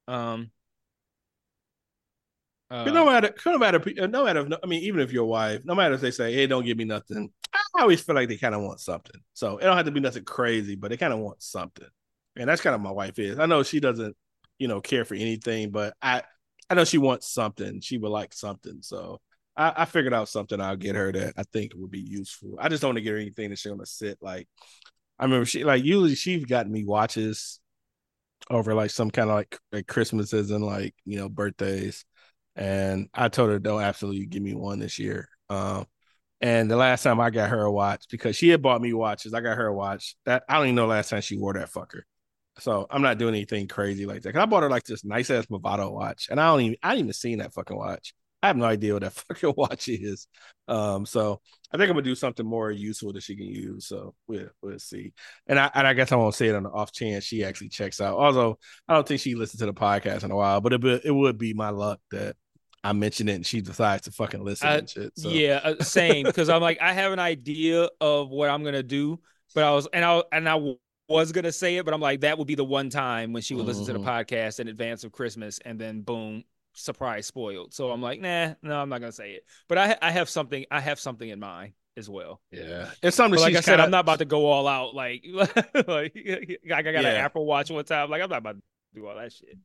Um, 0.08 0.52
uh, 2.72 2.84
no 2.86 3.06
matter, 3.06 3.34
no 3.46 3.58
matter, 3.58 4.08
no 4.08 4.24
matter. 4.24 4.48
I 4.62 4.68
mean, 4.68 4.84
even 4.84 5.02
if 5.02 5.12
your 5.12 5.26
wife, 5.26 5.66
no 5.66 5.74
matter 5.74 5.96
if 5.96 6.02
they 6.02 6.12
say, 6.12 6.34
"Hey, 6.34 6.46
don't 6.46 6.66
give 6.66 6.78
me 6.78 6.86
nothing," 6.86 7.32
I 7.54 7.82
always 7.82 8.02
feel 8.02 8.16
like 8.16 8.30
they 8.30 8.38
kind 8.38 8.54
of 8.54 8.62
want 8.62 8.80
something. 8.80 9.20
So 9.34 9.58
it 9.58 9.64
don't 9.64 9.76
have 9.76 9.86
to 9.86 9.92
be 9.92 10.00
nothing 10.00 10.24
crazy, 10.24 10.76
but 10.76 10.90
they 10.90 10.98
kind 10.98 11.14
of 11.14 11.20
want 11.20 11.42
something, 11.42 11.88
and 12.36 12.48
that's 12.48 12.62
kind 12.62 12.76
of 12.76 12.82
my 12.82 12.92
wife 12.92 13.18
is. 13.18 13.40
I 13.40 13.48
know 13.48 13.64
she 13.64 13.80
doesn't, 13.80 14.16
you 14.60 14.68
know, 14.68 14.82
care 14.82 15.06
for 15.06 15.16
anything, 15.16 15.72
but 15.72 15.96
I, 16.02 16.24
I 16.70 16.76
know 16.76 16.86
she 16.86 17.00
wants 17.00 17.32
something. 17.34 17.82
She 17.82 17.98
would 17.98 18.12
like 18.12 18.34
something, 18.34 18.80
so 18.82 19.20
I, 19.58 19.74
I 19.78 19.86
figured 19.86 20.14
out 20.14 20.30
something 20.30 20.62
I'll 20.62 20.76
get 20.76 20.96
her 20.96 21.12
that 21.12 21.34
I 21.38 21.44
think 21.52 21.72
would 21.76 21.92
be 21.92 22.02
useful. 22.02 22.56
I 22.60 22.70
just 22.70 22.82
don't 22.82 22.90
want 22.90 22.98
to 22.98 23.02
get 23.04 23.14
her 23.14 23.18
anything 23.18 23.50
that 23.50 23.60
she's 23.60 23.72
gonna 23.72 23.86
sit 23.86 24.20
like. 24.22 24.48
I 25.18 25.26
remember 25.26 25.46
she 25.46 25.64
like 25.64 25.84
usually 25.84 26.16
she's 26.16 26.46
gotten 26.46 26.72
me 26.72 26.86
watches 26.86 27.60
over 28.50 28.74
like 28.74 28.92
some 28.92 29.12
kind 29.12 29.30
of 29.30 29.36
like 29.36 29.58
like 29.72 29.88
Christmases 29.88 30.52
and 30.52 30.64
like 30.64 30.96
you 31.06 31.18
know 31.18 31.30
birthdays 31.30 32.06
and 32.56 33.10
I 33.14 33.30
told 33.30 33.50
her 33.50 33.60
don't 33.60 33.82
absolutely 33.82 34.26
give 34.26 34.44
me 34.44 34.54
one 34.54 34.80
this 34.80 35.00
year. 35.00 35.30
Um, 35.50 35.86
and 36.42 36.70
the 36.70 36.76
last 36.78 37.04
time 37.04 37.20
I 37.20 37.30
got 37.30 37.50
her 37.50 37.62
a 37.62 37.72
watch 37.72 38.06
because 38.10 38.36
she 38.36 38.50
had 38.50 38.62
bought 38.62 38.82
me 38.82 38.94
watches, 38.94 39.34
I 39.34 39.42
got 39.42 39.58
her 39.58 39.68
a 39.68 39.74
watch 39.74 40.16
that 40.26 40.44
I 40.48 40.56
don't 40.56 40.66
even 40.66 40.76
know 40.76 40.88
last 40.88 41.10
time 41.10 41.22
she 41.22 41.38
wore 41.38 41.54
that 41.54 41.72
fucker. 41.72 42.02
So 42.60 42.88
I'm 42.90 43.02
not 43.02 43.18
doing 43.18 43.36
anything 43.36 43.68
crazy 43.68 44.06
like 44.06 44.22
that. 44.22 44.34
Cause 44.34 44.42
I 44.42 44.46
bought 44.46 44.64
her 44.64 44.70
like 44.70 44.84
this 44.84 45.06
nice 45.06 45.30
ass 45.30 45.48
Movado 45.48 45.92
watch, 45.92 46.28
and 46.30 46.40
I 46.40 46.48
don't 46.48 46.62
even 46.62 46.78
I 46.84 46.90
didn't 46.92 47.06
even 47.06 47.14
seen 47.14 47.40
that 47.40 47.54
fucking 47.54 47.78
watch. 47.78 48.14
I 48.42 48.48
have 48.48 48.58
no 48.58 48.66
idea 48.66 48.94
what 48.94 49.04
that 49.04 49.14
fucking 49.28 49.54
watch 49.58 49.88
is. 49.90 50.28
Um, 50.68 51.06
so 51.06 51.42
I 51.72 51.78
think 51.78 51.90
I'm 51.90 51.96
gonna 51.96 52.04
do 52.04 52.16
something 52.16 52.46
more 52.46 52.72
useful 52.72 53.14
that 53.14 53.24
she 53.24 53.36
can 53.36 53.48
use. 53.48 53.88
So 53.88 54.16
we'll 54.28 54.50
we'll 54.62 54.80
see. 54.80 55.14
And 55.48 55.60
I 55.60 55.70
and 55.74 55.86
I 55.86 55.94
guess 55.94 56.12
I 56.12 56.16
won't 56.16 56.36
say 56.36 56.48
it 56.48 56.56
on 56.56 56.64
the 56.64 56.70
off 56.70 56.92
chance 56.92 57.24
she 57.24 57.44
actually 57.44 57.70
checks 57.70 58.02
out. 58.02 58.18
Although 58.18 58.58
I 58.88 58.94
don't 58.94 59.08
think 59.08 59.22
she 59.22 59.36
listened 59.36 59.60
to 59.60 59.66
the 59.66 59.74
podcast 59.74 60.24
in 60.24 60.32
a 60.32 60.36
while, 60.36 60.62
but 60.62 60.74
it 60.74 60.84
it 61.06 61.12
would 61.12 61.38
be 61.38 61.54
my 61.54 61.70
luck 61.70 62.00
that 62.12 62.36
I 62.84 62.94
mentioned 62.94 63.30
it 63.30 63.34
and 63.34 63.46
she 63.46 63.62
decides 63.62 64.04
to 64.04 64.12
fucking 64.12 64.44
listen 64.44 64.68
I, 64.68 64.78
and 64.78 64.90
shit. 64.90 65.12
So. 65.18 65.30
Yeah, 65.30 65.60
uh, 65.64 65.84
same. 65.84 66.26
Because 66.26 66.50
I'm 66.50 66.62
like, 66.62 66.82
I 66.82 66.94
have 66.94 67.12
an 67.12 67.20
idea 67.20 67.90
of 68.00 68.30
what 68.30 68.50
I'm 68.50 68.64
gonna 68.64 68.84
do, 68.84 69.20
but 69.54 69.64
I 69.64 69.72
was 69.72 69.88
and 69.92 70.06
I 70.06 70.24
and 70.32 70.48
I 70.48 70.56
was 71.10 71.32
gonna 71.32 71.52
say 71.52 71.78
it, 71.78 71.86
but 71.86 71.94
I'm 71.94 72.02
like, 72.02 72.22
that 72.22 72.38
would 72.38 72.48
be 72.48 72.56
the 72.56 72.64
one 72.64 72.90
time 72.90 73.34
when 73.34 73.42
she 73.42 73.56
would 73.56 73.62
mm-hmm. 73.62 73.68
listen 73.68 73.86
to 73.86 73.94
the 73.94 74.00
mm-hmm. 74.00 74.10
podcast 74.10 74.60
in 74.60 74.68
advance 74.68 75.04
of 75.04 75.12
Christmas, 75.12 75.60
and 75.66 75.80
then 75.80 76.02
boom, 76.02 76.44
surprise 76.74 77.26
spoiled. 77.26 77.74
So 77.74 77.92
I'm 77.92 78.02
like, 78.02 78.22
nah, 78.22 78.54
no, 78.62 78.80
I'm 78.80 78.90
not 78.90 79.02
gonna 79.02 79.12
say 79.12 79.32
it. 79.32 79.46
But 79.68 79.78
I 79.78 79.98
I 80.02 80.12
have 80.12 80.30
something 80.30 80.66
I 80.72 80.80
have 80.80 81.00
something 81.00 81.28
in 81.28 81.40
mind 81.40 81.74
as 81.98 82.10
well. 82.10 82.42
Yeah, 82.52 82.90
it's 83.04 83.16
something. 83.16 83.38
But 83.38 83.42
like 83.42 83.56
I 83.56 83.62
said, 83.62 83.74
kinda... 83.74 83.84
I'm 83.84 83.92
not 83.92 84.02
about 84.02 84.20
to 84.20 84.26
go 84.26 84.46
all 84.46 84.68
out. 84.68 84.96
Like, 84.96 85.26
like 85.34 86.14
I 86.16 86.82
got 86.82 86.94
yeah. 86.94 87.00
an 87.00 87.06
Apple 87.06 87.46
Watch 87.46 87.70
one 87.70 87.86
time. 87.86 88.10
Like 88.10 88.22
I'm 88.22 88.30
not 88.30 88.40
about 88.40 88.56
to 88.56 88.62
do 88.94 89.08
all 89.08 89.16
that 89.16 89.34
shit. 89.34 89.58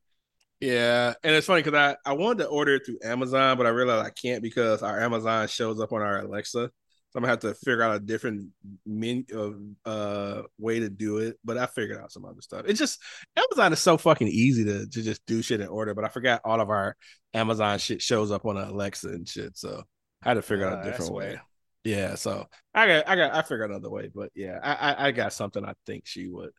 Yeah, 0.59 1.13
and 1.23 1.35
it's 1.35 1.47
funny 1.47 1.63
because 1.63 1.77
I 1.77 2.09
I 2.09 2.13
wanted 2.13 2.43
to 2.43 2.49
order 2.49 2.75
it 2.75 2.85
through 2.85 2.99
Amazon, 3.03 3.57
but 3.57 3.65
I 3.65 3.69
realized 3.69 4.05
I 4.05 4.09
can't 4.09 4.41
because 4.41 4.83
our 4.83 4.99
Amazon 4.99 5.47
shows 5.47 5.79
up 5.79 5.91
on 5.91 6.01
our 6.01 6.19
Alexa. 6.19 6.71
I'm 7.15 7.21
gonna 7.21 7.31
have 7.31 7.39
to 7.39 7.53
figure 7.53 7.81
out 7.81 7.95
a 7.95 7.99
different 7.99 8.49
menu 8.85 9.75
uh 9.85 10.41
way 10.59 10.79
to 10.79 10.89
do 10.89 11.19
it. 11.19 11.37
But 11.43 11.57
I 11.57 11.65
figured 11.65 11.99
out 11.99 12.11
some 12.11 12.25
other 12.25 12.41
stuff. 12.41 12.63
It's 12.67 12.79
just 12.79 13.01
Amazon 13.37 13.73
is 13.73 13.79
so 13.79 13.97
fucking 13.97 14.27
easy 14.27 14.65
to, 14.65 14.87
to 14.87 15.01
just 15.01 15.25
do 15.25 15.41
shit 15.41 15.61
and 15.61 15.69
order. 15.69 15.93
But 15.93 16.05
I 16.05 16.09
forgot 16.09 16.41
all 16.43 16.59
of 16.59 16.69
our 16.69 16.95
Amazon 17.33 17.79
shit 17.79 18.01
shows 18.01 18.31
up 18.31 18.45
on 18.45 18.57
Alexa 18.57 19.07
and 19.07 19.27
shit. 19.27 19.57
So 19.57 19.83
I 20.23 20.29
had 20.29 20.33
to 20.35 20.41
figure 20.41 20.67
uh, 20.67 20.71
out 20.71 20.77
a 20.77 20.81
uh, 20.81 20.83
different 20.83 21.13
way. 21.13 21.39
Yeah, 21.85 22.15
so 22.15 22.47
I 22.73 22.87
got 22.87 23.07
I 23.07 23.15
got 23.15 23.33
I 23.33 23.41
figured 23.43 23.69
another 23.69 23.91
way, 23.91 24.09
but 24.13 24.31
yeah, 24.35 24.59
I, 24.61 24.73
I 24.73 25.07
I 25.07 25.11
got 25.11 25.33
something 25.33 25.63
I 25.63 25.73
think 25.85 26.07
she 26.07 26.27
would 26.27 26.49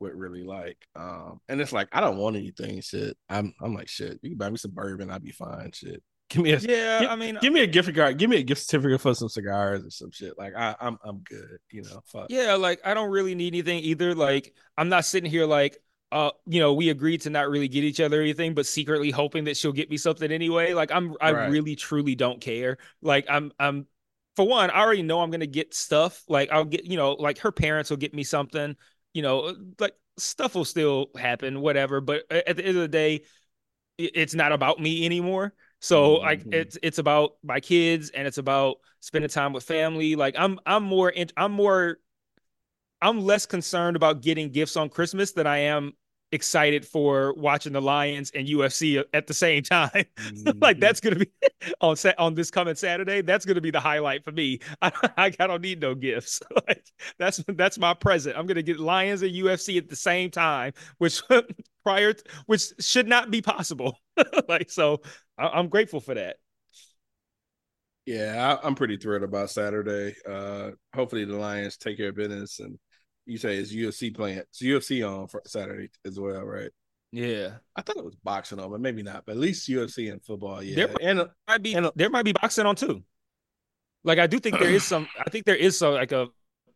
would 0.00 0.14
really 0.14 0.44
like. 0.44 0.76
Um, 0.94 1.40
and 1.48 1.60
it's 1.60 1.72
like 1.72 1.88
I 1.92 2.00
don't 2.00 2.18
want 2.18 2.36
anything. 2.36 2.80
Shit, 2.82 3.16
I'm 3.28 3.54
I'm 3.62 3.74
like 3.74 3.88
shit. 3.88 4.18
You 4.22 4.30
can 4.30 4.38
buy 4.38 4.50
me 4.50 4.58
some 4.58 4.72
bourbon, 4.72 5.10
I'd 5.10 5.24
be 5.24 5.32
fine. 5.32 5.72
Shit. 5.72 6.02
Give 6.30 6.42
me 6.42 6.52
a 6.52 6.58
yeah. 6.58 7.00
Give, 7.00 7.10
I 7.10 7.16
mean, 7.16 7.38
give 7.40 7.52
me 7.52 7.60
a 7.60 7.66
gift 7.66 7.94
card. 7.94 8.16
Give 8.16 8.30
me 8.30 8.38
a 8.38 8.42
gift 8.42 8.62
certificate 8.62 9.00
for 9.00 9.14
some 9.14 9.28
cigars 9.28 9.84
or 9.84 9.90
some 9.90 10.10
shit. 10.10 10.38
Like 10.38 10.54
I, 10.56 10.76
I'm 10.80 10.98
I'm 11.04 11.18
good. 11.18 11.58
You 11.70 11.82
know. 11.82 12.02
Fuck. 12.06 12.26
Yeah, 12.30 12.54
like 12.54 12.80
I 12.84 12.94
don't 12.94 13.10
really 13.10 13.34
need 13.34 13.52
anything 13.52 13.80
either. 13.80 14.14
Like 14.14 14.54
I'm 14.76 14.88
not 14.88 15.04
sitting 15.04 15.30
here 15.30 15.44
like 15.46 15.76
uh, 16.12 16.30
you 16.46 16.60
know, 16.60 16.74
we 16.74 16.88
agreed 16.88 17.20
to 17.22 17.30
not 17.30 17.48
really 17.48 17.68
get 17.68 17.84
each 17.84 18.00
other 18.00 18.20
anything, 18.20 18.54
but 18.54 18.66
secretly 18.66 19.10
hoping 19.10 19.44
that 19.44 19.56
she'll 19.56 19.72
get 19.72 19.90
me 19.90 19.96
something 19.96 20.32
anyway. 20.32 20.72
Like 20.72 20.90
I'm, 20.90 21.14
I 21.20 21.30
right. 21.30 21.50
really 21.50 21.76
truly 21.76 22.16
don't 22.16 22.40
care. 22.40 22.78
Like 23.00 23.26
I'm, 23.28 23.52
I'm, 23.60 23.86
for 24.34 24.44
one, 24.44 24.70
I 24.70 24.80
already 24.80 25.02
know 25.02 25.20
I'm 25.20 25.30
gonna 25.30 25.46
get 25.46 25.72
stuff. 25.72 26.24
Like 26.28 26.50
I'll 26.50 26.64
get, 26.64 26.84
you 26.84 26.96
know, 26.96 27.12
like 27.12 27.38
her 27.38 27.52
parents 27.52 27.90
will 27.90 27.96
get 27.96 28.12
me 28.12 28.24
something 28.24 28.74
you 29.12 29.22
know, 29.22 29.54
like 29.78 29.94
stuff 30.18 30.54
will 30.54 30.64
still 30.64 31.10
happen, 31.16 31.60
whatever. 31.60 32.00
But 32.00 32.30
at 32.30 32.56
the 32.56 32.64
end 32.64 32.76
of 32.76 32.82
the 32.82 32.88
day, 32.88 33.22
it's 33.98 34.34
not 34.34 34.52
about 34.52 34.80
me 34.80 35.04
anymore. 35.04 35.52
So 35.80 36.16
mm-hmm. 36.16 36.24
like 36.24 36.42
it's 36.52 36.78
it's 36.82 36.98
about 36.98 37.32
my 37.42 37.60
kids 37.60 38.10
and 38.10 38.26
it's 38.26 38.38
about 38.38 38.76
spending 39.00 39.30
time 39.30 39.52
with 39.52 39.64
family. 39.64 40.14
Like 40.14 40.34
I'm 40.38 40.58
I'm 40.66 40.84
more 40.84 41.12
I'm 41.36 41.52
more 41.52 41.98
I'm 43.02 43.24
less 43.24 43.46
concerned 43.46 43.96
about 43.96 44.20
getting 44.20 44.50
gifts 44.50 44.76
on 44.76 44.90
Christmas 44.90 45.32
than 45.32 45.46
I 45.46 45.58
am 45.58 45.94
excited 46.32 46.86
for 46.86 47.34
watching 47.34 47.72
the 47.72 47.82
Lions 47.82 48.30
and 48.34 48.46
UFC 48.46 49.02
at 49.12 49.26
the 49.26 49.34
same 49.34 49.62
time. 49.64 49.90
Mm-hmm. 50.30 50.58
like 50.60 50.78
that's 50.78 51.00
gonna 51.00 51.16
be 51.16 51.30
on 51.80 51.96
set 51.96 52.18
on 52.18 52.34
this 52.34 52.50
coming 52.50 52.74
Saturday. 52.74 53.20
That's 53.20 53.44
gonna 53.44 53.60
be 53.60 53.70
the 53.70 53.80
highlight 53.80 54.22
for 54.24 54.32
me. 54.32 54.60
I, 54.80 54.92
I, 55.16 55.26
I 55.38 55.46
don't 55.46 55.60
need 55.60 55.80
no 55.80 55.94
gifts. 55.94 56.40
like 56.68 56.86
that's 57.18 57.42
that's 57.48 57.78
my 57.78 57.94
present. 57.94 58.36
I'm 58.36 58.46
gonna 58.46 58.62
get 58.62 58.78
Lions 58.78 59.22
and 59.22 59.32
UFC 59.32 59.76
at 59.78 59.88
the 59.88 59.96
same 59.96 60.30
time, 60.30 60.72
which 60.98 61.22
prior 61.84 62.12
to, 62.12 62.24
which 62.46 62.72
should 62.80 63.08
not 63.08 63.30
be 63.30 63.42
possible. 63.42 63.98
like 64.48 64.70
so, 64.70 65.00
I, 65.38 65.48
I'm 65.48 65.68
grateful 65.68 66.00
for 66.00 66.14
that. 66.14 66.36
Yeah, 68.06 68.58
I, 68.62 68.66
I'm 68.66 68.74
pretty 68.74 68.96
thrilled 68.96 69.22
about 69.22 69.50
Saturday. 69.50 70.14
Uh, 70.28 70.70
hopefully 70.94 71.24
the 71.24 71.36
Lions 71.36 71.76
take 71.76 71.96
care 71.96 72.08
of 72.08 72.16
business 72.16 72.58
and 72.60 72.78
you 73.26 73.38
say 73.38 73.56
it's 73.56 73.72
UFC 73.72 74.14
playing. 74.14 74.38
It's 74.38 74.62
UFC 74.62 75.08
on 75.08 75.28
for 75.28 75.42
Saturday 75.46 75.90
as 76.04 76.18
well, 76.18 76.42
right? 76.42 76.70
Yeah, 77.12 77.54
I 77.74 77.82
thought 77.82 77.96
it 77.96 78.04
was 78.04 78.16
boxing 78.16 78.60
on, 78.60 78.70
but 78.70 78.80
maybe 78.80 79.02
not. 79.02 79.24
But 79.26 79.32
at 79.32 79.38
least 79.38 79.68
UFC 79.68 80.12
and 80.12 80.22
football, 80.24 80.62
yeah. 80.62 80.86
There 80.86 80.94
and 81.00 81.28
might 81.48 81.62
be 81.62 81.74
and, 81.74 81.90
there 81.96 82.10
might 82.10 82.24
be 82.24 82.32
boxing 82.32 82.66
on 82.66 82.76
too. 82.76 83.02
Like 84.04 84.18
I 84.18 84.26
do 84.26 84.38
think 84.38 84.58
there 84.58 84.70
is 84.70 84.84
some. 84.84 85.08
I 85.18 85.28
think 85.28 85.44
there 85.44 85.56
is 85.56 85.78
some 85.78 85.94
like 85.94 86.12
a 86.12 86.28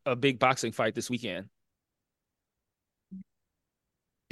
a 0.06 0.16
big 0.16 0.38
boxing 0.38 0.72
fight 0.72 0.94
this 0.94 1.08
weekend. 1.08 1.48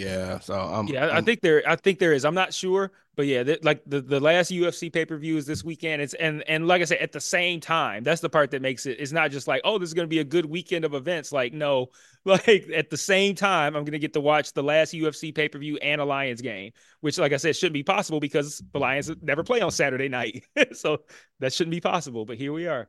Yeah, 0.03 0.41
so 0.41 0.55
I'm, 0.55 0.87
yeah, 0.88 1.09
I'm, 1.09 1.17
i 1.19 1.21
think 1.21 1.41
there, 1.43 1.62
I 1.67 1.77
think 1.77 1.99
there 1.99 2.12
is. 2.12 2.25
I'm 2.25 2.35
not 2.35 2.53
sure, 2.53 2.91
but 3.15 3.27
yeah, 3.27 3.45
th- 3.45 3.62
like 3.62 3.83
the, 3.87 4.01
the 4.01 4.19
last 4.19 4.51
UFC 4.51 4.93
pay 4.93 5.05
per 5.05 5.17
view 5.17 5.37
is 5.37 5.47
this 5.47 5.62
weekend. 5.62 6.03
It's 6.03 6.15
and 6.15 6.43
and 6.49 6.67
like 6.67 6.83
I 6.83 6.87
said, 6.87 6.99
at 6.99 7.12
the 7.12 7.21
same 7.21 7.61
time, 7.61 8.03
that's 8.03 8.21
the 8.21 8.29
part 8.29 8.51
that 8.51 8.62
makes 8.62 8.87
it. 8.87 8.99
It's 8.99 9.12
not 9.12 9.31
just 9.31 9.47
like, 9.47 9.61
oh, 9.65 9.79
this 9.79 9.88
is 9.88 9.95
going 9.95 10.07
to 10.07 10.11
be 10.11 10.19
a 10.19 10.25
good 10.25 10.45
weekend 10.45 10.85
of 10.85 10.95
events. 10.95 11.31
Like, 11.31 11.53
no, 11.53 11.91
like 12.25 12.69
at 12.75 12.91
the 12.91 12.97
same 12.97 13.37
time, 13.37 13.77
I'm 13.77 13.85
going 13.85 13.93
to 13.93 13.99
get 13.99 14.12
to 14.15 14.21
watch 14.21 14.53
the 14.55 14.62
last 14.62 14.93
UFC 14.93 15.33
pay 15.33 15.49
per 15.49 15.59
view 15.59 15.77
and 15.77 16.01
a 16.01 16.05
Lions 16.05 16.41
game, 16.41 16.73
which, 17.01 17.19
like 17.19 17.33
I 17.33 17.37
said, 17.37 17.55
shouldn't 17.55 17.75
be 17.75 17.85
possible 17.85 18.19
because 18.19 18.61
the 18.73 18.81
Lions 18.81 19.11
never 19.23 19.45
play 19.45 19.61
on 19.61 19.71
Saturday 19.71 20.09
night, 20.09 20.45
so 20.73 21.03
that 21.38 21.53
shouldn't 21.53 21.73
be 21.73 21.81
possible. 21.81 22.25
But 22.25 22.38
here 22.38 22.53
we 22.53 22.67
are. 22.67 22.88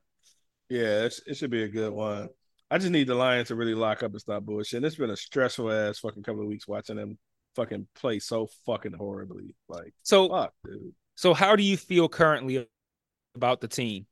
Yeah, 0.69 1.09
it 1.27 1.35
should 1.35 1.51
be 1.51 1.63
a 1.63 1.69
good 1.69 1.93
one. 1.93 2.29
I 2.73 2.79
just 2.79 2.91
need 2.91 3.05
the 3.05 3.13
Lions 3.13 3.49
to 3.49 3.55
really 3.55 3.75
lock 3.75 4.01
up 4.01 4.13
and 4.13 4.19
stop 4.19 4.45
bullshit. 4.45 4.83
It's 4.83 4.95
been 4.95 5.11
a 5.11 5.15
stressful 5.15 5.71
ass 5.71 5.99
fucking 5.99 6.23
couple 6.23 6.41
of 6.41 6.47
weeks 6.47 6.67
watching 6.67 6.95
them 6.95 7.19
fucking 7.55 7.85
play 7.93 8.17
so 8.17 8.47
fucking 8.65 8.93
horribly. 8.93 9.53
Like 9.69 9.93
so, 10.01 10.27
fuck, 10.27 10.53
dude. 10.65 10.91
So 11.13 11.35
how 11.35 11.55
do 11.55 11.61
you 11.61 11.77
feel 11.77 12.09
currently 12.09 12.67
about 13.35 13.61
the 13.61 13.67
team? 13.67 14.07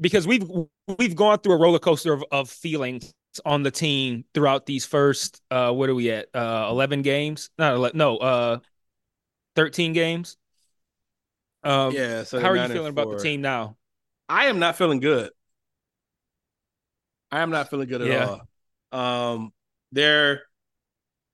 Because 0.00 0.26
we've 0.26 0.42
we've 0.98 1.14
gone 1.14 1.38
through 1.38 1.52
a 1.52 1.58
roller 1.58 1.78
coaster 1.78 2.12
of, 2.12 2.24
of 2.32 2.50
feelings 2.50 3.12
on 3.44 3.62
the 3.62 3.70
team 3.70 4.24
throughout 4.34 4.66
these 4.66 4.84
first 4.84 5.40
uh 5.52 5.70
what 5.70 5.88
are 5.88 5.94
we 5.94 6.10
at? 6.10 6.26
Uh 6.34 6.66
11 6.70 7.02
games? 7.02 7.50
Not 7.56 7.74
11, 7.74 7.96
no, 7.96 8.16
uh 8.16 8.58
13 9.54 9.92
games. 9.92 10.36
Um 11.62 11.92
yeah, 11.92 12.24
so 12.24 12.40
how 12.40 12.48
are 12.48 12.56
you 12.56 12.66
feeling 12.66 12.90
about 12.90 13.12
the 13.12 13.22
team 13.22 13.42
now? 13.42 13.76
I 14.28 14.46
am 14.46 14.58
not 14.58 14.74
feeling 14.74 14.98
good. 14.98 15.30
I 17.32 17.40
am 17.40 17.50
not 17.50 17.70
feeling 17.70 17.88
good 17.88 18.02
at 18.02 18.08
yeah. 18.08 18.38
all. 18.92 19.34
Um, 19.34 19.52
they're 19.90 20.42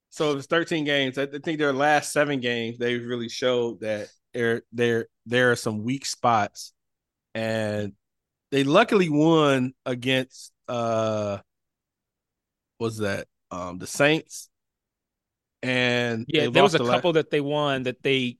so 0.09 0.37
it's 0.37 0.47
13 0.47 0.85
games. 0.85 1.17
I 1.17 1.27
think 1.27 1.59
their 1.59 1.73
last 1.73 2.11
seven 2.11 2.39
games 2.39 2.77
they've 2.79 3.05
really 3.05 3.29
showed 3.29 3.81
that 3.81 4.07
there 4.33 4.63
there 4.71 5.07
there 5.25 5.51
are 5.51 5.55
some 5.55 5.83
weak 5.83 6.05
spots, 6.05 6.73
and 7.35 7.93
they 8.51 8.63
luckily 8.63 9.09
won 9.09 9.73
against 9.85 10.51
uh, 10.67 11.39
was 12.79 12.97
that 12.99 13.27
um 13.51 13.77
the 13.77 13.87
Saints, 13.87 14.49
and 15.61 16.25
yeah, 16.27 16.47
there 16.49 16.63
was 16.63 16.75
a 16.75 16.79
couple 16.79 17.11
la- 17.11 17.13
that 17.13 17.29
they 17.29 17.41
won 17.41 17.83
that 17.83 18.01
they 18.03 18.37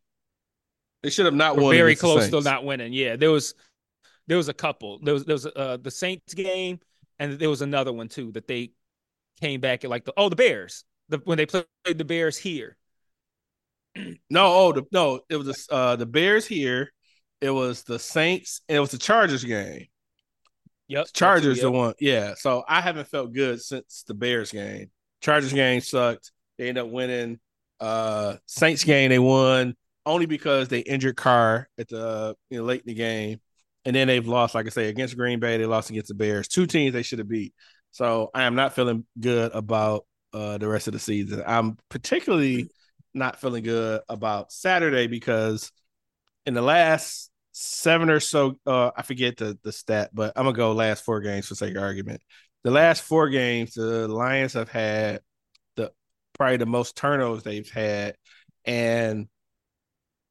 They 1.04 1.10
should 1.10 1.26
have 1.26 1.36
not 1.36 1.58
were 1.58 1.64
won. 1.64 1.76
very 1.76 1.96
close 1.96 2.30
to 2.30 2.42
not 2.42 2.64
winning. 2.66 2.94
Yeah, 2.94 3.16
there 3.16 3.32
was 3.32 3.54
there 4.28 4.38
was 4.38 4.50
a 4.50 4.54
couple. 4.54 5.00
There 5.00 5.14
was 5.14 5.26
there 5.26 5.36
was 5.36 5.46
uh, 5.46 5.78
the 5.82 5.92
Saints 5.92 6.34
game, 6.34 6.80
and 7.20 7.34
there 7.34 7.50
was 7.50 7.62
another 7.62 7.94
one 7.94 8.08
too 8.08 8.32
that 8.32 8.48
they 8.48 8.72
came 9.42 9.62
back 9.62 9.84
at 9.84 9.90
like 9.90 10.06
the 10.06 10.14
oh 10.18 10.30
the 10.30 10.36
Bears 10.36 10.86
the 11.10 11.20
when 11.26 11.38
they 11.38 11.46
played 11.46 11.66
the 11.86 12.06
Bears 12.06 12.38
here. 12.38 12.78
No, 14.30 14.46
oh 14.46 14.72
the, 14.72 14.84
no, 14.92 15.22
it 15.30 15.36
was 15.36 15.48
the, 15.48 15.74
uh, 15.74 15.96
the 15.96 16.06
Bears 16.06 16.46
here. 16.46 16.94
It 17.42 17.50
was 17.50 17.84
the 17.84 17.98
Saints, 17.98 18.62
and 18.70 18.78
it 18.78 18.80
was 18.80 18.92
the 18.92 18.98
Chargers 18.98 19.44
game. 19.44 19.88
Yep, 20.88 21.08
Chargers 21.14 21.58
yep. 21.58 21.64
the 21.64 21.72
one, 21.72 21.94
yeah. 22.00 22.36
So 22.38 22.64
I 22.68 22.82
haven't 22.82 23.08
felt 23.08 23.34
good 23.34 23.62
since 23.62 24.04
the 24.08 24.14
Bears 24.14 24.52
game. 24.52 24.92
Chargers 25.22 25.54
game 25.54 25.82
sucked. 25.82 26.32
They 26.58 26.70
ended 26.70 26.86
up 26.86 26.92
winning. 26.92 27.40
Uh, 27.80 28.36
Saints 28.46 28.84
game 28.84 29.10
they 29.10 29.20
won 29.20 29.76
only 30.06 30.26
because 30.26 30.68
they 30.68 30.80
injured 30.80 31.16
Carr 31.16 31.70
at 31.78 31.88
the 31.88 32.36
you 32.50 32.60
know 32.60 32.66
late 32.66 32.82
in 32.82 32.88
the 32.88 32.94
game, 32.94 33.40
and 33.90 33.96
then 33.96 34.08
they've 34.08 34.28
lost. 34.28 34.54
Like 34.54 34.68
I 34.68 34.70
say, 34.70 34.88
against 34.88 35.18
Green 35.18 35.40
Bay, 35.40 35.58
they 35.58 35.66
lost 35.66 35.90
against 35.90 36.10
the 36.10 36.14
Bears. 36.14 36.48
Two 36.48 36.68
teams 36.68 36.94
they 36.94 37.02
should 37.02 37.18
have 37.18 37.28
beat. 37.28 37.56
So 37.90 38.30
I 38.36 38.44
am 38.44 38.54
not 38.54 38.76
feeling 38.76 39.04
good 39.20 39.52
about 39.52 40.06
uh 40.32 40.60
the 40.60 40.68
rest 40.68 40.86
of 40.86 40.94
the 40.94 41.00
season. 41.00 41.42
I'm 41.44 41.76
particularly 41.90 42.70
not 43.16 43.42
feeling 43.42 43.64
good 43.64 44.02
about 44.08 44.52
Saturday 44.52 45.08
because 45.08 45.72
in 46.46 46.54
the 46.54 46.62
last 46.62 47.32
seven 47.52 48.12
or 48.12 48.20
so, 48.20 48.60
uh, 48.68 48.92
I 48.96 49.02
forget 49.02 49.38
the 49.38 49.58
the 49.64 49.72
stat, 49.72 50.12
but 50.14 50.34
I'm 50.36 50.46
gonna 50.46 50.56
go 50.56 50.72
last 50.74 51.04
four 51.04 51.20
games 51.20 51.48
for 51.48 51.56
sake 51.56 51.76
of 51.76 51.82
argument. 51.82 52.22
The 52.64 52.70
last 52.70 53.02
four 53.02 53.30
games, 53.30 53.74
the 53.74 54.08
Lions 54.08 54.54
have 54.54 54.70
had 54.70 55.22
the 55.78 55.92
probably 56.34 56.58
the 56.58 56.68
most 56.68 56.96
turnovers 56.96 57.42
they've 57.42 57.72
had, 57.72 58.18
and 58.66 59.30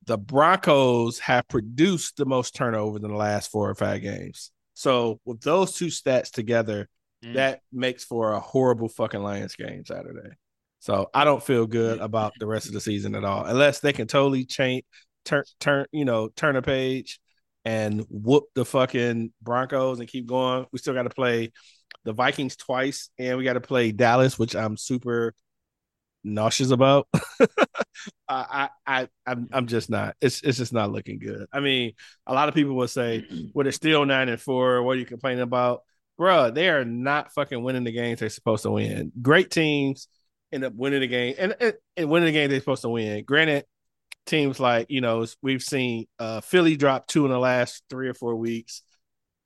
the 0.08 0.18
Broncos 0.18 1.18
have 1.20 1.46
produced 1.48 2.16
the 2.16 2.24
most 2.24 2.54
turnovers 2.54 3.02
in 3.02 3.10
the 3.10 3.16
last 3.16 3.50
four 3.50 3.68
or 3.68 3.74
five 3.74 4.00
games. 4.02 4.50
So 4.74 5.20
with 5.24 5.40
those 5.42 5.74
two 5.74 5.86
stats 5.86 6.30
together, 6.30 6.88
Mm. 7.24 7.34
that 7.34 7.62
makes 7.72 8.04
for 8.04 8.32
a 8.32 8.38
horrible 8.38 8.88
fucking 8.88 9.20
Lions 9.20 9.56
game 9.56 9.84
Saturday. 9.84 10.36
So 10.78 11.10
I 11.12 11.24
don't 11.24 11.42
feel 11.42 11.66
good 11.66 11.98
about 11.98 12.32
the 12.38 12.46
rest 12.46 12.68
of 12.68 12.74
the 12.74 12.80
season 12.80 13.16
at 13.16 13.24
all, 13.24 13.44
unless 13.44 13.80
they 13.80 13.92
can 13.92 14.06
totally 14.06 14.44
change, 14.44 14.84
turn, 15.24 15.42
turn, 15.58 15.86
you 15.90 16.04
know, 16.04 16.28
turn 16.28 16.54
a 16.54 16.62
page 16.62 17.18
and 17.64 18.06
whoop 18.08 18.44
the 18.54 18.64
fucking 18.64 19.32
Broncos 19.42 19.98
and 19.98 20.08
keep 20.08 20.26
going. 20.26 20.64
We 20.70 20.78
still 20.78 20.94
got 20.94 21.02
to 21.02 21.10
play 21.10 21.50
the 22.04 22.12
Vikings 22.12 22.54
twice, 22.54 23.10
and 23.18 23.36
we 23.36 23.42
got 23.42 23.54
to 23.54 23.60
play 23.60 23.90
Dallas, 23.90 24.38
which 24.38 24.54
I'm 24.54 24.76
super 24.76 25.34
nauseous 26.22 26.70
about. 26.70 27.08
I, 28.28 28.68
I, 28.86 29.08
I'm, 29.26 29.48
I'm 29.52 29.66
just 29.66 29.88
not. 29.90 30.16
It's, 30.20 30.42
it's 30.42 30.58
just 30.58 30.72
not 30.72 30.92
looking 30.92 31.18
good. 31.18 31.46
I 31.52 31.60
mean, 31.60 31.92
a 32.26 32.34
lot 32.34 32.48
of 32.48 32.54
people 32.54 32.74
will 32.74 32.88
say, 32.88 33.24
"Well, 33.54 33.64
they're 33.64 33.72
still 33.72 34.04
nine 34.04 34.28
and 34.28 34.40
four. 34.40 34.82
What 34.82 34.96
are 34.96 35.00
you 35.00 35.06
complaining 35.06 35.42
about?" 35.42 35.82
Bruh, 36.20 36.52
they 36.52 36.68
are 36.68 36.84
not 36.84 37.32
fucking 37.32 37.62
winning 37.62 37.84
the 37.84 37.92
games 37.92 38.20
they're 38.20 38.28
supposed 38.28 38.64
to 38.64 38.72
win. 38.72 39.12
Great 39.22 39.50
teams 39.50 40.08
end 40.52 40.64
up 40.64 40.74
winning 40.74 41.00
the 41.00 41.06
game 41.06 41.34
and, 41.38 41.54
and, 41.60 41.74
and 41.96 42.10
winning 42.10 42.26
the 42.26 42.32
game 42.32 42.50
they're 42.50 42.58
supposed 42.60 42.82
to 42.82 42.88
win. 42.88 43.22
Granted, 43.24 43.64
teams 44.26 44.60
like, 44.60 44.86
you 44.90 45.00
know, 45.00 45.26
we've 45.42 45.62
seen 45.62 46.06
uh 46.18 46.40
Philly 46.40 46.76
drop 46.76 47.06
two 47.06 47.24
in 47.24 47.30
the 47.30 47.38
last 47.38 47.82
three 47.90 48.08
or 48.08 48.14
four 48.14 48.36
weeks. 48.36 48.82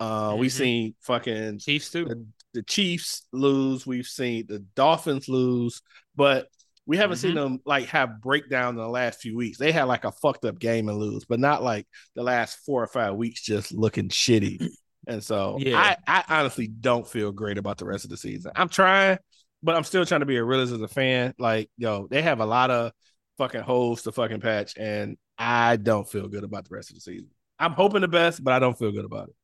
Uh 0.01 0.37
we've 0.39 0.51
Mhm. 0.51 0.55
seen 0.57 0.95
fucking 1.01 1.59
Chiefs 1.61 1.91
too. 1.91 2.05
the, 2.07 2.27
the 2.55 2.63
Chiefs 2.63 3.27
lose, 3.33 3.87
we've 3.87 4.07
seen 4.07 4.47
the 4.49 4.61
Dolphins 4.75 5.29
lose, 5.29 5.83
but 6.17 6.49
we 6.87 6.97
haven't 6.97 7.19
seen 7.19 7.35
them 7.35 7.61
like 7.65 7.87
have 7.87 8.21
breakdown 8.21 8.71
in 8.71 8.77
the 8.77 8.89
last 8.89 9.21
few 9.21 9.37
weeks. 9.37 9.59
They 9.59 9.73
had 9.73 9.85
like 9.85 10.05
a 10.05 10.13
fucked 10.13 10.45
up 10.45 10.59
game 10.59 10.89
and 10.89 10.99
lose, 10.99 11.25
but 11.25 11.39
not 11.41 11.63
like 11.63 11.87
the 12.15 12.23
last 12.23 12.59
four 12.67 12.83
or 12.83 12.87
five 12.89 13.15
weeks 13.15 13.41
just 13.43 13.73
looking 13.73 14.09
shitty. 14.09 14.69
And 15.09 15.21
so 15.21 15.59
Yeah. 15.59 15.79
I, 15.81 15.97
I 16.07 16.39
honestly 16.39 16.69
don't 16.69 17.05
feel 17.05 17.33
great 17.33 17.59
about 17.59 17.77
the 17.77 17.85
rest 17.85 18.05
of 18.05 18.11
the 18.11 18.17
season. 18.17 18.53
I'm 18.55 18.69
trying, 18.69 19.19
but 19.61 19.75
I'm 19.75 19.83
still 19.83 20.07
trying 20.07 20.21
to 20.21 20.27
be 20.27 20.37
a 20.37 20.45
realist 20.45 20.73
as 20.73 20.81
a 20.81 20.87
fan. 20.87 21.35
Like, 21.41 21.71
yo, 21.77 22.07
they 22.07 22.23
have 22.23 22.39
a 22.39 22.47
lot 22.47 22.71
of 22.71 22.93
fucking 23.37 23.63
holes 23.63 24.03
to 24.03 24.13
fucking 24.13 24.41
patch, 24.41 24.75
and 24.79 25.17
I 25.37 25.75
don't 25.77 26.09
feel 26.09 26.29
good 26.29 26.45
about 26.45 26.69
the 26.69 26.77
rest 26.77 26.91
of 26.91 26.95
the 26.95 27.01
season. 27.01 27.31
I'm 27.59 27.73
hoping 27.73 28.03
the 28.03 28.07
best, 28.07 28.45
but 28.45 28.53
I 28.53 28.61
don't 28.61 28.79
feel 28.79 28.93
good 28.93 29.05
about 29.05 29.31
it. 29.31 29.35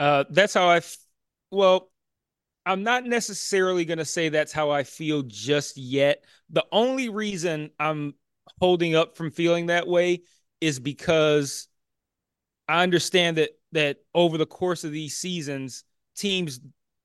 Uh, 0.00 0.24
that's 0.30 0.54
how 0.54 0.68
I. 0.68 0.78
F- 0.78 0.96
well, 1.52 1.89
I'm 2.66 2.82
not 2.82 3.06
necessarily 3.06 3.84
going 3.84 3.98
to 3.98 4.04
say 4.04 4.28
that's 4.28 4.52
how 4.52 4.70
I 4.70 4.84
feel 4.84 5.22
just 5.22 5.76
yet. 5.76 6.24
The 6.50 6.64
only 6.72 7.08
reason 7.08 7.70
I'm 7.80 8.14
holding 8.60 8.94
up 8.94 9.16
from 9.16 9.30
feeling 9.30 9.66
that 9.66 9.86
way 9.88 10.22
is 10.60 10.78
because 10.78 11.68
I 12.68 12.82
understand 12.82 13.38
that 13.38 13.50
that 13.72 13.98
over 14.14 14.36
the 14.36 14.46
course 14.46 14.84
of 14.84 14.92
these 14.92 15.16
seasons, 15.16 15.84
teams 16.16 16.60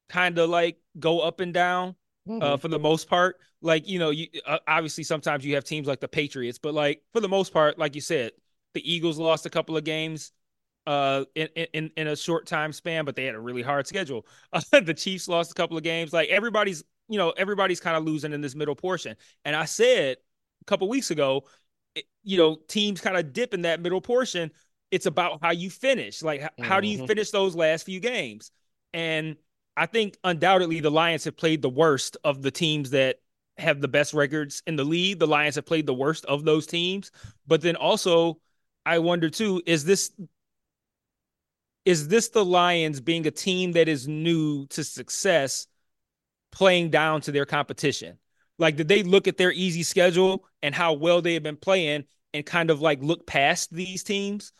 kind 0.09 0.37
of 0.37 0.49
like 0.49 0.77
go 0.99 1.21
up 1.21 1.39
and 1.39 1.53
down 1.53 1.95
uh, 2.39 2.57
for 2.57 2.67
the 2.67 2.79
most 2.79 3.07
part. 3.09 3.37
Like 3.61 3.87
you 3.87 3.99
know, 3.99 4.09
you 4.09 4.27
uh, 4.45 4.59
obviously 4.67 5.03
sometimes 5.03 5.45
you 5.45 5.55
have 5.55 5.63
teams 5.63 5.87
like 5.87 6.01
the 6.01 6.07
Patriots, 6.07 6.59
but 6.59 6.73
like 6.73 7.01
for 7.13 7.19
the 7.21 7.29
most 7.29 7.53
part, 7.53 7.79
like 7.79 7.95
you 7.95 8.01
said, 8.01 8.31
the 8.73 8.93
Eagles 8.93 9.17
lost 9.17 9.45
a 9.45 9.49
couple 9.49 9.77
of 9.77 9.83
games 9.83 10.31
uh 10.88 11.25
in 11.36 11.47
in 11.73 11.91
in 11.97 12.07
a 12.07 12.15
short 12.15 12.45
time 12.47 12.71
span, 12.73 13.05
but 13.05 13.15
they 13.15 13.25
had 13.25 13.36
a 13.36 13.39
really 13.39 13.61
hard 13.61 13.88
schedule. 13.88 14.25
Uh, 14.53 14.61
the 14.81 14.93
Chiefs 14.93 15.27
lost 15.27 15.51
a 15.51 15.55
couple 15.55 15.77
of 15.77 15.83
games. 15.83 16.13
Like 16.13 16.29
everybody's, 16.29 16.83
you 17.09 17.17
know, 17.17 17.31
everybody's 17.31 17.79
kind 17.79 17.97
of 17.97 18.03
losing 18.03 18.33
in 18.33 18.41
this 18.41 18.55
middle 18.55 18.75
portion. 18.75 19.15
And 19.45 19.55
I 19.55 19.65
said 19.65 20.17
a 20.61 20.65
couple 20.65 20.88
weeks 20.89 21.11
ago, 21.11 21.45
it- 21.95 22.05
you 22.23 22.38
know, 22.38 22.55
teams 22.67 23.01
kind 23.01 23.17
of 23.17 23.33
dip 23.33 23.53
in 23.53 23.61
that 23.63 23.79
middle 23.79 24.01
portion. 24.01 24.51
It's 24.91 25.05
about 25.05 25.39
how 25.41 25.51
you 25.51 25.69
finish. 25.69 26.21
Like 26.21 26.41
h- 26.43 26.49
how 26.61 26.79
do 26.79 26.88
you 26.88 26.97
Mhm. 26.97 27.07
finish 27.07 27.31
those 27.31 27.55
last 27.55 27.83
few 27.86 27.99
games? 27.99 28.51
And 28.93 29.36
I 29.77 29.86
think 29.88 30.17
undoubtedly 30.23 30.79
the 30.79 30.91
Lions 30.91 31.25
have 31.25 31.36
played 31.38 31.61
the 31.61 31.69
worst 31.69 32.17
of 32.23 32.41
the 32.41 32.51
teams 32.51 32.91
that 32.91 33.17
have 33.57 33.81
the 33.81 33.88
best 33.88 34.13
records 34.13 34.61
in 34.67 34.75
the 34.75 34.83
league. 34.83 35.19
The 35.19 35.27
Lions 35.27 35.55
have 35.55 35.65
played 35.65 35.86
the 35.86 35.93
worst 35.93 36.25
of 36.25 36.45
those 36.45 36.65
teams. 36.67 37.11
But 37.47 37.61
then 37.61 37.75
also, 37.75 38.39
I 38.86 38.99
wonder 38.99 39.29
too, 39.29 39.61
is 39.65 39.83
this 39.86 40.11
is 41.86 42.07
this 42.07 42.29
the 42.29 42.43
Lions 42.43 42.99
being 42.99 43.27
a 43.27 43.31
team 43.31 43.73
that 43.73 43.88
is 43.88 44.07
new 44.07 44.65
to 44.67 44.83
success 44.83 45.67
playing 46.51 46.89
down 46.89 47.21
to 47.21 47.31
their 47.31 47.45
competition? 47.45 48.17
Like, 48.57 48.75
did 48.75 48.88
they 48.88 49.03
look 49.03 49.27
at 49.27 49.38
their 49.38 49.51
easy 49.51 49.83
schedule 49.83 50.45
and 50.63 50.73
how 50.73 50.93
well 50.93 51.21
they 51.21 51.36
have 51.36 51.43
been 51.43 51.57
playing 51.57 52.05
and 52.33 52.45
kind 52.45 52.71
of 52.71 52.81
like 52.81 53.03
look 53.03 53.27
past 53.27 53.71
these 53.71 54.03
teams? 54.03 54.51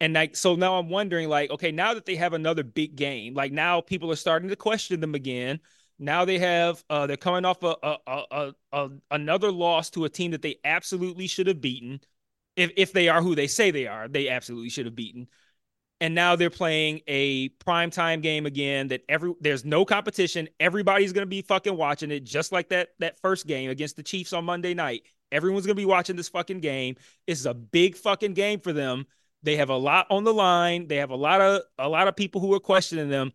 And 0.00 0.14
like, 0.14 0.34
so 0.36 0.54
now 0.54 0.78
I'm 0.78 0.88
wondering, 0.88 1.28
like, 1.28 1.50
okay, 1.50 1.70
now 1.70 1.92
that 1.92 2.06
they 2.06 2.16
have 2.16 2.32
another 2.32 2.62
big 2.62 2.96
game, 2.96 3.34
like 3.34 3.52
now 3.52 3.82
people 3.82 4.10
are 4.10 4.16
starting 4.16 4.48
to 4.48 4.56
question 4.56 5.00
them 5.00 5.14
again. 5.14 5.60
Now 5.98 6.24
they 6.24 6.38
have, 6.38 6.82
uh, 6.88 7.06
they're 7.06 7.18
coming 7.18 7.44
off 7.44 7.62
a, 7.62 7.76
a, 7.82 7.96
a, 8.06 8.22
a, 8.30 8.52
a 8.72 8.90
another 9.10 9.52
loss 9.52 9.90
to 9.90 10.06
a 10.06 10.08
team 10.08 10.30
that 10.30 10.40
they 10.40 10.56
absolutely 10.64 11.26
should 11.26 11.46
have 11.48 11.60
beaten. 11.60 12.00
If 12.56 12.72
if 12.76 12.92
they 12.94 13.10
are 13.10 13.20
who 13.20 13.34
they 13.34 13.46
say 13.48 13.70
they 13.70 13.86
are, 13.86 14.08
they 14.08 14.30
absolutely 14.30 14.70
should 14.70 14.86
have 14.86 14.94
beaten 14.94 15.28
and 16.00 16.14
now 16.14 16.34
they're 16.36 16.50
playing 16.50 17.00
a 17.06 17.50
primetime 17.64 18.22
game 18.22 18.46
again 18.46 18.88
that 18.88 19.02
every 19.08 19.34
there's 19.40 19.64
no 19.64 19.84
competition. 19.84 20.48
Everybody's 20.58 21.12
going 21.12 21.22
to 21.22 21.28
be 21.30 21.42
fucking 21.42 21.76
watching 21.76 22.10
it 22.10 22.24
just 22.24 22.52
like 22.52 22.70
that 22.70 22.90
that 23.00 23.20
first 23.20 23.46
game 23.46 23.70
against 23.70 23.96
the 23.96 24.02
chiefs 24.02 24.32
on 24.32 24.44
monday 24.44 24.74
night. 24.74 25.02
Everyone's 25.32 25.66
going 25.66 25.76
to 25.76 25.80
be 25.80 25.86
watching 25.86 26.16
this 26.16 26.28
fucking 26.28 26.60
game. 26.60 26.96
It's 27.26 27.44
a 27.44 27.54
big 27.54 27.96
fucking 27.96 28.34
game 28.34 28.60
for 28.60 28.72
them. 28.72 29.06
They 29.42 29.56
have 29.56 29.70
a 29.70 29.76
lot 29.76 30.06
on 30.10 30.24
the 30.24 30.34
line. 30.34 30.88
They 30.88 30.96
have 30.96 31.10
a 31.10 31.16
lot 31.16 31.40
of 31.40 31.62
a 31.78 31.88
lot 31.88 32.08
of 32.08 32.16
people 32.16 32.40
who 32.40 32.52
are 32.54 32.60
questioning 32.60 33.08
them. 33.10 33.32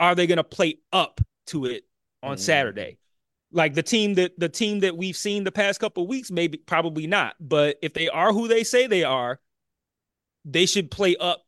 Are 0.00 0.14
they 0.14 0.26
going 0.26 0.36
to 0.36 0.44
play 0.44 0.78
up 0.92 1.20
to 1.46 1.66
it 1.66 1.84
on 2.22 2.36
Mhm. 2.36 2.40
saturday? 2.40 2.98
Like 3.50 3.74
the 3.74 3.82
team 3.82 4.14
that 4.14 4.38
the 4.38 4.48
team 4.48 4.80
that 4.80 4.96
we've 4.96 5.16
seen 5.16 5.44
the 5.44 5.52
past 5.52 5.80
couple 5.80 6.02
of 6.02 6.08
weeks 6.08 6.30
maybe 6.30 6.58
probably 6.58 7.06
not. 7.06 7.36
But 7.40 7.78
if 7.82 7.94
they 7.94 8.08
are 8.08 8.32
who 8.32 8.46
they 8.48 8.64
say 8.64 8.86
they 8.86 9.04
are 9.04 9.40
they 10.44 10.66
should 10.66 10.90
play 10.90 11.16
up 11.16 11.44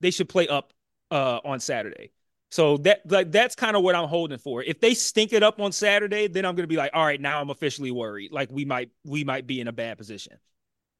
they 0.00 0.10
should 0.10 0.28
play 0.28 0.48
up 0.48 0.72
uh 1.10 1.40
on 1.44 1.60
Saturday. 1.60 2.12
So 2.50 2.78
that 2.78 3.10
like 3.10 3.32
that's 3.32 3.54
kind 3.54 3.76
of 3.76 3.82
what 3.82 3.94
I'm 3.94 4.08
holding 4.08 4.38
for. 4.38 4.62
If 4.62 4.80
they 4.80 4.94
stink 4.94 5.32
it 5.32 5.42
up 5.42 5.60
on 5.60 5.72
Saturday, 5.72 6.28
then 6.28 6.44
I'm 6.44 6.54
gonna 6.54 6.68
be 6.68 6.76
like, 6.76 6.92
all 6.94 7.04
right, 7.04 7.20
now 7.20 7.40
I'm 7.40 7.50
officially 7.50 7.90
worried. 7.90 8.32
Like 8.32 8.50
we 8.50 8.64
might 8.64 8.90
we 9.04 9.24
might 9.24 9.46
be 9.46 9.60
in 9.60 9.68
a 9.68 9.72
bad 9.72 9.98
position. 9.98 10.38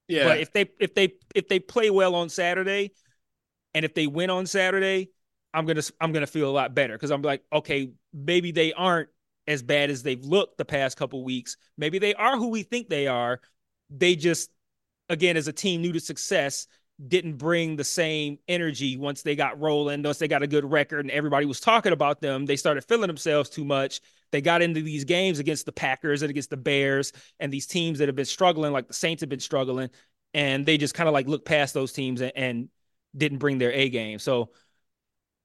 Yeah, 0.08 0.24
But 0.24 0.38
if 0.40 0.52
they 0.52 0.70
if 0.80 0.94
they 0.94 1.14
if 1.34 1.48
they 1.48 1.58
play 1.58 1.90
well 1.90 2.14
on 2.14 2.28
Saturday, 2.28 2.92
and 3.74 3.84
if 3.84 3.94
they 3.94 4.06
win 4.06 4.30
on 4.30 4.46
Saturday, 4.46 5.10
I'm 5.52 5.66
gonna 5.66 5.82
I'm 6.00 6.12
gonna 6.12 6.26
feel 6.26 6.48
a 6.48 6.52
lot 6.52 6.74
better 6.74 6.94
because 6.94 7.10
I'm 7.10 7.22
like, 7.22 7.42
okay, 7.52 7.90
maybe 8.12 8.52
they 8.52 8.72
aren't 8.72 9.08
as 9.46 9.62
bad 9.62 9.90
as 9.90 10.02
they've 10.02 10.24
looked 10.24 10.58
the 10.58 10.64
past 10.64 10.96
couple 10.96 11.22
weeks. 11.24 11.56
Maybe 11.76 11.98
they 11.98 12.14
are 12.14 12.36
who 12.36 12.48
we 12.48 12.62
think 12.62 12.88
they 12.88 13.06
are. 13.06 13.40
They 13.90 14.16
just, 14.16 14.50
again, 15.08 15.36
as 15.36 15.46
a 15.46 15.52
team 15.52 15.82
new 15.82 15.92
to 15.92 16.00
success, 16.00 16.66
didn't 17.08 17.36
bring 17.36 17.76
the 17.76 17.84
same 17.84 18.38
energy 18.48 18.96
once 18.96 19.22
they 19.22 19.36
got 19.36 19.60
rolling. 19.60 20.02
Once 20.02 20.18
they 20.18 20.28
got 20.28 20.42
a 20.42 20.46
good 20.46 20.64
record 20.70 21.00
and 21.00 21.10
everybody 21.10 21.46
was 21.46 21.60
talking 21.60 21.92
about 21.92 22.20
them, 22.20 22.46
they 22.46 22.56
started 22.56 22.84
feeling 22.84 23.08
themselves 23.08 23.50
too 23.50 23.64
much. 23.64 24.00
They 24.32 24.40
got 24.40 24.62
into 24.62 24.82
these 24.82 25.04
games 25.04 25.38
against 25.38 25.66
the 25.66 25.72
Packers 25.72 26.22
and 26.22 26.30
against 26.30 26.50
the 26.50 26.56
Bears 26.56 27.12
and 27.38 27.52
these 27.52 27.66
teams 27.66 27.98
that 27.98 28.08
have 28.08 28.16
been 28.16 28.24
struggling, 28.24 28.72
like 28.72 28.88
the 28.88 28.94
Saints 28.94 29.20
have 29.20 29.28
been 29.28 29.40
struggling. 29.40 29.90
and 30.34 30.66
they 30.66 30.76
just 30.76 30.94
kind 30.94 31.08
of 31.08 31.14
like 31.14 31.26
looked 31.26 31.46
past 31.46 31.74
those 31.74 31.92
teams 31.92 32.20
and, 32.20 32.32
and 32.36 32.68
didn't 33.16 33.38
bring 33.38 33.58
their 33.58 33.72
A 33.72 33.88
game. 33.88 34.18
So 34.18 34.50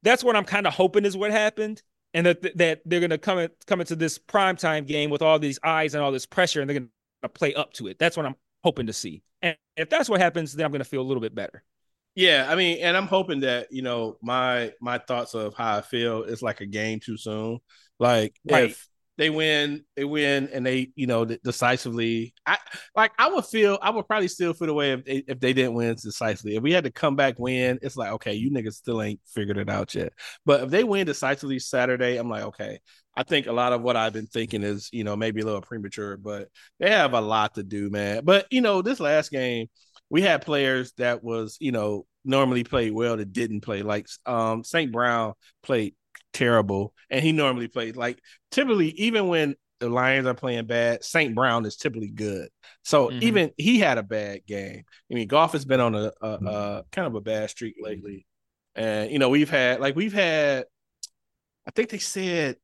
that's 0.02 0.22
what 0.22 0.36
I'm 0.36 0.44
kind 0.44 0.66
of 0.66 0.74
hoping 0.74 1.04
is 1.04 1.16
what 1.16 1.30
happened, 1.30 1.82
and 2.14 2.26
that 2.26 2.58
that 2.58 2.82
they're 2.84 3.00
gonna 3.00 3.18
come 3.18 3.38
in, 3.38 3.48
come 3.66 3.80
into 3.80 3.96
this 3.96 4.18
primetime 4.18 4.86
game 4.86 5.10
with 5.10 5.22
all 5.22 5.38
these 5.38 5.58
eyes 5.64 5.94
and 5.94 6.02
all 6.02 6.12
this 6.12 6.26
pressure, 6.26 6.60
and 6.60 6.68
they're 6.68 6.80
gonna 6.80 7.32
play 7.32 7.54
up 7.54 7.72
to 7.74 7.88
it. 7.88 7.98
That's 7.98 8.16
what 8.16 8.26
I'm 8.26 8.36
hoping 8.62 8.86
to 8.86 8.92
see. 8.92 9.22
And 9.40 9.56
if 9.76 9.90
that's 9.90 10.08
what 10.08 10.20
happens, 10.20 10.54
then 10.54 10.64
I'm 10.64 10.72
gonna 10.72 10.84
feel 10.84 11.02
a 11.02 11.04
little 11.04 11.20
bit 11.20 11.34
better. 11.34 11.62
Yeah, 12.14 12.46
I 12.48 12.56
mean, 12.56 12.78
and 12.82 12.96
I'm 12.96 13.06
hoping 13.06 13.40
that 13.40 13.68
you 13.70 13.82
know 13.82 14.18
my 14.22 14.72
my 14.80 14.98
thoughts 14.98 15.34
of 15.34 15.54
how 15.54 15.78
I 15.78 15.80
feel 15.80 16.22
is 16.24 16.42
like 16.42 16.60
a 16.60 16.66
game 16.66 17.00
too 17.00 17.16
soon. 17.16 17.58
Like 17.98 18.36
right. 18.50 18.70
if 18.70 18.88
they 19.16 19.30
win, 19.30 19.84
they 19.96 20.04
win, 20.04 20.48
and 20.52 20.64
they 20.64 20.92
you 20.94 21.06
know 21.06 21.24
decisively. 21.24 22.34
I 22.46 22.58
like 22.94 23.12
I 23.18 23.30
would 23.30 23.46
feel 23.46 23.78
I 23.80 23.90
would 23.90 24.06
probably 24.06 24.28
still 24.28 24.52
feel 24.52 24.66
the 24.66 24.74
way 24.74 24.92
if 24.92 25.04
they, 25.04 25.24
if 25.26 25.40
they 25.40 25.52
didn't 25.54 25.74
win 25.74 25.94
decisively. 25.94 26.56
If 26.56 26.62
we 26.62 26.72
had 26.72 26.84
to 26.84 26.90
come 26.90 27.16
back 27.16 27.38
win, 27.38 27.78
it's 27.80 27.96
like 27.96 28.12
okay, 28.12 28.34
you 28.34 28.50
niggas 28.50 28.74
still 28.74 29.00
ain't 29.00 29.20
figured 29.26 29.58
it 29.58 29.70
out 29.70 29.94
yet. 29.94 30.12
But 30.44 30.64
if 30.64 30.70
they 30.70 30.84
win 30.84 31.06
decisively 31.06 31.58
Saturday, 31.60 32.18
I'm 32.18 32.28
like 32.28 32.44
okay. 32.44 32.80
I 33.16 33.22
think 33.24 33.46
a 33.46 33.52
lot 33.52 33.72
of 33.72 33.82
what 33.82 33.96
I've 33.96 34.12
been 34.12 34.26
thinking 34.26 34.62
is 34.62 34.88
you 34.92 35.04
know 35.04 35.16
maybe 35.16 35.40
a 35.40 35.44
little 35.44 35.60
premature, 35.60 36.16
but 36.16 36.48
they 36.78 36.90
have 36.90 37.12
a 37.12 37.20
lot 37.20 37.54
to 37.54 37.62
do, 37.62 37.90
man. 37.90 38.24
But 38.24 38.46
you 38.50 38.60
know 38.60 38.82
this 38.82 39.00
last 39.00 39.30
game 39.30 39.68
we 40.10 40.22
had 40.22 40.42
players 40.42 40.92
that 40.98 41.24
was 41.24 41.56
you 41.60 41.72
know 41.72 42.06
normally 42.24 42.64
played 42.64 42.92
well 42.92 43.16
that 43.16 43.32
didn't 43.32 43.62
play. 43.62 43.82
Like 43.82 44.06
um 44.26 44.64
St. 44.64 44.92
Brown 44.92 45.34
played 45.62 45.94
terrible, 46.32 46.94
and 47.10 47.22
he 47.22 47.32
normally 47.32 47.68
played 47.68 47.96
like 47.96 48.18
typically 48.50 48.90
even 48.90 49.28
when 49.28 49.56
the 49.80 49.88
Lions 49.88 50.28
are 50.28 50.34
playing 50.34 50.66
bad, 50.66 51.02
St. 51.02 51.34
Brown 51.34 51.66
is 51.66 51.76
typically 51.76 52.10
good. 52.10 52.48
So 52.84 53.08
mm-hmm. 53.08 53.22
even 53.22 53.50
he 53.56 53.80
had 53.80 53.98
a 53.98 54.02
bad 54.02 54.46
game. 54.46 54.84
I 55.10 55.14
mean, 55.14 55.26
Goff 55.26 55.52
has 55.52 55.64
been 55.64 55.80
on 55.80 55.94
a, 55.94 56.12
a, 56.20 56.28
a 56.28 56.84
kind 56.92 57.06
of 57.06 57.16
a 57.16 57.20
bad 57.20 57.50
streak 57.50 57.76
lately, 57.80 58.26
and 58.76 59.10
you 59.10 59.18
know 59.18 59.28
we've 59.28 59.50
had 59.50 59.80
like 59.80 59.96
we've 59.96 60.12
had, 60.12 60.66
I 61.66 61.70
think 61.72 61.90
they 61.90 61.98
said 61.98 62.56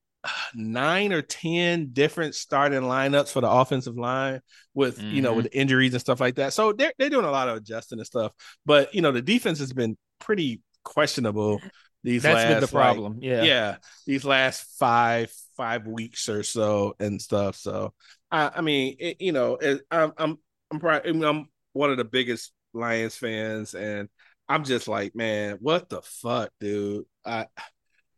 nine 0.55 1.13
or 1.13 1.23
ten 1.23 1.91
different 1.93 2.35
starting 2.35 2.83
lineups 2.83 3.33
for 3.33 3.41
the 3.41 3.51
offensive 3.51 3.97
line 3.97 4.41
with 4.75 4.99
mm-hmm. 4.99 5.15
you 5.15 5.23
know 5.23 5.35
with 5.35 5.47
mm-hmm. 5.47 5.61
injuries 5.61 5.93
and 5.95 6.01
stuff 6.01 6.21
like 6.21 6.37
that. 6.37 6.53
So 6.53 6.73
they're 6.73 6.93
they're 6.99 7.11
doing 7.11 7.25
a 7.25 7.31
lot 7.31 7.49
of 7.49 7.57
adjusting 7.57 7.99
and 7.99 8.07
stuff. 8.07 8.33
But 8.67 8.95
you 8.95 9.03
know 9.03 9.13
the 9.13 9.23
defense 9.23 9.59
has 9.59 9.73
been 9.73 9.97
pretty 10.19 10.63
questionable 10.85 11.61
these 12.05 12.23
That's 12.23 12.37
last 12.37 12.49
been 12.49 12.61
the 12.61 12.69
problem. 12.69 13.15
Like, 13.15 13.25
yeah, 13.25 13.43
yeah, 13.43 13.77
these 14.07 14.25
last 14.25 14.79
five 14.79 15.33
five 15.57 15.87
weeks 15.87 16.29
or 16.29 16.43
so 16.43 16.95
and 17.01 17.21
stuff. 17.21 17.57
So 17.57 17.93
I 18.31 18.51
I 18.57 18.61
mean 18.61 18.97
it, 18.99 19.21
you 19.21 19.33
know 19.33 19.57
it, 19.57 19.83
I'm 19.91 20.13
I'm 20.17 20.39
I'm 20.71 20.81
probably 20.81 21.27
I'm 21.27 21.49
one 21.73 21.91
of 21.91 21.97
the 21.97 22.05
biggest 22.05 22.53
Lions 22.73 23.17
fans 23.17 23.75
and 23.75 24.09
I'm 24.49 24.65
just 24.65 24.89
like 24.89 25.15
man 25.15 25.59
what 25.61 25.89
the 25.89 26.03
fuck 26.03 26.51
dude 26.61 27.05
I 27.25 27.47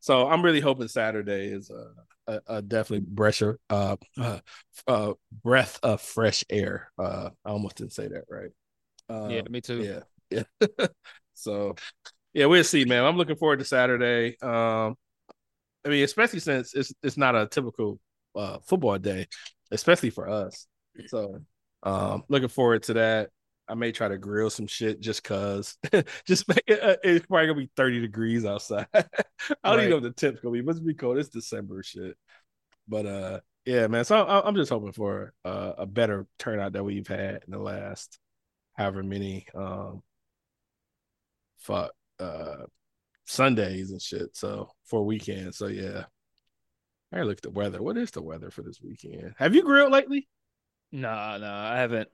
so 0.00 0.28
I'm 0.28 0.42
really 0.42 0.60
hoping 0.60 0.88
Saturday 0.88 1.46
is 1.46 1.70
a, 1.70 1.92
a, 2.26 2.40
a 2.56 2.62
definitely 2.62 3.06
breath, 3.08 3.42
uh, 3.68 3.96
uh, 4.18 4.38
uh, 4.86 5.12
breath 5.42 5.78
of 5.82 6.00
fresh 6.00 6.44
air. 6.50 6.90
Uh, 6.98 7.30
I 7.44 7.50
almost 7.50 7.76
didn't 7.76 7.92
say 7.92 8.08
that 8.08 8.24
right. 8.28 8.50
Um, 9.08 9.30
yeah, 9.30 9.42
me 9.50 9.60
too. 9.60 10.02
Yeah, 10.30 10.44
yeah. 10.60 10.86
so, 11.34 11.74
yeah, 12.32 12.46
we'll 12.46 12.64
see, 12.64 12.84
man. 12.84 13.04
I'm 13.04 13.16
looking 13.16 13.36
forward 13.36 13.58
to 13.58 13.64
Saturday. 13.64 14.36
Um, 14.40 14.96
I 15.84 15.88
mean, 15.88 16.04
especially 16.04 16.40
since 16.40 16.74
it's 16.74 16.92
it's 17.02 17.16
not 17.16 17.36
a 17.36 17.46
typical 17.46 17.98
uh, 18.36 18.58
football 18.60 18.98
day, 18.98 19.26
especially 19.70 20.10
for 20.10 20.28
us. 20.28 20.66
So, 21.06 21.40
um, 21.82 22.24
looking 22.28 22.48
forward 22.48 22.84
to 22.84 22.94
that. 22.94 23.30
I 23.70 23.74
may 23.74 23.92
try 23.92 24.08
to 24.08 24.18
grill 24.18 24.50
some 24.50 24.66
shit 24.66 25.00
just 25.00 25.22
cause. 25.22 25.78
just 26.26 26.48
make 26.48 26.62
it, 26.66 26.82
uh, 26.82 26.96
it's 27.02 27.26
probably 27.26 27.46
gonna 27.46 27.60
be 27.60 27.70
30 27.76 28.00
degrees 28.00 28.44
outside. 28.44 28.86
I 28.94 29.02
don't 29.02 29.54
right. 29.64 29.78
even 29.78 29.90
know 29.90 29.96
what 29.96 30.02
the 30.02 30.10
temp's 30.10 30.40
gonna 30.40 30.52
be. 30.52 30.58
It 30.58 30.64
must 30.64 30.84
be 30.84 30.94
cold. 30.94 31.18
It's 31.18 31.28
December 31.28 31.82
shit. 31.82 32.16
But 32.88 33.06
uh 33.06 33.40
yeah, 33.64 33.86
man. 33.86 34.04
So 34.04 34.26
I'm 34.26 34.56
just 34.56 34.70
hoping 34.70 34.92
for 34.92 35.32
uh, 35.44 35.72
a 35.78 35.86
better 35.86 36.26
turnout 36.38 36.72
that 36.72 36.82
we've 36.82 37.06
had 37.06 37.42
in 37.46 37.50
the 37.50 37.58
last 37.58 38.18
however 38.74 39.02
many 39.02 39.46
um 39.54 40.02
fuck 41.58 41.92
uh 42.18 42.64
Sundays 43.26 43.92
and 43.92 44.02
shit. 44.02 44.36
So 44.36 44.70
for 44.84 45.04
weekend. 45.04 45.54
So 45.54 45.68
yeah. 45.68 46.04
I 47.12 47.22
look 47.22 47.38
at 47.38 47.42
the 47.42 47.50
weather. 47.50 47.82
What 47.82 47.96
is 47.96 48.12
the 48.12 48.22
weather 48.22 48.50
for 48.50 48.62
this 48.62 48.80
weekend? 48.80 49.34
Have 49.36 49.54
you 49.54 49.62
grilled 49.62 49.90
lately? 49.90 50.28
No, 50.92 51.38
no, 51.38 51.52
I 51.52 51.76
haven't. 51.76 52.08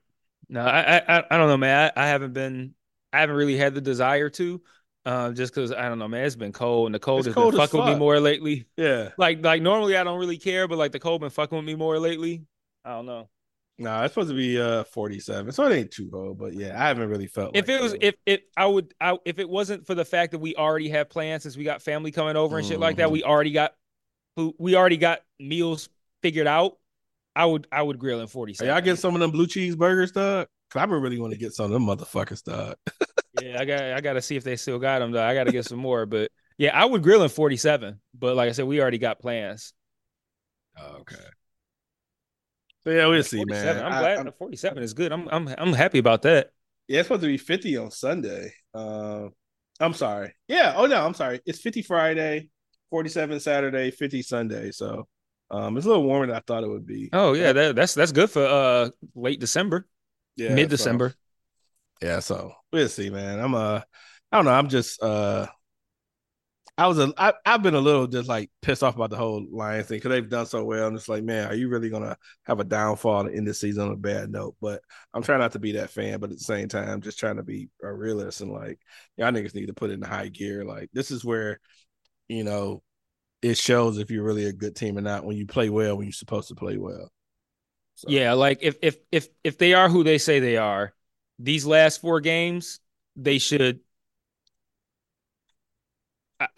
No, 0.49 0.63
I, 0.63 0.99
I, 0.99 1.25
I 1.31 1.39
don't 1.39 1.49
know, 1.49 1.57
man. 1.57 1.91
I, 1.97 2.05
I 2.05 2.09
haven't 2.09 2.33
been, 2.33 2.75
I 3.13 3.21
haven't 3.21 3.37
really 3.37 3.57
had 3.57 3.75
the 3.75 3.81
desire 3.81 4.31
to, 4.31 4.63
uh, 5.05 5.33
just 5.33 5.55
because 5.55 5.73
I 5.73 5.89
don't 5.89 5.99
know, 5.99 6.09
man. 6.09 6.25
It's 6.25 6.37
been 6.37 6.53
cold, 6.53 6.87
and 6.87 6.95
the 6.95 6.99
cold 6.99 7.21
it's 7.21 7.27
has 7.27 7.35
cold 7.35 7.53
been 7.53 7.61
fucking 7.61 7.81
fuck. 7.81 7.87
with 7.87 7.95
me 7.95 7.99
more 7.99 8.21
lately. 8.21 8.67
Yeah, 8.77 9.11
like, 9.19 9.45
like 9.45 9.63
normally 9.63 9.97
I 9.97 10.05
don't 10.05 10.19
really 10.19 10.39
care, 10.39 10.69
but 10.69 10.79
like 10.79 10.93
the 10.93 11.01
cold 11.01 11.21
been 11.21 11.31
fucking 11.31 11.57
with 11.57 11.65
me 11.65 11.75
more 11.75 11.99
lately. 11.99 12.45
I 12.85 12.91
don't 12.91 13.07
know. 13.07 13.29
No, 13.79 13.91
nah, 13.91 14.05
it's 14.05 14.15
supposed 14.15 14.31
to 14.31 14.35
be 14.35 14.59
uh 14.59 14.85
47, 14.85 15.53
so 15.53 15.67
it 15.67 15.77
ain't 15.77 15.91
too 15.91 16.09
cold. 16.11 16.39
But 16.39 16.55
yeah, 16.55 16.83
I 16.83 16.89
haven't 16.89 17.11
really 17.11 17.27
felt. 17.27 17.55
If 17.55 17.69
like 17.69 17.79
it 17.79 17.83
was, 17.83 17.95
if 18.01 18.15
if 18.25 18.41
I 18.57 18.65
would, 18.65 18.95
I 19.01 19.19
if 19.27 19.39
it 19.39 19.49
wasn't 19.49 19.87
for 19.87 19.95
the 19.95 20.05
fact 20.05 20.33
that 20.33 20.39
we 20.39 20.55
already 20.55 20.89
have 20.89 21.11
plans 21.11 21.43
since 21.43 21.57
we 21.57 21.65
got 21.65 21.83
family 21.83 22.11
coming 22.11 22.37
over 22.37 22.57
and 22.57 22.65
mm-hmm. 22.65 22.73
shit 22.73 22.81
like 22.81 22.97
that, 22.97 23.07
mm-hmm. 23.07 23.13
we 23.13 23.23
already 23.25 23.53
got, 23.53 23.75
we 24.59 24.77
already 24.77 24.97
got 24.97 25.21
meals 25.39 25.91
figured 26.23 26.47
out. 26.47 26.79
I 27.37 27.45
would 27.45 27.67
I 27.71 27.83
would 27.83 27.99
grill 27.99 28.21
in 28.21 28.27
47. 28.27 28.67
Hey, 28.67 28.75
I 28.75 28.81
get 28.81 28.99
some 28.99 29.15
of 29.15 29.21
them 29.21 29.31
blue 29.31 29.47
cheese 29.47 29.77
cheeseburgers, 29.77 30.13
dog. 30.13 30.49
Cause 30.71 30.81
I 30.81 30.85
really 30.87 31.21
want 31.21 31.35
to 31.35 31.39
get 31.39 31.53
some 31.53 31.67
of 31.67 31.71
them 31.71 31.85
motherfuckers, 31.85 32.43
dog. 32.43 32.77
yeah, 33.43 33.61
I 33.61 33.65
got 33.67 33.81
I 33.83 34.01
got 34.01 34.15
to 34.15 34.23
see 34.23 34.37
if 34.37 34.43
they 34.43 34.57
still 34.57 34.79
got 34.79 35.01
them. 35.01 35.13
Though. 35.13 35.23
I 35.23 35.35
got 35.35 35.45
to 35.45 35.53
get 35.53 35.67
some 35.67 35.79
more, 35.79 36.07
but 36.07 36.31
yeah, 36.57 36.77
I 36.77 36.87
would 36.87 37.03
grill 37.03 37.23
in 37.23 37.29
47. 37.29 38.01
But 38.19 38.37
like 38.37 38.49
I 38.49 38.53
said, 38.53 38.65
we 38.65 38.81
already 38.81 38.97
got 38.97 39.21
plans. 39.21 39.75
Oh, 40.81 40.97
okay. 41.01 41.17
So 42.85 42.91
yeah, 42.91 43.07
we'll 43.07 43.23
see, 43.23 43.45
man. 43.45 43.85
I'm 43.85 44.01
glad 44.01 44.19
I'm, 44.19 44.33
47 44.33 44.83
is 44.83 44.95
good. 44.95 45.13
I'm 45.13 45.29
I'm 45.29 45.47
I'm 45.59 45.73
happy 45.75 45.99
about 45.99 46.23
that. 46.23 46.51
Yeah, 46.89 47.01
it's 47.01 47.09
supposed 47.09 47.23
to 47.23 47.29
be 47.29 47.37
50 47.37 47.77
on 47.77 47.91
Sunday. 47.91 48.55
Uh, 48.73 49.29
I'm 49.79 49.93
sorry. 49.93 50.35
Yeah. 50.49 50.73
Oh 50.75 50.87
no, 50.87 51.05
I'm 51.05 51.15
sorry. 51.15 51.41
It's 51.45 51.61
50 51.61 51.83
Friday, 51.83 52.49
47 52.89 53.41
Saturday, 53.41 53.91
50 53.91 54.23
Sunday. 54.23 54.71
So 54.71 55.07
um, 55.51 55.77
it's 55.77 55.87
a 55.87 55.89
little 55.89 56.05
warmer 56.05 56.27
than 56.27 56.37
I 56.37 56.41
thought 56.41 56.65
it 56.65 56.69
would 56.69 56.87
be. 56.87 57.09
Oh 57.13 57.33
yeah, 57.33 57.53
that, 57.53 57.77
that's 57.77 57.95
that's 57.95 58.13
good 58.13 58.31
for 58.31 58.45
uh 58.45 58.91
late 59.15 59.41
December. 59.41 59.87
Yeah, 60.37 60.55
mid 60.55 60.69
December. 60.69 61.11
So, 62.03 62.07
yeah, 62.07 62.21
so 62.21 62.53
we'll 62.73 62.89
see, 62.89 63.11
man. 63.11 63.41
I'm 63.41 63.55
uh, 63.55 63.81
I 64.33 64.37
don't 64.37 64.45
know. 64.45 64.53
I'm 64.53 64.69
just 64.69 65.03
uh, 65.03 65.47
I 66.79 66.89
was 66.89 66.99
a 66.99 67.13
I, 67.17 67.33
I've 67.47 67.63
been 67.63 67.75
a 67.75 67.81
little 67.81 68.07
just 68.07 68.29
like 68.29 68.51
pissed 68.61 68.83
off 68.83 68.97
about 68.97 69.09
the 69.09 69.17
whole 69.17 69.47
Lions 69.51 69.87
thing 69.87 69.97
because 69.97 70.11
they've 70.11 70.29
done 70.29 70.45
so 70.45 70.63
well. 70.65 70.87
I'm 70.87 70.95
just 70.95 71.09
like, 71.09 71.25
man, 71.25 71.49
are 71.49 71.55
you 71.55 71.69
really 71.69 71.89
gonna 71.89 72.17
have 72.45 72.61
a 72.61 72.65
downfall 72.65 73.29
in 73.29 73.47
the 73.47 73.55
season 73.55 73.85
on 73.85 73.93
a 73.93 73.97
bad 73.97 74.31
note? 74.31 74.57
But 74.61 74.83
I'm 75.15 75.23
trying 75.23 75.39
not 75.39 75.53
to 75.53 75.59
be 75.59 75.73
that 75.73 75.91
fan, 75.91 76.21
but 76.21 76.31
at 76.31 76.37
the 76.37 76.45
same 76.45 76.69
time, 76.69 77.01
just 77.01 77.19
trying 77.19 77.37
to 77.37 77.43
be 77.43 77.71
a 77.83 77.91
realist 77.91 78.43
and 78.43 78.53
like 78.53 78.79
y'all 79.17 79.33
niggas 79.33 79.55
need 79.55 79.67
to 79.67 79.75
put 79.75 79.91
it 79.91 79.95
in 79.95 80.01
the 80.01 80.07
high 80.07 80.29
gear. 80.29 80.67
Like 80.67 80.91
this 80.93 81.11
is 81.11 81.25
where, 81.25 81.61
you 82.29 82.45
know, 82.45 82.83
it 83.43 83.57
shows 83.57 83.99
if 83.99 84.11
you're 84.11 84.25
really 84.25 84.47
a 84.47 84.53
good 84.53 84.77
team 84.77 84.99
or 84.99 85.03
not 85.03 85.25
when 85.25 85.37
you 85.37 85.47
play 85.47 85.69
well 85.69 85.97
when 85.97 86.07
you're 86.07 86.13
supposed 86.13 86.49
to 86.49 86.55
play 86.55 86.77
well. 86.77 87.11
So. 87.95 88.09
Yeah, 88.11 88.35
like 88.35 88.59
if 88.63 88.77
if 88.83 88.97
if 89.11 89.29
if 89.43 89.59
they 89.59 89.75
are 89.75 89.89
who 89.89 90.05
they 90.05 90.19
say 90.19 90.41
they 90.41 90.57
are, 90.57 90.95
these 91.39 91.65
last 91.65 92.01
four 92.01 92.21
games 92.21 92.81
they 93.17 93.39
should 93.39 93.81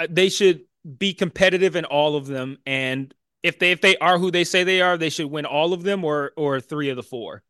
they 0.09 0.29
should 0.29 0.63
be 0.99 1.15
competitive 1.15 1.77
in 1.77 1.85
all 1.85 2.17
of 2.17 2.27
them 2.27 2.59
and 2.67 3.15
if 3.43 3.59
they 3.59 3.73
if 3.73 3.81
they 3.81 3.97
are 3.99 4.19
who 4.19 4.31
they 4.31 4.45
say 4.45 4.65
they 4.65 4.81
are, 4.81 4.97
they 4.97 5.11
should 5.11 5.31
win 5.31 5.47
all 5.47 5.73
of 5.73 5.83
them 5.83 6.05
or 6.05 6.33
or 6.37 6.61
three 6.61 6.91
of 6.91 6.97
the 6.97 7.03
four. 7.03 7.43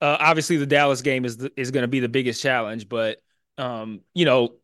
Uh, 0.00 0.16
obviously, 0.20 0.56
the 0.56 0.66
Dallas 0.66 1.02
game 1.02 1.24
is 1.24 1.38
the, 1.38 1.52
is 1.56 1.70
going 1.70 1.82
to 1.82 1.88
be 1.88 2.00
the 2.00 2.08
biggest 2.08 2.42
challenge, 2.42 2.88
but 2.88 3.22
um, 3.56 4.00
you 4.12 4.24
know, 4.24 4.54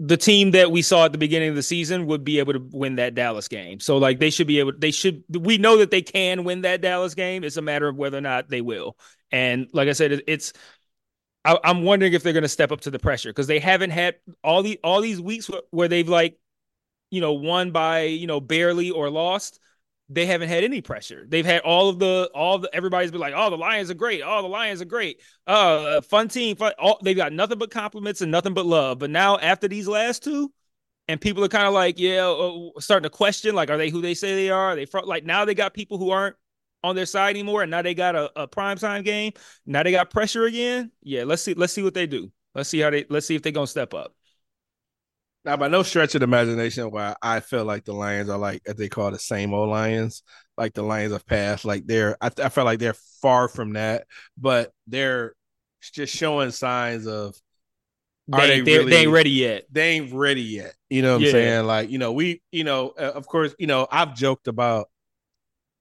the 0.00 0.16
team 0.16 0.52
that 0.52 0.70
we 0.70 0.80
saw 0.80 1.06
at 1.06 1.12
the 1.12 1.18
beginning 1.18 1.48
of 1.48 1.56
the 1.56 1.62
season 1.62 2.06
would 2.06 2.22
be 2.22 2.38
able 2.38 2.52
to 2.52 2.68
win 2.72 2.96
that 2.96 3.14
Dallas 3.14 3.48
game. 3.48 3.80
So 3.80 3.98
like 3.98 4.20
they 4.20 4.30
should 4.30 4.46
be 4.46 4.60
able 4.60 4.72
they 4.78 4.92
should 4.92 5.24
we 5.28 5.58
know 5.58 5.78
that 5.78 5.90
they 5.90 6.02
can 6.02 6.44
win 6.44 6.60
that 6.62 6.80
Dallas 6.80 7.14
game. 7.14 7.42
It's 7.42 7.56
a 7.56 7.62
matter 7.62 7.88
of 7.88 7.96
whether 7.96 8.18
or 8.18 8.22
not 8.22 8.48
they 8.48 8.60
will. 8.60 8.96
And 9.32 9.68
like 9.72 9.88
I 9.88 9.92
said, 9.92 10.22
it's 10.26 10.52
I, 11.44 11.58
am 11.64 11.82
wondering 11.82 12.12
if 12.12 12.22
they're 12.22 12.32
going 12.32 12.42
to 12.42 12.48
step 12.48 12.70
up 12.70 12.82
to 12.82 12.90
the 12.90 12.98
pressure 12.98 13.30
because 13.30 13.46
they 13.46 13.58
haven't 13.58 13.90
had 13.90 14.16
all 14.44 14.62
the 14.62 14.78
all 14.84 15.00
these 15.00 15.20
weeks 15.20 15.50
where 15.70 15.88
they've 15.88 16.08
like 16.08 16.38
you 17.10 17.20
know 17.20 17.32
won 17.32 17.72
by 17.72 18.02
you 18.02 18.26
know 18.26 18.40
barely 18.40 18.90
or 18.90 19.10
lost 19.10 19.58
they 20.08 20.26
haven't 20.26 20.48
had 20.48 20.64
any 20.64 20.80
pressure. 20.80 21.26
They've 21.28 21.44
had 21.44 21.60
all 21.62 21.88
of 21.88 21.98
the 21.98 22.30
all 22.34 22.58
the 22.58 22.74
everybody's 22.74 23.10
been 23.10 23.20
like, 23.20 23.34
"Oh, 23.36 23.50
the 23.50 23.56
Lions 23.56 23.90
are 23.90 23.94
great. 23.94 24.22
Oh, 24.24 24.42
the 24.42 24.48
Lions 24.48 24.80
are 24.80 24.86
great. 24.86 25.20
Uh, 25.46 26.00
fun 26.00 26.28
team. 26.28 26.56
Fun. 26.56 26.72
All, 26.78 26.98
they've 27.02 27.16
got 27.16 27.32
nothing 27.32 27.58
but 27.58 27.70
compliments 27.70 28.20
and 28.20 28.32
nothing 28.32 28.54
but 28.54 28.66
love." 28.66 28.98
But 28.98 29.10
now 29.10 29.36
after 29.38 29.68
these 29.68 29.86
last 29.86 30.24
two, 30.24 30.52
and 31.08 31.20
people 31.20 31.44
are 31.44 31.48
kind 31.48 31.66
of 31.66 31.74
like, 31.74 31.98
yeah, 31.98 32.26
uh, 32.26 32.70
starting 32.80 33.04
to 33.04 33.10
question, 33.10 33.54
like, 33.54 33.70
are 33.70 33.78
they 33.78 33.90
who 33.90 34.00
they 34.00 34.14
say 34.14 34.34
they 34.34 34.50
are? 34.50 34.68
are 34.70 34.76
they 34.76 34.86
front 34.86 35.06
like 35.06 35.24
now 35.24 35.44
they 35.44 35.54
got 35.54 35.74
people 35.74 35.98
who 35.98 36.10
aren't 36.10 36.36
on 36.84 36.94
their 36.94 37.06
side 37.06 37.30
anymore, 37.30 37.62
and 37.62 37.70
now 37.70 37.82
they 37.82 37.94
got 37.94 38.14
a, 38.14 38.30
a 38.42 38.46
prime 38.46 38.78
time 38.78 39.02
game. 39.02 39.32
Now 39.66 39.82
they 39.82 39.90
got 39.90 40.10
pressure 40.10 40.44
again. 40.44 40.90
Yeah, 41.02 41.24
let's 41.24 41.42
see. 41.42 41.54
Let's 41.54 41.72
see 41.72 41.82
what 41.82 41.94
they 41.94 42.06
do. 42.06 42.30
Let's 42.54 42.68
see 42.68 42.80
how 42.80 42.90
they. 42.90 43.04
Let's 43.08 43.26
see 43.26 43.34
if 43.34 43.42
they're 43.42 43.52
gonna 43.52 43.66
step 43.66 43.94
up. 43.94 44.14
Now, 45.44 45.56
by 45.56 45.68
no 45.68 45.82
stretch 45.82 46.14
of 46.14 46.20
the 46.20 46.24
imagination, 46.24 46.90
why 46.90 47.14
I 47.22 47.40
feel 47.40 47.64
like 47.64 47.84
the 47.84 47.94
Lions 47.94 48.28
are 48.28 48.38
like, 48.38 48.62
as 48.66 48.76
they 48.76 48.88
call 48.88 49.10
the 49.10 49.18
same 49.18 49.54
old 49.54 49.70
Lions, 49.70 50.22
like 50.56 50.74
the 50.74 50.82
Lions 50.82 51.12
of 51.12 51.24
past. 51.26 51.64
Like 51.64 51.86
they're, 51.86 52.16
I, 52.20 52.30
I 52.42 52.48
feel 52.48 52.64
like 52.64 52.80
they're 52.80 52.96
far 53.22 53.48
from 53.48 53.74
that, 53.74 54.06
but 54.36 54.72
they're 54.86 55.34
just 55.80 56.14
showing 56.14 56.50
signs 56.50 57.06
of 57.06 57.34
they, 58.26 58.60
they, 58.60 58.78
really, 58.78 58.90
they, 58.90 59.02
ain't 59.02 59.10
ready 59.10 59.30
yet. 59.30 59.64
They 59.70 59.90
ain't 59.92 60.12
ready 60.12 60.42
yet. 60.42 60.74
You 60.90 61.02
know 61.02 61.14
what 61.14 61.22
yeah. 61.22 61.28
I'm 61.28 61.32
saying? 61.32 61.66
Like, 61.66 61.90
you 61.90 61.98
know, 61.98 62.12
we, 62.12 62.42
you 62.52 62.64
know, 62.64 62.92
uh, 62.98 63.12
of 63.14 63.26
course, 63.26 63.54
you 63.58 63.66
know, 63.66 63.86
I've 63.90 64.14
joked 64.14 64.48
about 64.48 64.88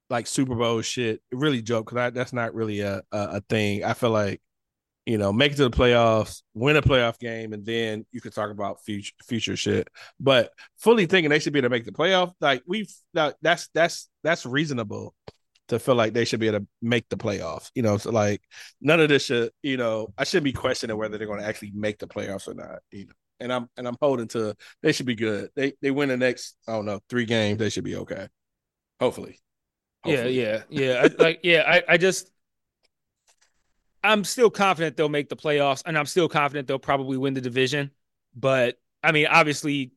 like 0.10 0.28
Super 0.28 0.56
Bowl 0.56 0.82
shit. 0.82 1.22
Really 1.32 1.62
joke 1.62 1.90
because 1.90 2.14
that's 2.14 2.32
not 2.32 2.54
really 2.54 2.80
a, 2.82 3.02
a, 3.12 3.20
a 3.20 3.42
thing. 3.50 3.84
I 3.84 3.94
feel 3.94 4.12
like 4.12 4.42
you 5.08 5.18
know, 5.18 5.32
make 5.32 5.54
it 5.54 5.56
to 5.56 5.70
the 5.70 5.76
playoffs, 5.76 6.42
win 6.54 6.76
a 6.76 6.82
playoff 6.82 7.18
game, 7.18 7.54
and 7.54 7.66
then 7.66 8.06
you 8.12 8.20
could 8.20 8.36
talk 8.36 8.52
about 8.52 8.84
future 8.84 9.14
future 9.26 9.56
shit. 9.56 9.88
But 10.20 10.52
fully 10.78 11.06
thinking 11.06 11.30
they 11.30 11.40
should 11.40 11.54
be 11.54 11.60
able 11.60 11.68
to 11.68 11.76
make 11.76 11.86
the 11.86 11.94
playoff, 11.94 12.34
like 12.42 12.62
we've 12.68 12.94
that's 13.14 13.70
that's 13.74 14.10
that's 14.22 14.46
reasonable 14.46 15.16
to 15.70 15.80
feel 15.80 15.96
like 15.96 16.12
they 16.12 16.26
should 16.26 16.42
be 16.42 16.48
able 16.48 16.60
to 16.60 16.68
make 16.82 17.08
the 17.08 17.16
playoffs. 17.16 17.72
You 17.74 17.84
know, 17.84 17.98
so 17.98 18.12
like 18.12 18.42
none 18.82 19.00
of 19.00 19.08
this 19.08 19.24
should, 19.24 19.52
you 19.64 19.78
know, 19.78 20.14
I 20.18 20.26
should 20.26 20.44
be 20.44 20.52
questioning 20.52 20.98
whether 20.98 21.18
they're 21.18 21.26
going 21.26 21.40
to 21.40 21.48
actually 21.48 21.72
make 21.74 22.00
the 22.00 22.08
playoffs 22.08 22.50
or 22.50 22.54
not. 22.54 22.80
You 22.92 23.06
know, 23.06 23.14
and 23.40 23.54
I'm 23.54 23.70
and 23.78 23.88
I'm 23.88 23.98
holding 24.02 24.28
to 24.30 24.58
they 24.84 24.92
should 24.92 25.06
be 25.06 25.16
good. 25.16 25.52
They 25.56 25.72
they 25.82 25.90
win 25.90 26.10
the 26.10 26.18
next 26.18 26.58
I 26.68 26.74
don't 26.74 26.86
know 26.86 27.00
three 27.10 27.26
games, 27.26 27.60
they 27.60 27.70
should 27.70 27.86
be 27.86 27.96
okay. 27.96 28.28
Hopefully. 29.00 29.40
Hopefully. 30.04 30.38
Yeah, 30.38 30.64
yeah, 30.70 31.02
yeah. 31.02 31.02
I, 31.04 31.24
like 31.24 31.40
yeah, 31.44 31.64
I 31.66 31.94
I 31.94 31.98
just 31.98 32.30
I'm 34.04 34.24
still 34.24 34.50
confident 34.50 34.98
they'll 34.98 35.10
make 35.10 35.30
the 35.30 35.36
playoffs, 35.36 35.84
and 35.86 35.98
I'm 35.98 36.06
still 36.06 36.30
confident 36.30 36.68
they'll 36.68 36.80
probably 36.80 37.18
win 37.18 37.34
the 37.34 37.42
division. 37.42 37.92
But 38.36 38.80
I 39.04 39.12
mean, 39.12 39.28
obviously, 39.28 39.92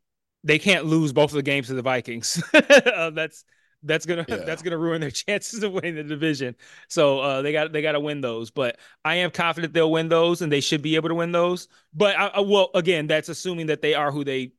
they 0.44 0.58
can't 0.58 0.86
lose 0.86 1.12
both 1.12 1.30
of 1.30 1.36
the 1.36 1.42
games 1.42 1.68
to 1.68 1.74
the 1.74 1.82
Vikings. 1.82 2.42
uh, 2.54 3.10
that's 3.10 3.44
that's 3.82 4.06
gonna 4.06 4.24
yeah. 4.28 4.36
that's 4.36 4.62
gonna 4.62 4.78
ruin 4.78 5.00
their 5.00 5.10
chances 5.10 5.62
of 5.62 5.72
winning 5.72 5.96
the 5.96 6.04
division. 6.04 6.56
So 6.88 7.20
uh, 7.20 7.42
they 7.42 7.52
got 7.52 7.72
they 7.72 7.82
got 7.82 7.92
to 7.92 8.00
win 8.00 8.20
those. 8.20 8.50
But 8.50 8.78
I 9.04 9.16
am 9.16 9.30
confident 9.30 9.72
they'll 9.72 9.90
win 9.90 10.08
those, 10.08 10.42
and 10.42 10.50
they 10.50 10.60
should 10.60 10.82
be 10.82 10.96
able 10.96 11.08
to 11.08 11.14
win 11.14 11.32
those. 11.32 11.68
But 11.94 12.16
I, 12.16 12.26
I, 12.28 12.40
well, 12.40 12.70
again, 12.74 13.06
that's 13.06 13.28
assuming 13.28 13.66
that 13.66 13.82
they 13.82 13.94
are 13.94 14.10
who 14.10 14.24
they 14.24 14.52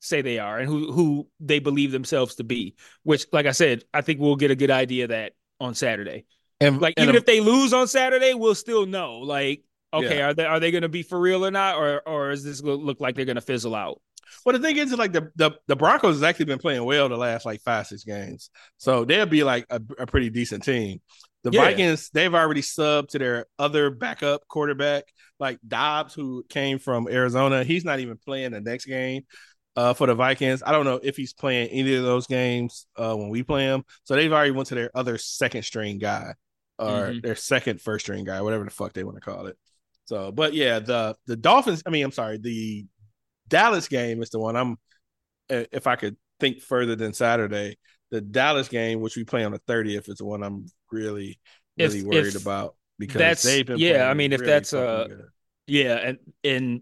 say 0.00 0.20
they 0.20 0.38
are 0.38 0.58
and 0.58 0.68
who 0.68 0.92
who 0.92 1.28
they 1.40 1.58
believe 1.58 1.92
themselves 1.92 2.36
to 2.36 2.44
be. 2.44 2.76
Which, 3.02 3.26
like 3.32 3.46
I 3.46 3.52
said, 3.52 3.84
I 3.92 4.02
think 4.02 4.20
we'll 4.20 4.36
get 4.36 4.50
a 4.50 4.56
good 4.56 4.70
idea 4.70 5.04
of 5.04 5.10
that 5.10 5.32
on 5.60 5.74
Saturday. 5.74 6.26
And 6.60 6.80
like 6.80 6.94
and 6.96 7.04
even 7.04 7.16
a, 7.16 7.18
if 7.18 7.26
they 7.26 7.40
lose 7.40 7.72
on 7.72 7.88
Saturday, 7.88 8.34
we'll 8.34 8.54
still 8.54 8.86
know. 8.86 9.18
Like, 9.18 9.62
okay, 9.92 10.18
yeah. 10.18 10.26
are 10.26 10.34
they 10.34 10.44
are 10.44 10.60
they 10.60 10.70
going 10.70 10.82
to 10.82 10.88
be 10.88 11.02
for 11.02 11.18
real 11.18 11.44
or 11.44 11.50
not, 11.50 11.76
or 11.76 12.00
or 12.06 12.30
is 12.30 12.44
this 12.44 12.62
look 12.62 13.00
like 13.00 13.16
they're 13.16 13.24
going 13.24 13.36
to 13.36 13.42
fizzle 13.42 13.74
out? 13.74 14.00
Well, 14.44 14.54
the 14.54 14.58
thing 14.58 14.76
is, 14.76 14.92
like 14.92 15.12
the, 15.12 15.30
the 15.36 15.52
the 15.66 15.76
Broncos 15.76 16.16
has 16.16 16.22
actually 16.22 16.46
been 16.46 16.58
playing 16.58 16.84
well 16.84 17.08
the 17.08 17.16
last 17.16 17.44
like 17.44 17.60
five 17.62 17.86
six 17.86 18.04
games, 18.04 18.50
so 18.76 19.04
they'll 19.04 19.26
be 19.26 19.44
like 19.44 19.66
a, 19.70 19.80
a 19.98 20.06
pretty 20.06 20.30
decent 20.30 20.64
team. 20.64 21.00
The 21.42 21.50
yeah. 21.50 21.62
Vikings, 21.62 22.08
they've 22.10 22.34
already 22.34 22.62
subbed 22.62 23.08
to 23.08 23.18
their 23.18 23.46
other 23.58 23.90
backup 23.90 24.48
quarterback, 24.48 25.04
like 25.38 25.58
Dobbs, 25.66 26.14
who 26.14 26.44
came 26.48 26.78
from 26.78 27.06
Arizona. 27.06 27.64
He's 27.64 27.84
not 27.84 28.00
even 28.00 28.16
playing 28.16 28.52
the 28.52 28.62
next 28.62 28.86
game 28.86 29.24
uh, 29.76 29.92
for 29.92 30.06
the 30.06 30.14
Vikings. 30.14 30.62
I 30.64 30.72
don't 30.72 30.86
know 30.86 31.00
if 31.02 31.16
he's 31.16 31.34
playing 31.34 31.68
any 31.68 31.94
of 31.96 32.02
those 32.02 32.26
games 32.26 32.86
uh, 32.96 33.14
when 33.14 33.28
we 33.28 33.42
play 33.42 33.64
him. 33.64 33.84
So 34.04 34.14
they've 34.14 34.32
already 34.32 34.52
went 34.52 34.68
to 34.68 34.74
their 34.74 34.90
other 34.94 35.18
second 35.18 35.64
string 35.64 35.98
guy 35.98 36.32
or 36.78 37.08
mm-hmm. 37.08 37.20
their 37.20 37.36
second 37.36 37.80
first 37.80 38.04
string 38.04 38.24
guy, 38.24 38.40
whatever 38.42 38.64
the 38.64 38.70
fuck 38.70 38.92
they 38.92 39.04
want 39.04 39.16
to 39.16 39.20
call 39.20 39.46
it. 39.46 39.56
So, 40.06 40.32
but 40.32 40.54
yeah, 40.54 40.80
the 40.80 41.16
the 41.26 41.36
Dolphins. 41.36 41.82
I 41.86 41.90
mean, 41.90 42.04
I'm 42.04 42.12
sorry, 42.12 42.38
the 42.38 42.86
Dallas 43.48 43.88
game 43.88 44.22
is 44.22 44.30
the 44.30 44.38
one 44.38 44.56
I'm. 44.56 44.76
If 45.48 45.86
I 45.86 45.96
could 45.96 46.16
think 46.40 46.60
further 46.60 46.96
than 46.96 47.12
Saturday, 47.12 47.76
the 48.10 48.20
Dallas 48.20 48.68
game, 48.68 49.00
which 49.00 49.16
we 49.16 49.24
play 49.24 49.44
on 49.44 49.52
the 49.52 49.60
30th, 49.60 50.08
is 50.08 50.16
the 50.16 50.24
one 50.24 50.42
I'm 50.42 50.66
really 50.90 51.38
really 51.78 51.98
if, 51.98 52.04
worried 52.04 52.34
if 52.34 52.42
about 52.42 52.76
because 52.98 53.18
that's 53.18 53.42
they've 53.42 53.66
been 53.66 53.78
yeah. 53.78 54.08
I 54.08 54.14
mean, 54.14 54.32
if 54.32 54.42
that's 54.44 54.72
uh, 54.72 55.06
good. 55.08 55.24
yeah, 55.66 55.94
and 55.94 56.18
and 56.42 56.80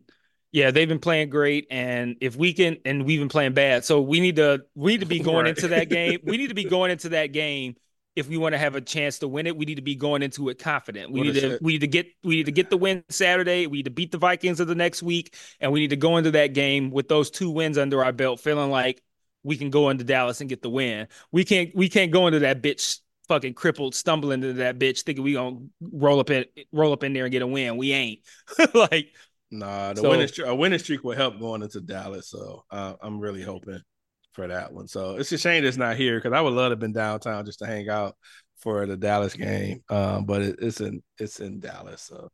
yeah, 0.50 0.70
they've 0.70 0.88
been 0.88 0.98
playing 0.98 1.30
great, 1.30 1.66
and 1.70 2.16
if 2.20 2.36
we 2.36 2.52
can, 2.52 2.76
and 2.84 3.04
we've 3.04 3.20
been 3.20 3.28
playing 3.28 3.54
bad, 3.54 3.84
so 3.84 4.00
we 4.00 4.20
need 4.20 4.36
to 4.36 4.62
we 4.74 4.92
need 4.92 5.00
to 5.00 5.06
be 5.06 5.18
going 5.20 5.44
right. 5.44 5.56
into 5.56 5.68
that 5.68 5.88
game. 5.88 6.20
We 6.24 6.36
need 6.36 6.48
to 6.48 6.54
be 6.54 6.64
going 6.68 6.90
into 6.90 7.10
that 7.10 7.32
game 7.32 7.76
if 8.14 8.28
we 8.28 8.36
want 8.36 8.52
to 8.52 8.58
have 8.58 8.74
a 8.74 8.80
chance 8.80 9.18
to 9.20 9.28
win 9.28 9.46
it, 9.46 9.56
we 9.56 9.64
need 9.64 9.76
to 9.76 9.82
be 9.82 9.94
going 9.94 10.22
into 10.22 10.48
it 10.48 10.58
confident. 10.58 11.10
We 11.10 11.20
what 11.20 11.26
need 11.34 11.40
to 11.40 11.58
we 11.62 11.72
need 11.72 11.80
to 11.80 11.86
get 11.86 12.06
we 12.22 12.36
need 12.36 12.46
to 12.46 12.52
get 12.52 12.68
the 12.68 12.76
win 12.76 13.04
Saturday. 13.08 13.66
We 13.66 13.78
need 13.78 13.84
to 13.84 13.90
beat 13.90 14.12
the 14.12 14.18
Vikings 14.18 14.60
of 14.60 14.68
the 14.68 14.74
next 14.74 15.02
week, 15.02 15.34
and 15.60 15.72
we 15.72 15.80
need 15.80 15.90
to 15.90 15.96
go 15.96 16.18
into 16.18 16.30
that 16.32 16.48
game 16.48 16.90
with 16.90 17.08
those 17.08 17.30
two 17.30 17.50
wins 17.50 17.78
under 17.78 18.04
our 18.04 18.12
belt, 18.12 18.40
feeling 18.40 18.70
like 18.70 19.02
we 19.42 19.56
can 19.56 19.70
go 19.70 19.88
into 19.88 20.04
Dallas 20.04 20.40
and 20.40 20.50
get 20.50 20.62
the 20.62 20.70
win. 20.70 21.08
We 21.30 21.44
can't 21.44 21.70
we 21.74 21.88
can't 21.88 22.12
go 22.12 22.26
into 22.26 22.40
that 22.40 22.62
bitch 22.62 22.98
fucking 23.28 23.54
crippled, 23.54 23.94
stumbling 23.94 24.42
into 24.42 24.54
that 24.54 24.78
bitch, 24.78 25.02
thinking 25.02 25.24
we 25.24 25.32
gonna 25.32 25.60
roll 25.80 26.20
up 26.20 26.30
in 26.30 26.44
roll 26.70 26.92
up 26.92 27.04
in 27.04 27.14
there 27.14 27.24
and 27.24 27.32
get 27.32 27.42
a 27.42 27.46
win. 27.46 27.76
We 27.76 27.92
ain't 27.92 28.20
like. 28.74 29.08
Nah, 29.54 29.92
the 29.92 30.00
so, 30.00 30.08
winning 30.08 30.28
streak, 30.28 30.48
a 30.48 30.54
winning 30.54 30.78
streak 30.78 31.04
will 31.04 31.14
help 31.14 31.38
going 31.38 31.62
into 31.62 31.82
Dallas. 31.82 32.30
So 32.30 32.64
uh, 32.70 32.94
I'm 33.02 33.20
really 33.20 33.42
hoping 33.42 33.82
for 34.32 34.48
that 34.48 34.72
one. 34.72 34.88
So 34.88 35.16
it's 35.16 35.32
a 35.32 35.38
shame 35.38 35.64
it's 35.64 35.76
not 35.76 35.96
here 35.96 36.18
because 36.18 36.32
I 36.32 36.40
would 36.40 36.52
love 36.52 36.66
to 36.66 36.70
have 36.70 36.78
been 36.78 36.92
downtown 36.92 37.44
just 37.44 37.60
to 37.60 37.66
hang 37.66 37.88
out 37.88 38.16
for 38.58 38.86
the 38.86 38.96
Dallas 38.96 39.34
game. 39.34 39.82
Um, 39.88 40.24
but 40.24 40.42
it, 40.42 40.56
it's 40.60 40.80
in 40.80 41.02
it's 41.18 41.40
in 41.40 41.60
Dallas. 41.60 42.02
So 42.02 42.30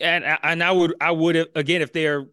and 0.00 0.24
and 0.42 0.62
I 0.62 0.72
would 0.72 0.94
I 1.00 1.10
would 1.10 1.34
have 1.34 1.48
again 1.54 1.82
if 1.82 1.92
they're 1.92 2.26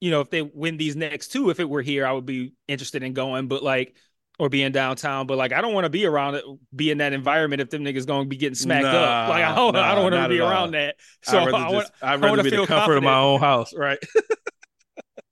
you 0.00 0.10
know 0.10 0.20
if 0.20 0.30
they 0.30 0.42
win 0.42 0.76
these 0.76 0.96
next 0.96 1.28
two 1.28 1.50
if 1.50 1.60
it 1.60 1.68
were 1.68 1.82
here 1.82 2.06
I 2.06 2.12
would 2.12 2.26
be 2.26 2.54
interested 2.68 3.02
in 3.02 3.14
going 3.14 3.48
but 3.48 3.62
like 3.62 3.96
or 4.38 4.48
being 4.48 4.72
downtown 4.72 5.26
but 5.26 5.38
like 5.38 5.52
I 5.52 5.60
don't 5.60 5.74
want 5.74 5.84
to 5.84 5.90
be 5.90 6.06
around 6.06 6.34
it 6.34 6.44
be 6.74 6.90
in 6.90 6.98
that 6.98 7.12
environment 7.12 7.62
if 7.62 7.70
them 7.70 7.84
niggas 7.84 8.06
going 8.06 8.24
to 8.24 8.28
be 8.28 8.36
getting 8.36 8.54
smacked 8.54 8.84
nah, 8.84 8.90
up 8.90 9.28
like 9.30 9.44
I 9.44 9.54
don't, 9.54 9.74
nah, 9.74 9.92
I 9.92 9.94
don't 9.94 10.02
want 10.04 10.14
to 10.14 10.28
be 10.28 10.40
around 10.40 10.50
all. 10.50 10.70
that 10.72 10.96
so 11.22 11.38
I'd 11.40 11.52
rather, 11.52 11.86
I 12.02 12.16
want, 12.16 12.22
rather 12.22 12.42
be 12.42 12.50
the 12.50 12.56
comfort 12.58 12.74
confident. 12.74 12.98
of 12.98 13.04
my 13.04 13.18
own 13.18 13.40
house 13.40 13.72
right 13.74 13.98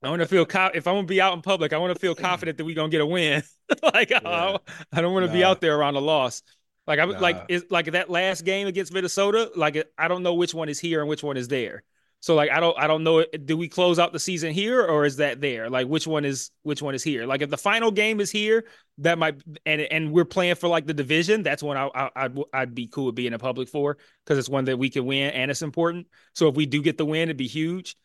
I 0.03 0.09
want 0.09 0.21
to 0.21 0.27
feel 0.27 0.45
co- 0.45 0.71
if 0.73 0.87
I'm 0.87 0.95
gonna 0.95 1.07
be 1.07 1.21
out 1.21 1.33
in 1.33 1.41
public, 1.41 1.73
I 1.73 1.77
want 1.77 1.93
to 1.93 1.99
feel 1.99 2.15
confident 2.29 2.57
that 2.57 2.65
we're 2.65 2.75
gonna 2.75 2.89
get 2.89 3.01
a 3.01 3.05
win. 3.05 3.43
like 3.83 4.09
yeah. 4.09 4.19
I, 4.23 4.57
I, 4.91 5.01
don't 5.01 5.13
want 5.13 5.23
to 5.23 5.27
nah. 5.27 5.33
be 5.33 5.43
out 5.43 5.61
there 5.61 5.75
around 5.77 5.95
a 5.95 5.99
loss. 5.99 6.43
Like 6.85 6.99
I 6.99 7.05
nah. 7.05 7.19
like 7.19 7.45
is 7.49 7.65
like 7.69 7.91
that 7.91 8.09
last 8.09 8.43
game 8.43 8.67
against 8.67 8.93
Minnesota. 8.93 9.51
Like 9.55 9.87
I 9.97 10.07
don't 10.07 10.23
know 10.23 10.33
which 10.33 10.53
one 10.53 10.69
is 10.69 10.79
here 10.79 10.99
and 10.99 11.09
which 11.09 11.23
one 11.23 11.37
is 11.37 11.47
there. 11.47 11.83
So 12.19 12.35
like 12.35 12.51
I 12.51 12.59
don't 12.59 12.77
I 12.77 12.87
don't 12.87 13.03
know. 13.03 13.23
Do 13.23 13.57
we 13.57 13.67
close 13.67 13.99
out 13.99 14.13
the 14.13 14.19
season 14.19 14.53
here 14.53 14.81
or 14.81 15.05
is 15.05 15.17
that 15.17 15.41
there? 15.41 15.69
Like 15.69 15.87
which 15.87 16.07
one 16.07 16.23
is 16.23 16.51
which 16.63 16.81
one 16.81 16.95
is 16.95 17.03
here? 17.03 17.25
Like 17.25 17.41
if 17.41 17.49
the 17.49 17.57
final 17.57 17.91
game 17.91 18.19
is 18.19 18.31
here, 18.31 18.65
that 18.99 19.17
might 19.17 19.41
and 19.65 19.81
and 19.81 20.11
we're 20.11 20.25
playing 20.25 20.55
for 20.55 20.67
like 20.67 20.85
the 20.85 20.93
division. 20.93 21.43
That's 21.43 21.61
one 21.61 21.77
I, 21.77 21.89
I 21.93 22.09
I'd 22.15 22.37
I'd 22.53 22.75
be 22.75 22.87
cool 22.87 23.07
with 23.07 23.15
being 23.15 23.33
in 23.33 23.39
public 23.39 23.67
for 23.67 23.97
because 24.23 24.37
it's 24.37 24.47
one 24.49 24.65
that 24.65 24.79
we 24.79 24.89
can 24.89 25.05
win 25.05 25.31
and 25.31 25.51
it's 25.51 25.61
important. 25.61 26.07
So 26.33 26.47
if 26.47 26.55
we 26.55 26.65
do 26.65 26.81
get 26.81 26.97
the 26.97 27.05
win, 27.05 27.23
it'd 27.23 27.37
be 27.37 27.47
huge. 27.47 27.97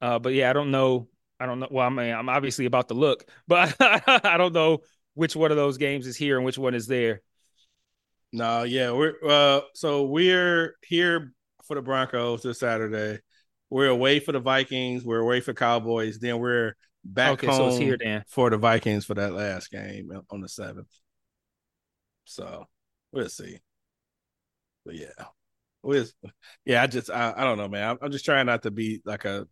Uh, 0.00 0.18
but 0.18 0.32
yeah, 0.32 0.50
I 0.50 0.52
don't 0.52 0.70
know. 0.70 1.08
I 1.38 1.46
don't 1.46 1.60
know. 1.60 1.68
Well, 1.70 1.86
I 1.86 1.90
mean, 1.90 2.14
I'm 2.14 2.28
obviously 2.28 2.66
about 2.66 2.88
to 2.88 2.94
look, 2.94 3.24
but 3.46 3.74
I 3.80 4.36
don't 4.38 4.52
know 4.52 4.80
which 5.14 5.36
one 5.36 5.50
of 5.50 5.56
those 5.56 5.78
games 5.78 6.06
is 6.06 6.16
here 6.16 6.36
and 6.36 6.44
which 6.44 6.58
one 6.58 6.74
is 6.74 6.86
there. 6.86 7.22
No, 8.32 8.64
yeah, 8.64 8.92
we're 8.92 9.14
uh, 9.26 9.60
so 9.74 10.04
we're 10.04 10.76
here 10.82 11.32
for 11.64 11.74
the 11.74 11.82
Broncos 11.82 12.42
this 12.42 12.60
Saturday. 12.60 13.20
We're 13.70 13.88
away 13.88 14.20
for 14.20 14.32
the 14.32 14.40
Vikings. 14.40 15.04
We're 15.04 15.20
away 15.20 15.40
for 15.40 15.54
Cowboys. 15.54 16.18
Then 16.18 16.38
we're 16.38 16.74
back 17.04 17.32
okay, 17.32 17.46
home 17.46 17.72
so 17.72 17.78
here, 17.78 17.96
Dan. 17.96 18.24
for 18.28 18.50
the 18.50 18.58
Vikings 18.58 19.04
for 19.04 19.14
that 19.14 19.32
last 19.32 19.70
game 19.70 20.10
on 20.30 20.40
the 20.40 20.48
seventh. 20.48 20.90
So 22.24 22.66
we'll 23.12 23.28
see. 23.28 23.58
But 24.84 24.96
yeah, 24.96 25.24
we 25.82 26.04
yeah. 26.64 26.82
I 26.82 26.86
just 26.86 27.10
I, 27.10 27.32
I 27.36 27.44
don't 27.44 27.58
know, 27.58 27.68
man. 27.68 27.90
I'm, 27.90 27.98
I'm 28.02 28.12
just 28.12 28.24
trying 28.24 28.46
not 28.46 28.62
to 28.62 28.70
be 28.70 29.00
like 29.04 29.24
a 29.24 29.46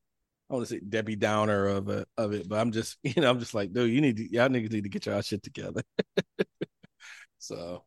I 0.51 0.55
want 0.55 0.67
to 0.67 0.75
say 0.75 0.81
Debbie 0.81 1.17
Downer 1.17 1.67
of 1.67 1.89
it, 1.89 2.09
of 2.17 2.33
it, 2.33 2.49
but 2.49 2.61
I'm 2.61 2.73
just, 2.73 2.99
you 3.03 3.21
know, 3.21 3.31
I'm 3.31 3.39
just 3.39 3.55
like, 3.55 3.73
dude, 3.73 3.91
you 3.91 4.01
need 4.01 4.17
to, 4.19 4.33
y'all 4.33 4.49
niggas 4.49 4.73
need 4.73 4.85
to 4.85 4.91
get 4.91 5.07
y'all 5.07 5.21
shit 5.23 5.43
together. 5.43 5.83
so 7.39 7.85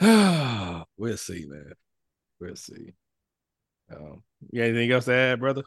we'll 0.00 1.16
see, 1.16 1.46
man. 1.46 1.72
We'll 2.40 2.56
see. 2.56 2.94
Um, 3.94 4.22
got 4.54 4.62
anything 4.62 4.90
else 4.90 5.04
to 5.04 5.14
add, 5.14 5.40
brother? 5.40 5.62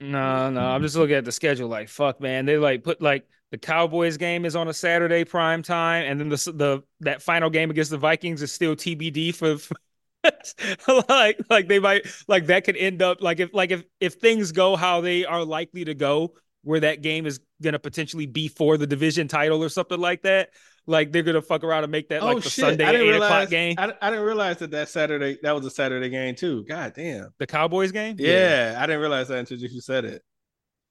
No, 0.00 0.50
no. 0.50 0.60
I'm 0.60 0.82
just 0.82 0.96
looking 0.96 1.16
at 1.16 1.24
the 1.24 1.32
schedule. 1.32 1.68
Like, 1.68 1.88
fuck, 1.88 2.20
man. 2.20 2.46
They 2.46 2.56
like 2.56 2.82
put 2.84 3.02
like 3.02 3.26
the 3.50 3.58
Cowboys 3.58 4.16
game 4.16 4.44
is 4.44 4.56
on 4.56 4.68
a 4.68 4.74
Saturday 4.74 5.24
prime 5.24 5.62
time, 5.62 6.04
and 6.04 6.20
then 6.20 6.28
the 6.28 6.36
the 6.52 6.82
that 7.00 7.22
final 7.22 7.50
game 7.50 7.70
against 7.70 7.90
the 7.90 7.98
Vikings 7.98 8.42
is 8.42 8.52
still 8.52 8.76
TBD 8.76 9.34
for, 9.34 9.58
for 9.58 9.76
like 11.08 11.38
like 11.50 11.68
they 11.68 11.78
might 11.78 12.06
like 12.26 12.46
that 12.46 12.64
could 12.64 12.76
end 12.76 13.02
up 13.02 13.20
like 13.22 13.40
if 13.40 13.52
like 13.52 13.70
if 13.70 13.84
if 14.00 14.14
things 14.14 14.52
go 14.52 14.76
how 14.76 15.00
they 15.00 15.24
are 15.24 15.44
likely 15.44 15.84
to 15.84 15.94
go 15.94 16.34
where 16.62 16.80
that 16.80 17.02
game 17.02 17.26
is 17.26 17.40
gonna 17.62 17.78
potentially 17.78 18.26
be 18.26 18.48
for 18.48 18.76
the 18.76 18.86
division 18.86 19.28
title 19.28 19.62
or 19.62 19.68
something 19.68 20.00
like 20.00 20.22
that. 20.22 20.50
Like 20.86 21.12
they're 21.12 21.22
gonna 21.22 21.42
fuck 21.42 21.64
around 21.64 21.84
and 21.84 21.92
make 21.92 22.08
that 22.08 22.22
oh 22.22 22.32
like 22.32 22.42
the 22.44 22.48
shit! 22.50 22.64
Sunday 22.64 22.84
I 22.84 22.92
didn't 22.92 23.06
eight 23.08 23.10
realize. 23.10 23.30
o'clock 23.30 23.50
game, 23.50 23.74
I, 23.78 23.92
I 24.00 24.10
didn't 24.10 24.24
realize 24.24 24.56
that 24.58 24.70
that 24.70 24.88
Saturday 24.88 25.38
that 25.42 25.54
was 25.54 25.66
a 25.66 25.70
Saturday 25.70 26.08
game 26.08 26.34
too. 26.34 26.64
God 26.64 26.94
damn. 26.96 27.28
the 27.38 27.46
Cowboys 27.46 27.92
game. 27.92 28.16
Yeah, 28.18 28.76
I 28.78 28.86
didn't 28.86 29.00
realize 29.00 29.28
that 29.28 29.38
until 29.38 29.58
you 29.58 29.80
said 29.82 30.06
it. 30.06 30.22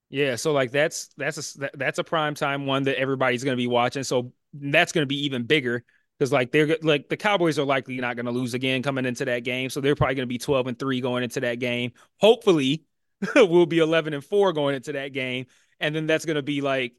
Yeah, 0.10 0.36
so 0.36 0.54
like 0.54 0.72
that's 0.72 1.10
that's 1.18 1.56
a 1.56 1.60
that- 1.60 1.78
that's 1.80 2.00
a 2.00 2.04
prime 2.04 2.36
time 2.36 2.66
one 2.66 2.84
that 2.84 3.00
everybody's 3.00 3.44
going 3.44 3.58
to 3.58 3.62
be 3.62 3.68
watching. 3.68 4.04
So 4.04 4.34
that's 4.54 4.92
going 4.92 5.02
to 5.02 5.08
be 5.08 5.26
even 5.26 5.44
bigger 5.44 5.84
because 6.18 6.32
like 6.32 6.52
they're 6.52 6.78
like 6.82 7.10
the 7.10 7.18
Cowboys 7.18 7.60
are 7.60 7.66
likely 7.66 7.98
not 7.98 8.16
going 8.16 8.26
to 8.26 8.32
lose 8.32 8.54
again 8.54 8.82
coming 8.82 9.06
into 9.06 9.26
that 9.26 9.44
game. 9.44 9.70
So 9.70 9.82
they're 9.82 9.96
probably 9.96 10.16
going 10.16 10.28
to 10.28 10.28
be 10.28 10.38
twelve 10.38 10.68
and 10.68 10.78
three 10.78 11.02
going 11.02 11.24
into 11.24 11.40
that 11.42 11.60
game. 11.60 11.92
Hopefully, 12.18 12.84
we'll 13.36 13.66
be 13.66 13.80
eleven 13.80 14.14
and 14.14 14.24
four 14.24 14.54
going 14.54 14.76
into 14.76 14.94
that 14.94 15.14
game, 15.14 15.46
and 15.80 15.96
then 15.96 16.08
that's 16.08 16.26
going 16.26 16.36
to 16.36 16.42
be 16.42 16.62
like 16.62 16.94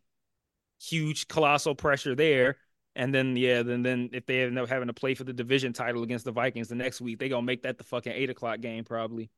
huge 0.80 1.28
colossal 1.28 1.74
pressure 1.74 2.14
there. 2.14 2.56
And 2.94 3.14
then 3.14 3.36
yeah, 3.36 3.62
then 3.62 3.82
then 3.82 4.10
if 4.12 4.26
they 4.26 4.42
end 4.42 4.58
up 4.58 4.68
having 4.68 4.88
to 4.88 4.94
play 4.94 5.14
for 5.14 5.24
the 5.24 5.32
division 5.32 5.72
title 5.72 6.02
against 6.02 6.24
the 6.24 6.32
Vikings 6.32 6.68
the 6.68 6.74
next 6.74 7.00
week, 7.00 7.18
they 7.18 7.28
gonna 7.28 7.42
make 7.42 7.62
that 7.62 7.78
the 7.78 7.84
fucking 7.84 8.12
eight 8.12 8.30
o'clock 8.30 8.60
game 8.60 8.84
probably. 8.84 9.30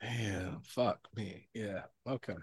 Damn, 0.00 0.60
fuck 0.62 1.08
me. 1.14 1.48
Yeah. 1.54 1.82
Okay. 2.06 2.36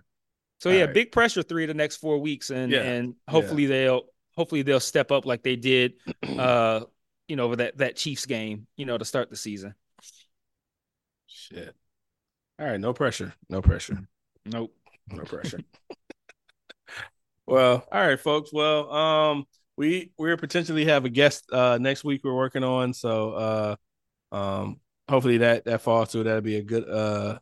So 0.59 0.69
All 0.69 0.75
yeah, 0.75 0.85
right. 0.85 0.93
big 0.93 1.11
pressure 1.11 1.43
three 1.43 1.63
of 1.63 1.67
the 1.69 1.73
next 1.73 1.97
four 1.97 2.19
weeks, 2.19 2.49
and 2.49 2.71
Yeah, 2.71 2.81
and 2.81 3.15
hopefully 3.27 3.65
they'll 3.65 4.03
hopefully 4.37 4.61
they'll 4.61 4.79
step 4.79 5.11
up 5.11 5.25
like 5.25 5.43
they 5.43 5.55
did, 5.55 5.93
uh, 6.37 6.81
you 7.27 7.35
know, 7.35 7.45
over 7.45 7.55
that 7.57 7.77
that 7.77 7.95
Chiefs 7.95 8.25
game, 8.25 8.67
you 8.77 8.85
know, 8.85 8.97
to 8.97 9.05
start 9.05 9.29
the 9.29 9.35
season. 9.37 9.75
Shit. 11.27 11.75
All 12.59 12.65
right, 12.65 12.79
no 12.79 12.93
pressure. 12.93 13.33
No 13.49 13.61
pressure. 13.61 14.07
Nope. 14.45 14.73
No 15.09 15.23
pressure. 15.25 15.59
well, 17.45 17.85
all 17.91 18.01
right, 18.01 18.19
folks. 18.19 18.51
Well, 18.53 18.91
um, 18.91 19.45
we 19.77 20.11
we're 20.17 20.37
potentially 20.37 20.85
have 20.85 21.05
a 21.05 21.09
guest 21.09 21.51
uh 21.51 21.77
next 21.79 22.03
week 22.03 22.21
we're 22.23 22.35
working 22.35 22.63
on. 22.63 22.93
So 22.93 23.31
uh 23.31 23.75
um 24.35 24.79
hopefully 25.09 25.39
that 25.39 25.65
that 25.65 25.81
falls 25.81 26.11
through. 26.11 26.23
That'll 26.23 26.41
be 26.41 26.57
a 26.57 26.63
good 26.63 26.87
uh 26.89 27.39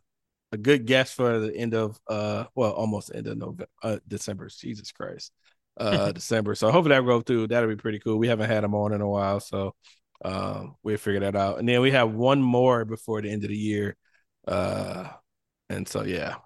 a 0.52 0.56
good 0.56 0.86
guest 0.86 1.14
for 1.14 1.38
the 1.40 1.54
end 1.54 1.74
of 1.74 1.98
uh 2.08 2.44
well 2.54 2.72
almost 2.72 3.12
end 3.14 3.26
of 3.26 3.38
November 3.38 3.66
uh 3.82 3.98
December. 4.06 4.48
Jesus 4.48 4.92
Christ. 4.92 5.32
Uh 5.76 6.12
December. 6.12 6.54
So 6.54 6.70
hopefully 6.70 6.94
that'll 6.94 7.06
go 7.06 7.20
through. 7.20 7.48
That'll 7.48 7.68
be 7.68 7.76
pretty 7.76 7.98
cool. 7.98 8.18
We 8.18 8.28
haven't 8.28 8.50
had 8.50 8.64
him 8.64 8.74
on 8.74 8.92
in 8.92 9.00
a 9.00 9.08
while, 9.08 9.40
so 9.40 9.74
um 10.24 10.76
we'll 10.82 10.96
figure 10.98 11.20
that 11.20 11.36
out. 11.36 11.58
And 11.58 11.68
then 11.68 11.80
we 11.80 11.90
have 11.92 12.12
one 12.14 12.42
more 12.42 12.84
before 12.84 13.20
the 13.22 13.30
end 13.30 13.44
of 13.44 13.50
the 13.50 13.56
year. 13.56 13.96
Uh 14.46 15.08
and 15.68 15.88
so 15.88 16.04
yeah. 16.04 16.36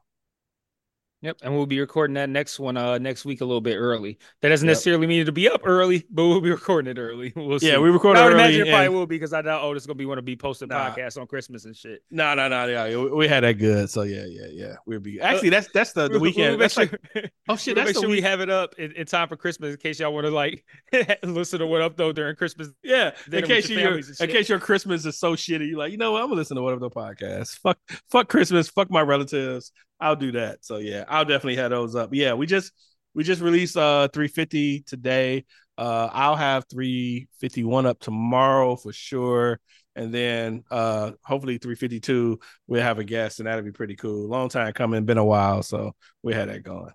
Yep. 1.21 1.39
And 1.43 1.57
we'll 1.57 1.67
be 1.67 1.81
recording 1.81 2.15
that 2.15 2.29
next 2.29 2.61
one 2.61 2.77
uh 2.77 2.99
next 2.99 3.25
week 3.25 3.41
a 3.41 3.45
little 3.45 3.61
bit 3.61 3.77
early. 3.77 4.19
That 4.41 4.51
doesn't 4.51 4.67
Yep. 4.67 4.71
necessarily 4.71 5.07
mean 5.09 5.21
it'll 5.23 5.35
be 5.35 5.49
up 5.49 5.63
early, 5.65 6.07
but 6.11 6.27
we'll 6.27 6.41
be 6.41 6.51
recording 6.51 6.91
it 6.91 7.01
early. 7.01 7.33
We'll 7.49 7.59
see. 7.59 7.69
Yeah, 7.69 7.79
we 7.79 7.89
recorded 7.91 8.21
I 8.21 8.25
would 8.25 8.35
imagine 8.35 8.67
it 8.67 8.71
probably 8.71 8.89
will 8.91 9.07
be 9.07 9.17
because 9.17 9.33
I 9.33 9.41
know 9.41 9.59
oh, 9.63 9.75
this 9.75 9.83
is 9.83 9.87
gonna 9.87 9.97
be 9.97 10.07
one 10.07 10.17
to 10.17 10.23
be 10.23 10.37
posting 10.37 10.69
Nah. 10.69 10.91
podcasts 10.91 11.21
on 11.21 11.27
Christmas 11.27 11.65
and 11.65 11.75
shit. 11.75 12.03
No, 12.11 12.35
no, 12.35 12.49
no, 12.49 12.67
yeah, 12.67 12.97
we, 12.97 13.27
had 13.27 13.43
that 13.43 13.55
good. 13.55 13.91
So 13.91 14.03
yeah, 14.03 14.27
yeah, 14.27 14.47
yeah. 14.53 14.75
We'll 14.87 15.01
be 15.01 15.21
actually 15.21 15.51
that's 15.51 15.69
that's 15.73 15.93
the, 15.93 16.09
the 16.09 16.21
weekend. 16.21 16.51
We'll 16.51 16.59
that's 16.59 16.75
sure, 16.75 16.89
like 17.15 17.33
oh 17.49 17.57
shit, 17.57 17.75
we'll 17.75 17.85
that's 17.85 17.97
make 17.97 18.03
sure 18.03 18.11
we 18.11 18.21
have 18.21 18.41
it 18.41 18.51
up 18.51 18.75
in, 18.79 18.93
in 18.93 19.07
time 19.07 19.29
for 19.29 19.37
Christmas 19.37 19.73
in 19.73 19.77
case 19.79 19.99
y'all 19.99 20.13
want 20.15 20.27
to 20.27 20.31
like 20.31 20.65
listen 21.25 21.59
to 21.59 21.67
what 21.67 21.81
up 21.83 21.97
though 21.97 22.13
during 22.13 22.37
Christmas. 22.37 22.69
Yeah, 22.83 23.13
in 23.33 23.45
case 23.45 23.69
your 23.69 23.99
you 23.99 24.05
in 24.21 24.29
case 24.29 24.49
your 24.49 24.61
Christmas 24.61 25.05
is 25.05 25.19
so 25.19 25.35
shitty, 25.35 25.69
you're 25.71 25.79
like, 25.79 25.91
you 25.91 25.99
know 25.99 26.13
what? 26.13 26.23
I'm 26.23 26.29
gonna 26.29 26.39
listen 26.39 26.57
to 26.57 26.63
whatever 26.63 26.81
the 26.81 26.91
podcast. 26.91 27.59
Fuck, 27.59 27.79
fuck 28.11 28.29
Christmas. 28.29 28.69
Fuck 28.69 28.91
my 28.91 29.01
relatives. 29.01 29.73
I'll 30.01 30.17
do 30.17 30.33
that. 30.33 30.65
So 30.65 30.79
yeah, 30.79 31.05
I'll 31.09 31.25
definitely 31.25 31.57
have 31.57 31.71
those 31.71 31.95
up. 31.95 32.11
Yeah, 32.13 32.35
we 32.35 32.47
just 32.47 32.73
we 33.15 33.25
just 33.25 33.43
released 33.43 33.77
uh 33.77 34.09
350 34.13 34.81
today. 34.83 35.45
Uh, 35.77 36.09
I'll 36.13 36.37
have 36.37 36.65
351 36.71 37.87
up 37.87 38.01
tomorrow 38.01 38.77
for 38.77 38.93
sure. 38.93 39.61
And 39.97 40.13
then 40.13 40.65
uh 40.71 41.13
hopefully 41.25 41.59
352 41.59 42.39
we'll 42.67 42.83
have 42.83 42.99
a 42.99 43.05
guest 43.05 43.41
and 43.41 43.47
that'll 43.47 43.63
be 43.65 43.73
pretty 43.73 43.97
cool. 43.97 44.29
Long 44.29 44.49
time 44.49 44.73
coming, 44.73 45.05
been 45.05 45.19
a 45.19 45.25
while, 45.25 45.63
so 45.63 45.93
we 46.23 46.35
had 46.35 46.49
that 46.49 46.63
going. 46.63 46.93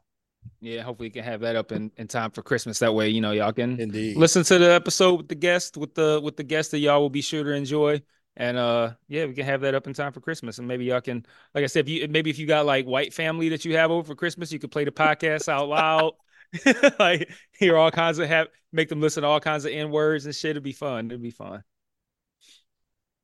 Yeah, 0.62 0.82
hopefully 0.82 1.08
we 1.08 1.12
can 1.12 1.24
have 1.24 1.42
that 1.42 1.56
up 1.56 1.72
in, 1.72 1.92
in 1.98 2.08
time 2.08 2.32
for 2.32 2.42
Christmas. 2.42 2.80
That 2.80 2.94
way, 2.94 3.10
you 3.10 3.20
know, 3.22 3.32
y'all 3.32 3.52
can 3.52 3.80
Indeed. 3.80 4.16
listen 4.16 4.44
to 4.44 4.58
the 4.58 4.72
episode 4.72 5.16
with 5.16 5.28
the 5.28 5.36
guest 5.36 5.76
with 5.76 5.94
the 5.94 6.22
with 6.24 6.38
the 6.38 6.44
guest 6.44 6.72
that 6.72 6.80
y'all 6.80 7.02
will 7.02 7.10
be 7.10 7.22
sure 7.22 7.44
to 7.44 7.52
enjoy. 7.52 8.02
And 8.36 8.58
uh 8.58 8.94
yeah, 9.08 9.26
we 9.26 9.34
can 9.34 9.46
have 9.46 9.62
that 9.62 9.76
up 9.76 9.88
in 9.88 9.94
time 9.94 10.12
for 10.12 10.20
Christmas. 10.22 10.58
And 10.58 10.68
maybe 10.68 10.86
y'all 10.86 11.02
can 11.02 11.26
like 11.54 11.64
I 11.64 11.68
said, 11.68 11.88
if 11.88 11.90
you 11.90 12.08
maybe 12.08 12.30
if 12.30 12.40
you 12.40 12.48
got 12.48 12.66
like 12.66 12.86
white 12.86 13.14
family 13.14 13.50
that 13.50 13.66
you 13.66 13.78
have 13.78 13.92
over 13.92 14.06
for 14.06 14.16
Christmas, 14.16 14.52
you 14.52 14.60
could 14.60 14.72
play 14.72 14.86
the 14.86 14.92
podcast 14.92 15.48
out 15.48 15.70
loud. 15.70 16.14
like 17.00 17.30
hear 17.58 17.78
all 17.78 17.92
kinds 17.92 18.20
of 18.20 18.28
have 18.28 18.48
make 18.72 18.90
them 18.90 19.02
listen 19.02 19.24
to 19.24 19.30
all 19.30 19.40
kinds 19.40 19.66
of 19.66 19.72
N 19.72 19.92
words 19.92 20.26
and 20.26 20.36
shit. 20.36 20.52
It'd 20.52 20.64
be 20.64 20.72
fun. 20.72 21.08
It'd 21.08 21.22
be 21.22 21.32
fun. 21.32 21.64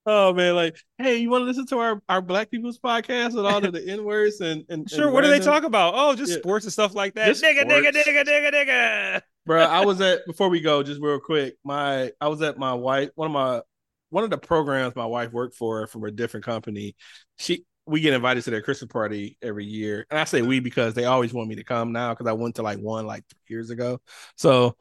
Oh 0.05 0.33
man, 0.33 0.55
like, 0.55 0.75
hey, 0.97 1.17
you 1.17 1.29
want 1.29 1.43
to 1.43 1.45
listen 1.45 1.67
to 1.67 1.77
our, 1.77 2.01
our 2.09 2.21
black 2.21 2.49
people's 2.49 2.79
podcast 2.79 3.35
with 3.35 3.45
all 3.45 3.63
of 3.63 3.73
the 3.73 3.87
N 3.87 4.03
words 4.03 4.41
and, 4.41 4.63
and 4.69 4.89
Sure, 4.89 5.05
and 5.05 5.13
what 5.13 5.23
do 5.23 5.29
they 5.29 5.39
talk 5.39 5.63
about? 5.63 5.93
Oh, 5.95 6.15
just 6.15 6.31
Yeah. 6.31 6.37
sports 6.39 6.65
and 6.65 6.73
stuff 6.73 6.95
like 6.95 7.13
that. 7.15 7.27
Just 7.27 7.43
Nigga, 7.43 7.63
nigga, 7.63 7.89
sports. 7.93 8.07
nigga, 8.07 8.25
nigga, 8.25 8.51
nigga. 8.51 9.21
Bro, 9.45 9.63
I 9.63 9.85
was 9.85 10.01
at 10.01 10.21
before 10.27 10.49
we 10.49 10.61
go, 10.61 10.81
just 10.81 11.01
real 11.01 11.19
quick. 11.19 11.57
My 11.63 12.11
I 12.19 12.27
was 12.27 12.41
at 12.41 12.57
my 12.57 12.73
wife, 12.73 13.09
one 13.15 13.27
of 13.27 13.33
my 13.33 13.61
one 14.09 14.23
of 14.23 14.29
the 14.29 14.37
programs 14.37 14.95
my 14.95 15.05
wife 15.05 15.31
worked 15.31 15.55
for 15.55 15.85
from 15.87 16.03
a 16.03 16.11
different 16.11 16.45
company. 16.45 16.95
She 17.37 17.65
we 17.85 18.01
get 18.01 18.13
invited 18.13 18.43
to 18.43 18.51
their 18.51 18.61
Christmas 18.61 18.91
party 18.91 19.37
every 19.41 19.65
year. 19.65 20.05
And 20.11 20.19
I 20.19 20.23
say 20.25 20.41
we 20.43 20.59
because 20.59 20.93
they 20.93 21.05
always 21.05 21.33
want 21.33 21.49
me 21.49 21.55
to 21.55 21.63
come 21.63 21.91
now 21.91 22.13
because 22.13 22.27
I 22.27 22.33
went 22.33 22.55
to 22.55 22.61
like 22.61 22.77
one 22.79 23.07
like 23.07 23.23
three 23.29 23.55
years 23.55 23.71
ago. 23.71 23.99
So 24.35 24.75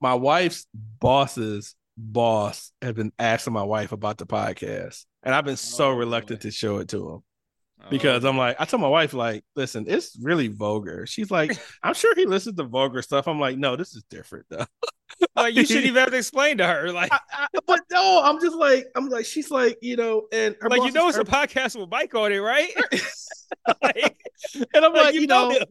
my 0.00 0.14
wife's 0.14 0.66
boss's 0.74 1.74
boss 1.98 2.72
has 2.82 2.92
been 2.94 3.12
asking 3.18 3.52
my 3.52 3.62
wife 3.62 3.92
about 3.92 4.18
the 4.18 4.26
podcast. 4.26 5.04
And 5.22 5.34
I've 5.34 5.44
been 5.44 5.56
so 5.56 5.90
Oh, 5.90 5.92
reluctant 5.92 6.40
boy. 6.40 6.42
to 6.44 6.50
show 6.50 6.78
it 6.78 6.88
to 6.88 7.10
him 7.10 7.20
because 7.90 8.24
Oh, 8.24 8.28
I'm 8.28 8.36
like, 8.36 8.56
I 8.60 8.64
told 8.64 8.80
my 8.82 8.88
wife, 8.88 9.14
like, 9.14 9.44
listen, 9.54 9.84
it's 9.88 10.16
really 10.20 10.48
vulgar. 10.48 11.06
She's 11.06 11.30
like, 11.30 11.52
I'm 11.82 11.94
sure 11.94 12.14
he 12.14 12.26
listens 12.26 12.56
to 12.56 12.64
vulgar 12.64 13.02
stuff. 13.02 13.28
I'm 13.28 13.40
like, 13.40 13.58
no, 13.58 13.76
this 13.76 13.94
is 13.94 14.02
different 14.10 14.46
though. 14.50 14.66
like 15.36 15.54
you 15.54 15.64
shouldn't 15.64 15.86
even 15.88 16.00
have 16.00 16.10
to 16.10 16.16
explain 16.18 16.58
to 16.58 16.66
her. 16.66 16.92
Like, 16.92 17.12
I, 17.12 17.18
I, 17.32 17.46
but 17.66 17.80
no, 17.92 18.22
I'm 18.24 18.40
just 18.40 18.56
like, 18.56 18.86
I'm 18.96 19.08
like, 19.08 19.26
she's 19.26 19.50
like, 19.50 19.78
you 19.82 19.96
know, 19.96 20.26
and 20.32 20.56
her 20.60 20.68
like 20.68 20.82
you 20.82 20.92
know 20.92 21.08
it's 21.08 21.18
a 21.18 21.24
podcast 21.24 21.78
with 21.78 21.90
Mike 21.90 22.14
on 22.14 22.32
it, 22.32 22.38
right? 22.38 22.70
like, 23.82 24.16
and 24.54 24.84
I'm 24.84 24.92
like, 24.92 25.04
like, 25.06 25.14
you 25.14 25.26
know, 25.26 25.50
him. 25.50 25.62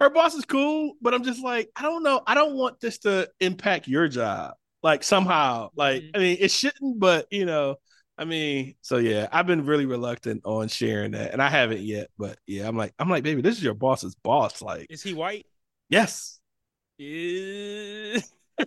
her 0.00 0.10
boss 0.10 0.34
is 0.34 0.44
cool, 0.44 0.94
but 1.00 1.14
I'm 1.14 1.24
just 1.24 1.42
like, 1.42 1.70
I 1.76 1.82
don't 1.82 2.02
know, 2.02 2.22
I 2.26 2.34
don't 2.34 2.54
want 2.56 2.80
this 2.80 2.98
to 3.00 3.28
impact 3.40 3.88
your 3.88 4.08
job, 4.08 4.54
like 4.82 5.02
somehow, 5.02 5.70
like, 5.76 6.02
Mhm. 6.02 6.10
I 6.14 6.18
mean, 6.18 6.36
it 6.40 6.50
shouldn't, 6.50 6.98
but 7.00 7.26
you 7.30 7.44
know. 7.46 7.76
I 8.18 8.24
mean, 8.24 8.76
so 8.80 8.96
yeah, 8.96 9.28
I've 9.30 9.46
been 9.46 9.66
really 9.66 9.86
reluctant 9.86 10.42
on 10.44 10.68
sharing 10.68 11.12
that, 11.12 11.32
and 11.32 11.42
I 11.42 11.50
haven't 11.50 11.80
yet. 11.80 12.08
But 12.18 12.38
yeah, 12.46 12.66
I'm 12.66 12.76
like, 12.76 12.94
I'm 12.98 13.10
like, 13.10 13.24
baby, 13.24 13.42
this 13.42 13.56
is 13.56 13.62
your 13.62 13.74
boss's 13.74 14.14
boss. 14.14 14.62
Like, 14.62 14.86
Is 14.90 15.02
he 15.02 15.14
white? 15.14 15.46
yes, 15.88 16.40
Yeah. 16.98 18.20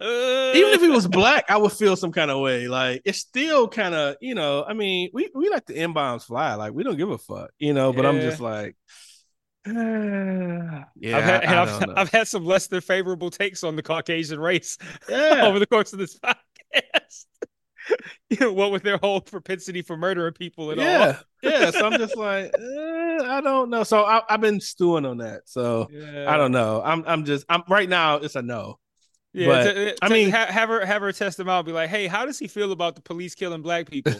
even 0.00 0.72
if 0.74 0.80
he 0.80 0.88
was 0.88 1.08
black, 1.08 1.44
I 1.48 1.56
would 1.56 1.72
feel 1.72 1.96
some 1.96 2.12
kind 2.12 2.30
of 2.30 2.40
way. 2.40 2.68
Like 2.68 3.02
it's 3.04 3.18
still 3.18 3.66
kind 3.68 3.94
of, 3.94 4.16
you 4.20 4.34
know, 4.36 4.64
I 4.64 4.74
mean, 4.74 5.10
we 5.12 5.28
we 5.34 5.48
let 5.50 5.66
the 5.66 5.76
M 5.76 5.92
bombs 5.92 6.24
fly. 6.24 6.54
Like 6.54 6.72
we 6.72 6.84
don't 6.84 6.96
give 6.96 7.10
a 7.10 7.18
fuck, 7.18 7.50
you 7.58 7.74
know. 7.74 7.92
But 7.92 8.06
I'm 8.06 8.20
just 8.20 8.38
like, 8.38 8.76
yeah, 9.66 10.84
I've 11.12 11.24
had, 11.24 11.44
I, 11.44 11.54
I 11.54 11.62
I've. 11.62 11.88
I've 11.96 12.10
had 12.10 12.28
some 12.28 12.44
less 12.44 12.68
than 12.68 12.80
favorable 12.80 13.30
takes 13.30 13.64
on 13.64 13.76
the 13.76 13.82
Caucasian 13.82 14.40
race 14.40 14.78
yeah, 15.08 15.40
over 15.42 15.58
the 15.58 15.66
course 15.66 15.92
of 15.92 15.98
this 15.98 16.18
podcast. 16.24 17.26
you 18.30 18.36
know, 18.40 18.52
what 18.52 18.70
with 18.72 18.82
their 18.82 18.98
whole 18.98 19.20
propensity 19.20 19.82
for 19.82 19.96
murdering 19.96 20.32
people 20.34 20.70
and 20.70 20.80
yeah, 20.80 21.18
yeah. 21.42 21.70
So 21.70 21.86
I'm 21.86 21.98
just 21.98 22.16
like, 22.16 22.52
eh, 22.58 23.18
I 23.24 23.40
don't 23.42 23.70
know. 23.70 23.84
So 23.84 24.04
I, 24.04 24.22
I've 24.28 24.40
been 24.40 24.60
stewing 24.60 25.06
on 25.06 25.18
that. 25.18 25.42
So. 25.46 25.88
Yeah. 25.90 26.32
I 26.32 26.36
don't 26.36 26.52
know. 26.52 26.82
I'm 26.84 27.04
I'm 27.06 27.24
just 27.24 27.44
I'm 27.48 27.62
right 27.68 27.88
now. 27.88 28.16
It's 28.16 28.36
a 28.36 28.42
no. 28.42 28.78
Yeah, 29.34 29.46
But, 29.48 29.72
t- 29.74 29.94
I 30.00 30.08
t- 30.08 30.14
mean- 30.14 30.30
ha- 30.30 30.46
have 30.46 30.70
her 30.70 30.84
have 30.86 31.02
her 31.02 31.12
test 31.12 31.38
him 31.38 31.48
out. 31.50 31.66
Be 31.66 31.72
like, 31.72 31.90
hey, 31.90 32.06
how 32.06 32.24
does 32.24 32.38
he 32.38 32.48
feel 32.48 32.72
about 32.72 32.94
the 32.96 33.02
police 33.02 33.34
killing 33.34 33.60
black 33.62 33.88
people? 33.90 34.14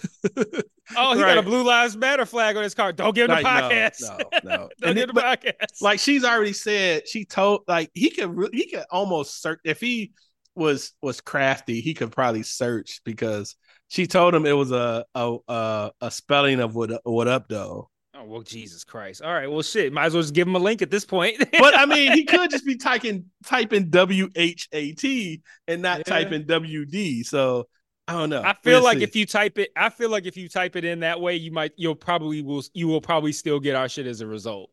Oh, 0.96 1.14
he 1.14 1.20
got 1.20 1.38
a 1.38 1.42
Blue 1.42 1.64
Lives 1.64 1.96
Matter 1.96 2.24
flag 2.26 2.56
on 2.56 2.62
his 2.62 2.74
car. 2.74 2.92
Don't 2.92 3.14
give 3.14 3.28
him 3.28 3.36
the 3.36 3.42
Like, 3.42 3.44
no, 3.44 3.68
podcast. 3.68 4.00
No, 4.02 4.18
no. 4.44 4.68
Don't 4.80 4.94
give 4.94 5.08
him 5.08 5.14
the 5.14 5.20
podcast. 5.20 5.80
like 5.82 5.98
she's 5.98 6.24
already 6.24 6.52
said 6.52 7.08
she 7.08 7.24
told 7.24 7.62
like 7.66 7.90
he 7.94 8.10
could 8.10 8.34
re- 8.36 8.48
he 8.52 8.68
could 8.70 8.84
almost 8.90 9.40
search 9.42 9.60
if 9.64 9.80
he 9.80 10.12
was 10.58 10.92
was 11.00 11.20
crafty 11.20 11.80
he 11.80 11.94
could 11.94 12.12
probably 12.12 12.42
search 12.42 13.00
because 13.04 13.56
she 13.88 14.06
told 14.06 14.34
him 14.34 14.44
it 14.44 14.52
was 14.52 14.72
a 14.72 15.04
a 15.14 15.36
a, 15.48 15.90
a 16.02 16.10
spelling 16.10 16.60
of 16.60 16.74
what 16.74 16.90
what 17.04 17.28
up 17.28 17.48
though 17.48 17.88
oh 18.14 18.24
well, 18.24 18.42
Jesus 18.42 18.82
Christ. 18.82 19.22
All 19.22 19.32
right, 19.32 19.48
well, 19.48 19.62
shit. 19.62 19.92
Might 19.92 20.06
as 20.06 20.14
well 20.14 20.22
just 20.22 20.34
give 20.34 20.48
him 20.48 20.56
a 20.56 20.58
link 20.58 20.82
at 20.82 20.90
this 20.90 21.04
point. 21.04 21.38
but 21.58 21.78
i 21.78 21.86
mean 21.86 22.12
he 22.12 22.24
could 22.24 22.50
just 22.50 22.66
be 22.66 22.76
typing 22.76 23.24
typing 23.44 23.90
w-h-a-t 23.90 25.42
and 25.68 25.82
not 25.82 25.98
Yeah. 25.98 26.02
typing 26.04 26.44
w-d 26.44 27.22
so 27.22 27.68
i 28.08 28.12
don't 28.14 28.30
know 28.30 28.42
I 28.42 28.54
feel 28.54 28.82
like 28.82 28.98
see. 28.98 29.04
if 29.04 29.14
you 29.14 29.24
type 29.26 29.58
it, 29.58 29.70
I 29.76 29.90
feel 29.90 30.10
like 30.10 30.26
if 30.26 30.36
you 30.36 30.48
type 30.48 30.74
it 30.76 30.84
in 30.84 31.00
that 31.00 31.20
way, 31.20 31.36
you 31.36 31.52
might, 31.52 31.72
you'll 31.76 31.94
probably 31.94 32.42
will, 32.42 32.62
you 32.72 32.88
will 32.88 33.00
probably 33.02 33.32
still 33.32 33.60
get 33.60 33.76
our 33.76 33.88
shit 33.88 34.06
as 34.06 34.20
a 34.20 34.26
result. 34.26 34.70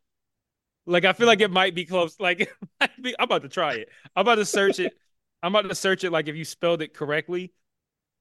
Like 0.87 1.03
I 1.05 1.13
feel 1.13 1.27
like 1.27 1.41
it 1.41 1.51
might 1.51 1.75
be 1.75 1.85
close. 1.85 2.19
Like 2.19 2.49
I'm 2.81 2.89
about 3.19 3.41
to 3.43 3.49
try 3.49 3.73
it. 3.73 3.89
I'm 4.15 4.21
about 4.21 4.35
to 4.35 4.45
search 4.45 4.79
it. 4.79 4.93
I'm 5.45 5.55
about 5.55 5.69
to 5.69 5.75
search 5.75 6.03
it. 6.03 6.11
Like 6.11 6.27
if 6.27 6.35
you 6.35 6.43
spelled 6.45 6.81
it 6.81 6.93
correctly, 6.93 7.53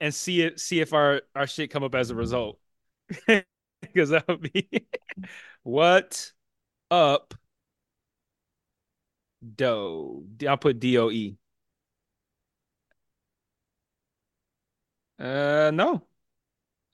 and 0.00 0.14
see 0.14 0.42
it. 0.42 0.60
See 0.60 0.80
if 0.80 0.92
our 0.92 1.22
our 1.34 1.46
shit 1.46 1.70
come 1.70 1.82
up 1.82 1.94
as 1.94 2.10
a 2.10 2.14
result. 2.14 2.58
Because 3.80 4.08
that 4.10 4.26
would 4.28 4.40
be 4.40 4.66
what 5.62 6.32
up 6.90 7.34
doe. 9.56 10.24
I'll 10.48 10.56
put 10.56 10.80
D 10.80 10.96
O 10.98 11.10
E. 11.10 11.36
Uh 15.18 15.70
no. 15.72 16.02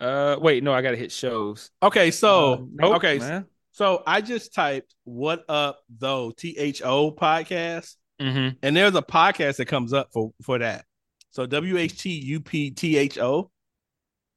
Uh 0.01 0.37
wait, 0.41 0.63
no, 0.63 0.73
I 0.73 0.83
gotta 0.83 0.97
hit 0.97 1.13
shows. 1.13 1.71
Okay, 1.83 2.11
so 2.11 2.55
Uh, 2.55 2.57
nope, 2.73 2.97
okay, 2.97 3.19
man. 3.19 3.47
so 3.73 4.03
I 4.07 4.21
just 4.21 4.53
typed 4.53 4.95
"What 5.05 5.45
Up 5.49 5.81
Though" 5.89 6.33
T 6.33 6.57
H 6.59 6.83
O 6.83 7.13
podcast, 7.13 7.97
Mm-hmm. 8.21 8.57
and 8.63 8.77
there's 8.77 8.95
a 8.95 9.03
podcast 9.03 9.57
that 9.57 9.67
comes 9.67 9.93
up 9.93 10.11
for 10.13 10.33
for 10.43 10.59
that. 10.59 10.85
So 11.31 11.47
W 11.47 11.79
H 11.79 11.99
T 11.99 12.11
U 12.11 12.41
P 12.41 12.71
T 12.71 12.97
H 12.99 13.19
O. 13.19 13.51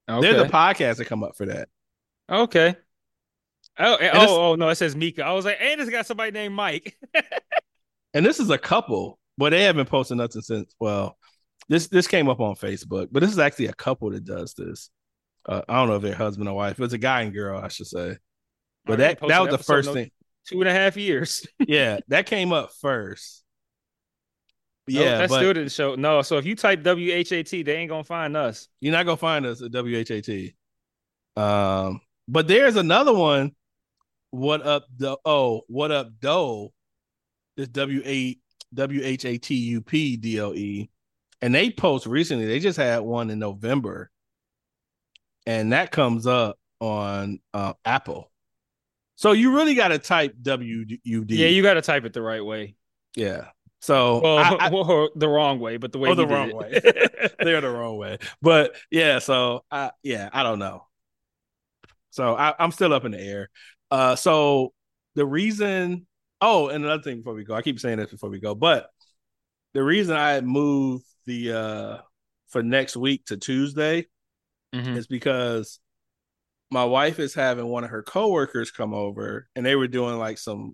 There's 0.07 0.41
a 0.41 0.45
podcast 0.49 0.97
that 0.97 1.05
come 1.05 1.23
up 1.23 1.35
for 1.35 1.45
that. 1.47 1.69
okay. 2.29 2.75
Oh, 3.79 3.95
eh, 3.95 4.07
And 4.07 4.17
oh, 4.19 4.51
oh 4.51 4.55
no, 4.55 4.69
it 4.69 4.75
says 4.75 4.95
Mika. 4.95 5.23
I 5.25 5.31
was 5.33 5.45
like, 5.45 5.57
and 5.59 5.81
it's 5.81 5.89
got 5.89 6.05
somebody 6.05 6.31
named 6.31 6.53
Mike. 6.55 6.97
And 8.13 8.23
this 8.23 8.39
is 8.39 8.51
a 8.51 8.57
couple, 8.59 9.17
but 9.39 9.49
they 9.49 9.63
haven't 9.63 9.89
posted 9.89 10.17
nothing 10.17 10.43
since. 10.43 10.75
Well, 10.79 11.17
this 11.67 11.87
this 11.87 12.07
came 12.07 12.29
up 12.29 12.39
on 12.39 12.53
Facebook, 12.55 13.07
but 13.11 13.21
this 13.21 13.31
is 13.31 13.39
actually 13.39 13.65
a 13.67 13.73
couple 13.73 14.11
that 14.11 14.23
does 14.23 14.53
this. 14.53 14.91
Uh, 15.47 15.63
I 15.67 15.77
don't 15.79 15.89
know 15.89 15.95
if 15.95 16.03
they're 16.03 16.13
husband 16.13 16.47
or 16.47 16.55
wife. 16.55 16.79
It's 16.79 16.93
a 16.93 16.99
guy 16.99 17.21
and 17.23 17.33
girl, 17.33 17.59
I 17.59 17.69
should 17.69 17.87
say. 17.87 18.17
But 18.85 18.99
that 18.99 19.19
that 19.27 19.41
was 19.41 19.49
the 19.49 19.57
first 19.57 19.91
thing. 19.93 20.11
Two 20.47 20.59
and 20.61 20.69
a 20.69 20.73
half 20.73 20.95
years. 20.97 21.47
Yeah, 21.67 21.99
that 22.09 22.25
came 22.27 22.53
up 22.53 22.71
first. 22.81 23.42
No, 24.87 25.01
Yeah, 25.01 25.17
that 25.19 25.29
but 25.29 25.37
still 25.37 25.53
didn't 25.53 25.71
show. 25.71 25.95
No, 25.95 26.21
so 26.21 26.37
if 26.37 26.45
you 26.45 26.55
type 26.55 26.83
W 26.83 27.13
H 27.13 27.31
A 27.31 27.43
T, 27.43 27.63
they 27.63 27.75
ain't 27.77 27.89
gonna 27.89 28.03
find 28.03 28.35
us. 28.35 28.67
you're 28.81 28.91
not 28.91 29.05
gonna 29.05 29.17
find 29.17 29.45
us 29.45 29.61
at 29.61 29.71
WHAT. 29.71 30.53
Um, 31.35 32.01
but 32.27 32.47
there's 32.47 32.75
another 32.75 33.13
one. 33.13 33.53
What 34.31 34.65
up, 34.65 34.85
the 34.97 35.17
oh, 35.25 35.61
what 35.67 35.91
up, 35.91 36.09
Doe? 36.19 36.73
This 37.55 37.67
W 37.69 38.01
A 38.05 38.37
W 38.73 39.01
H 39.03 39.25
A 39.25 39.37
T 39.37 39.55
U 39.55 39.81
P 39.81 40.17
D 40.17 40.39
O 40.41 40.53
E, 40.53 40.89
and 41.41 41.53
they 41.53 41.69
post 41.69 42.05
recently. 42.05 42.45
They 42.45 42.59
just 42.59 42.77
had 42.77 42.99
one 42.99 43.29
in 43.29 43.39
November, 43.39 44.09
and 45.45 45.71
that 45.71 45.91
comes 45.91 46.25
up 46.27 46.57
on 46.79 47.39
uh, 47.53 47.73
Apple. 47.85 48.31
So 49.15 49.31
you 49.31 49.55
really 49.55 49.75
got 49.75 49.89
to 49.89 49.99
type 49.99 50.35
W 50.41 50.85
U 51.03 51.25
D. 51.25 51.35
Yeah, 51.35 51.47
you 51.47 51.61
got 51.61 51.75
to 51.75 51.81
type 51.81 52.03
it 52.05 52.13
the 52.13 52.21
right 52.21 52.43
way. 52.43 52.75
yeah. 53.15 53.45
So 53.83 54.21
Well, 54.21 54.37
I- 54.37 54.57
I- 54.61 54.69
well, 54.69 55.09
the 55.13 55.27
wrong 55.27 55.59
way, 55.59 55.75
but 55.75 55.91
the 55.91 55.97
way 55.99 56.09
Oh, 56.09 56.15
the 56.15 56.25
wrong 56.25 56.53
it. 56.71 57.35
they're 57.39 57.59
the 57.59 57.69
wrong 57.69 57.97
way. 57.97 58.17
But 58.41 58.77
yeah, 58.89 59.19
so 59.19 59.65
I 59.69 59.91
yeah, 60.03 60.29
I 60.31 60.43
don't 60.43 60.59
know. 60.59 60.87
So 62.11 62.33
I, 62.33 62.53
I'm 62.57 62.71
still 62.71 62.93
up 62.93 63.03
in 63.03 63.11
the 63.11 63.19
air. 63.19 63.49
Uh 63.91 64.15
so 64.15 64.71
the 65.15 65.25
reason 65.25 66.07
oh, 66.39 66.69
and 66.69 66.85
another 66.85 67.03
thing 67.03 67.17
before 67.17 67.33
we 67.33 67.43
go, 67.43 67.55
I 67.55 67.61
keep 67.61 67.77
saying 67.79 67.97
this 67.97 68.09
before 68.09 68.29
we 68.29 68.39
go, 68.39 68.55
but 68.55 68.87
the 69.73 69.83
reason 69.83 70.15
I 70.15 70.39
moved 70.39 71.03
the 71.25 71.51
uh 71.51 71.97
for 72.49 72.63
next 72.63 72.95
week 72.95 73.25
to 73.25 73.37
Tuesday 73.37 74.07
Mhm. 74.73 74.95
is 74.95 75.07
because 75.07 75.79
my 76.71 76.85
wife 76.85 77.19
is 77.19 77.33
having 77.35 77.65
one 77.67 77.83
of 77.83 77.89
her 77.89 78.01
coworkers 78.01 78.71
come 78.71 78.93
over 78.93 79.47
and 79.57 79.65
they 79.65 79.75
were 79.75 79.87
doing 79.89 80.17
like 80.17 80.37
some 80.37 80.73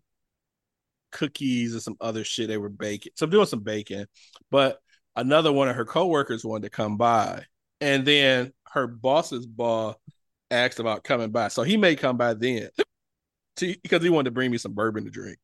cookies 1.11 1.73
and 1.73 1.81
some 1.81 1.97
other 2.01 2.23
shit 2.23 2.47
they 2.47 2.57
were 2.57 2.69
baking. 2.69 3.13
So 3.15 3.25
I'm 3.25 3.29
doing 3.29 3.45
some 3.45 3.61
baking, 3.61 4.05
but 4.51 4.79
another 5.15 5.51
one 5.51 5.69
of 5.69 5.75
her 5.75 5.85
coworkers 5.85 6.45
wanted 6.45 6.63
to 6.63 6.69
come 6.69 6.97
by. 6.97 7.45
And 7.81 8.05
then 8.05 8.53
her 8.73 8.87
boss's 8.87 9.45
boss 9.45 9.95
asked 10.51 10.79
about 10.79 11.03
coming 11.03 11.31
by. 11.31 11.47
So 11.49 11.63
he 11.63 11.77
may 11.77 11.95
come 11.95 12.17
by 12.17 12.33
then 12.33 12.69
because 13.59 14.03
he 14.03 14.09
wanted 14.09 14.25
to 14.25 14.31
bring 14.31 14.51
me 14.51 14.57
some 14.57 14.73
bourbon 14.73 15.05
to 15.05 15.11
drink. 15.11 15.37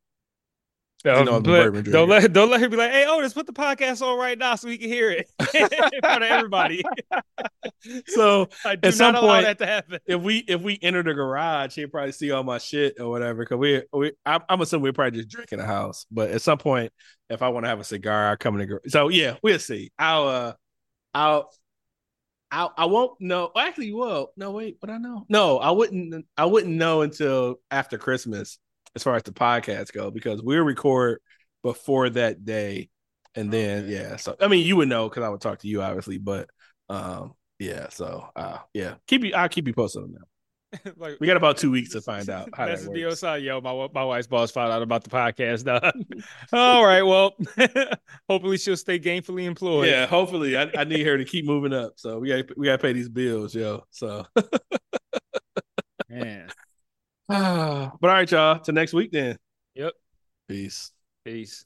You 1.05 1.23
know 1.23 1.39
but 1.39 1.83
don't 1.83 2.09
let 2.09 2.33
don't 2.33 2.49
let 2.49 2.61
her 2.61 2.67
be 2.69 2.77
like, 2.77 2.91
hey, 2.91 3.05
Otis, 3.05 3.33
put 3.33 3.45
the 3.45 3.53
podcast 3.53 4.01
on 4.01 4.17
right 4.19 4.37
now 4.37 4.55
so 4.55 4.67
we 4.67 4.77
can 4.77 4.89
hear 4.89 5.11
it 5.11 5.29
in 5.53 5.99
front 6.01 6.23
of 6.23 6.29
everybody. 6.29 6.83
So 8.07 8.49
I 8.65 8.75
do 8.75 8.87
At 8.87 8.93
some 8.95 9.15
allow 9.15 9.35
point- 9.35 9.45
that 9.45 9.57
to 9.59 9.65
happen. 9.65 9.99
if 10.07 10.19
we 10.21 10.37
if 10.39 10.61
we 10.61 10.79
enter 10.81 11.03
the 11.03 11.13
garage, 11.13 11.75
he'll 11.75 11.87
probably 11.87 12.11
see 12.13 12.31
all 12.31 12.43
my 12.43 12.57
shit 12.57 12.99
or 12.99 13.09
whatever. 13.09 13.45
Cause 13.45 13.57
we 13.59 13.83
we 13.93 14.11
I'm, 14.25 14.41
I'm 14.49 14.61
assuming 14.61 14.83
we're 14.83 14.93
probably 14.93 15.19
just 15.19 15.29
drinking 15.29 15.59
the 15.59 15.65
house. 15.65 16.05
But 16.11 16.31
at 16.31 16.41
some 16.41 16.57
point, 16.57 16.91
if 17.29 17.41
I 17.43 17.49
want 17.49 17.65
to 17.65 17.69
have 17.69 17.79
a 17.79 17.83
cigar, 17.83 18.29
I'll 18.29 18.37
come 18.37 18.55
in 18.55 18.59
the 18.61 18.65
garage. 18.65 18.81
So 18.87 19.09
yeah, 19.09 19.35
we'll 19.43 19.59
see. 19.59 19.91
I'll 19.99 20.27
uh 20.27 20.53
I'll 21.13 21.51
I 22.51 22.69
I 22.77 22.85
won't 22.85 23.19
know. 23.21 23.51
Actually, 23.55 23.93
well, 23.93 24.31
no, 24.37 24.51
wait, 24.51 24.77
but 24.81 24.89
I 24.89 24.97
know. 24.97 25.25
No, 25.29 25.59
I 25.59 25.71
wouldn't. 25.71 26.25
I 26.37 26.45
wouldn't 26.45 26.73
know 26.75 27.01
until 27.01 27.57
after 27.69 27.97
Christmas, 27.97 28.57
as 28.95 29.03
far 29.03 29.15
as 29.15 29.23
the 29.23 29.31
podcast 29.31 29.91
go, 29.93 30.11
because 30.11 30.41
we'll 30.41 30.63
record 30.63 31.19
before 31.63 32.09
that 32.11 32.45
day, 32.45 32.89
and 33.35 33.51
then 33.51 33.83
Okay. 33.85 33.93
yeah. 33.93 34.15
So 34.17 34.35
I 34.39 34.47
mean, 34.47 34.65
you 34.65 34.75
would 34.77 34.87
know 34.89 35.09
because 35.09 35.23
I 35.23 35.29
would 35.29 35.41
talk 35.41 35.59
to 35.59 35.67
you, 35.67 35.81
obviously, 35.81 36.17
but 36.17 36.49
um, 36.89 37.33
yeah. 37.59 37.89
So 37.89 38.27
uh, 38.35 38.59
yeah, 38.73 38.95
keep 39.07 39.23
you. 39.23 39.33
I'll 39.33 39.49
keep 39.49 39.67
you 39.67 39.73
posted 39.73 40.03
on 40.03 40.13
that. 40.13 40.21
like, 40.97 41.17
We 41.21 41.27
got 41.27 41.37
about 41.37 41.57
two 41.57 41.71
weeks 41.71 41.91
to 41.91 42.01
find 42.01 42.29
out 42.29 42.49
how 42.53 42.65
that 42.65 42.71
Message 42.73 42.89
me 42.89 43.03
works. 43.05 43.23
outside, 43.23 43.43
yo. 43.43 43.61
My 43.61 43.87
my 43.93 44.03
wife's 44.03 44.27
boss 44.27 44.51
found 44.51 44.71
out 44.73 44.81
about 44.81 45.03
the 45.03 45.09
podcast. 45.09 45.65
All 46.53 46.85
right, 46.85 47.01
well, 47.03 47.33
hopefully 48.29 48.57
she'll 48.57 48.75
stay 48.77 48.99
gainfully 48.99 49.45
employed. 49.45 49.87
Yeah, 49.87 50.05
hopefully, 50.05 50.57
I, 50.57 50.69
I 50.77 50.83
need 50.83 51.05
her 51.05 51.17
to 51.17 51.25
keep 51.25 51.45
moving 51.45 51.73
up. 51.73 51.93
So 51.95 52.19
we 52.19 52.29
got 52.29 52.57
we 52.57 52.65
got 52.65 52.73
to 52.73 52.77
pay 52.81 52.93
these 52.93 53.09
bills, 53.09 53.55
yo. 53.55 53.83
So. 53.91 54.25
but 57.27 57.37
all 57.37 57.97
right, 58.01 58.29
y'all. 58.29 58.59
Till 58.59 58.73
next 58.73 58.93
week, 58.93 59.11
then. 59.11 59.37
Yep. 59.73 59.93
Peace. 60.47 60.91
Peace. 61.23 61.65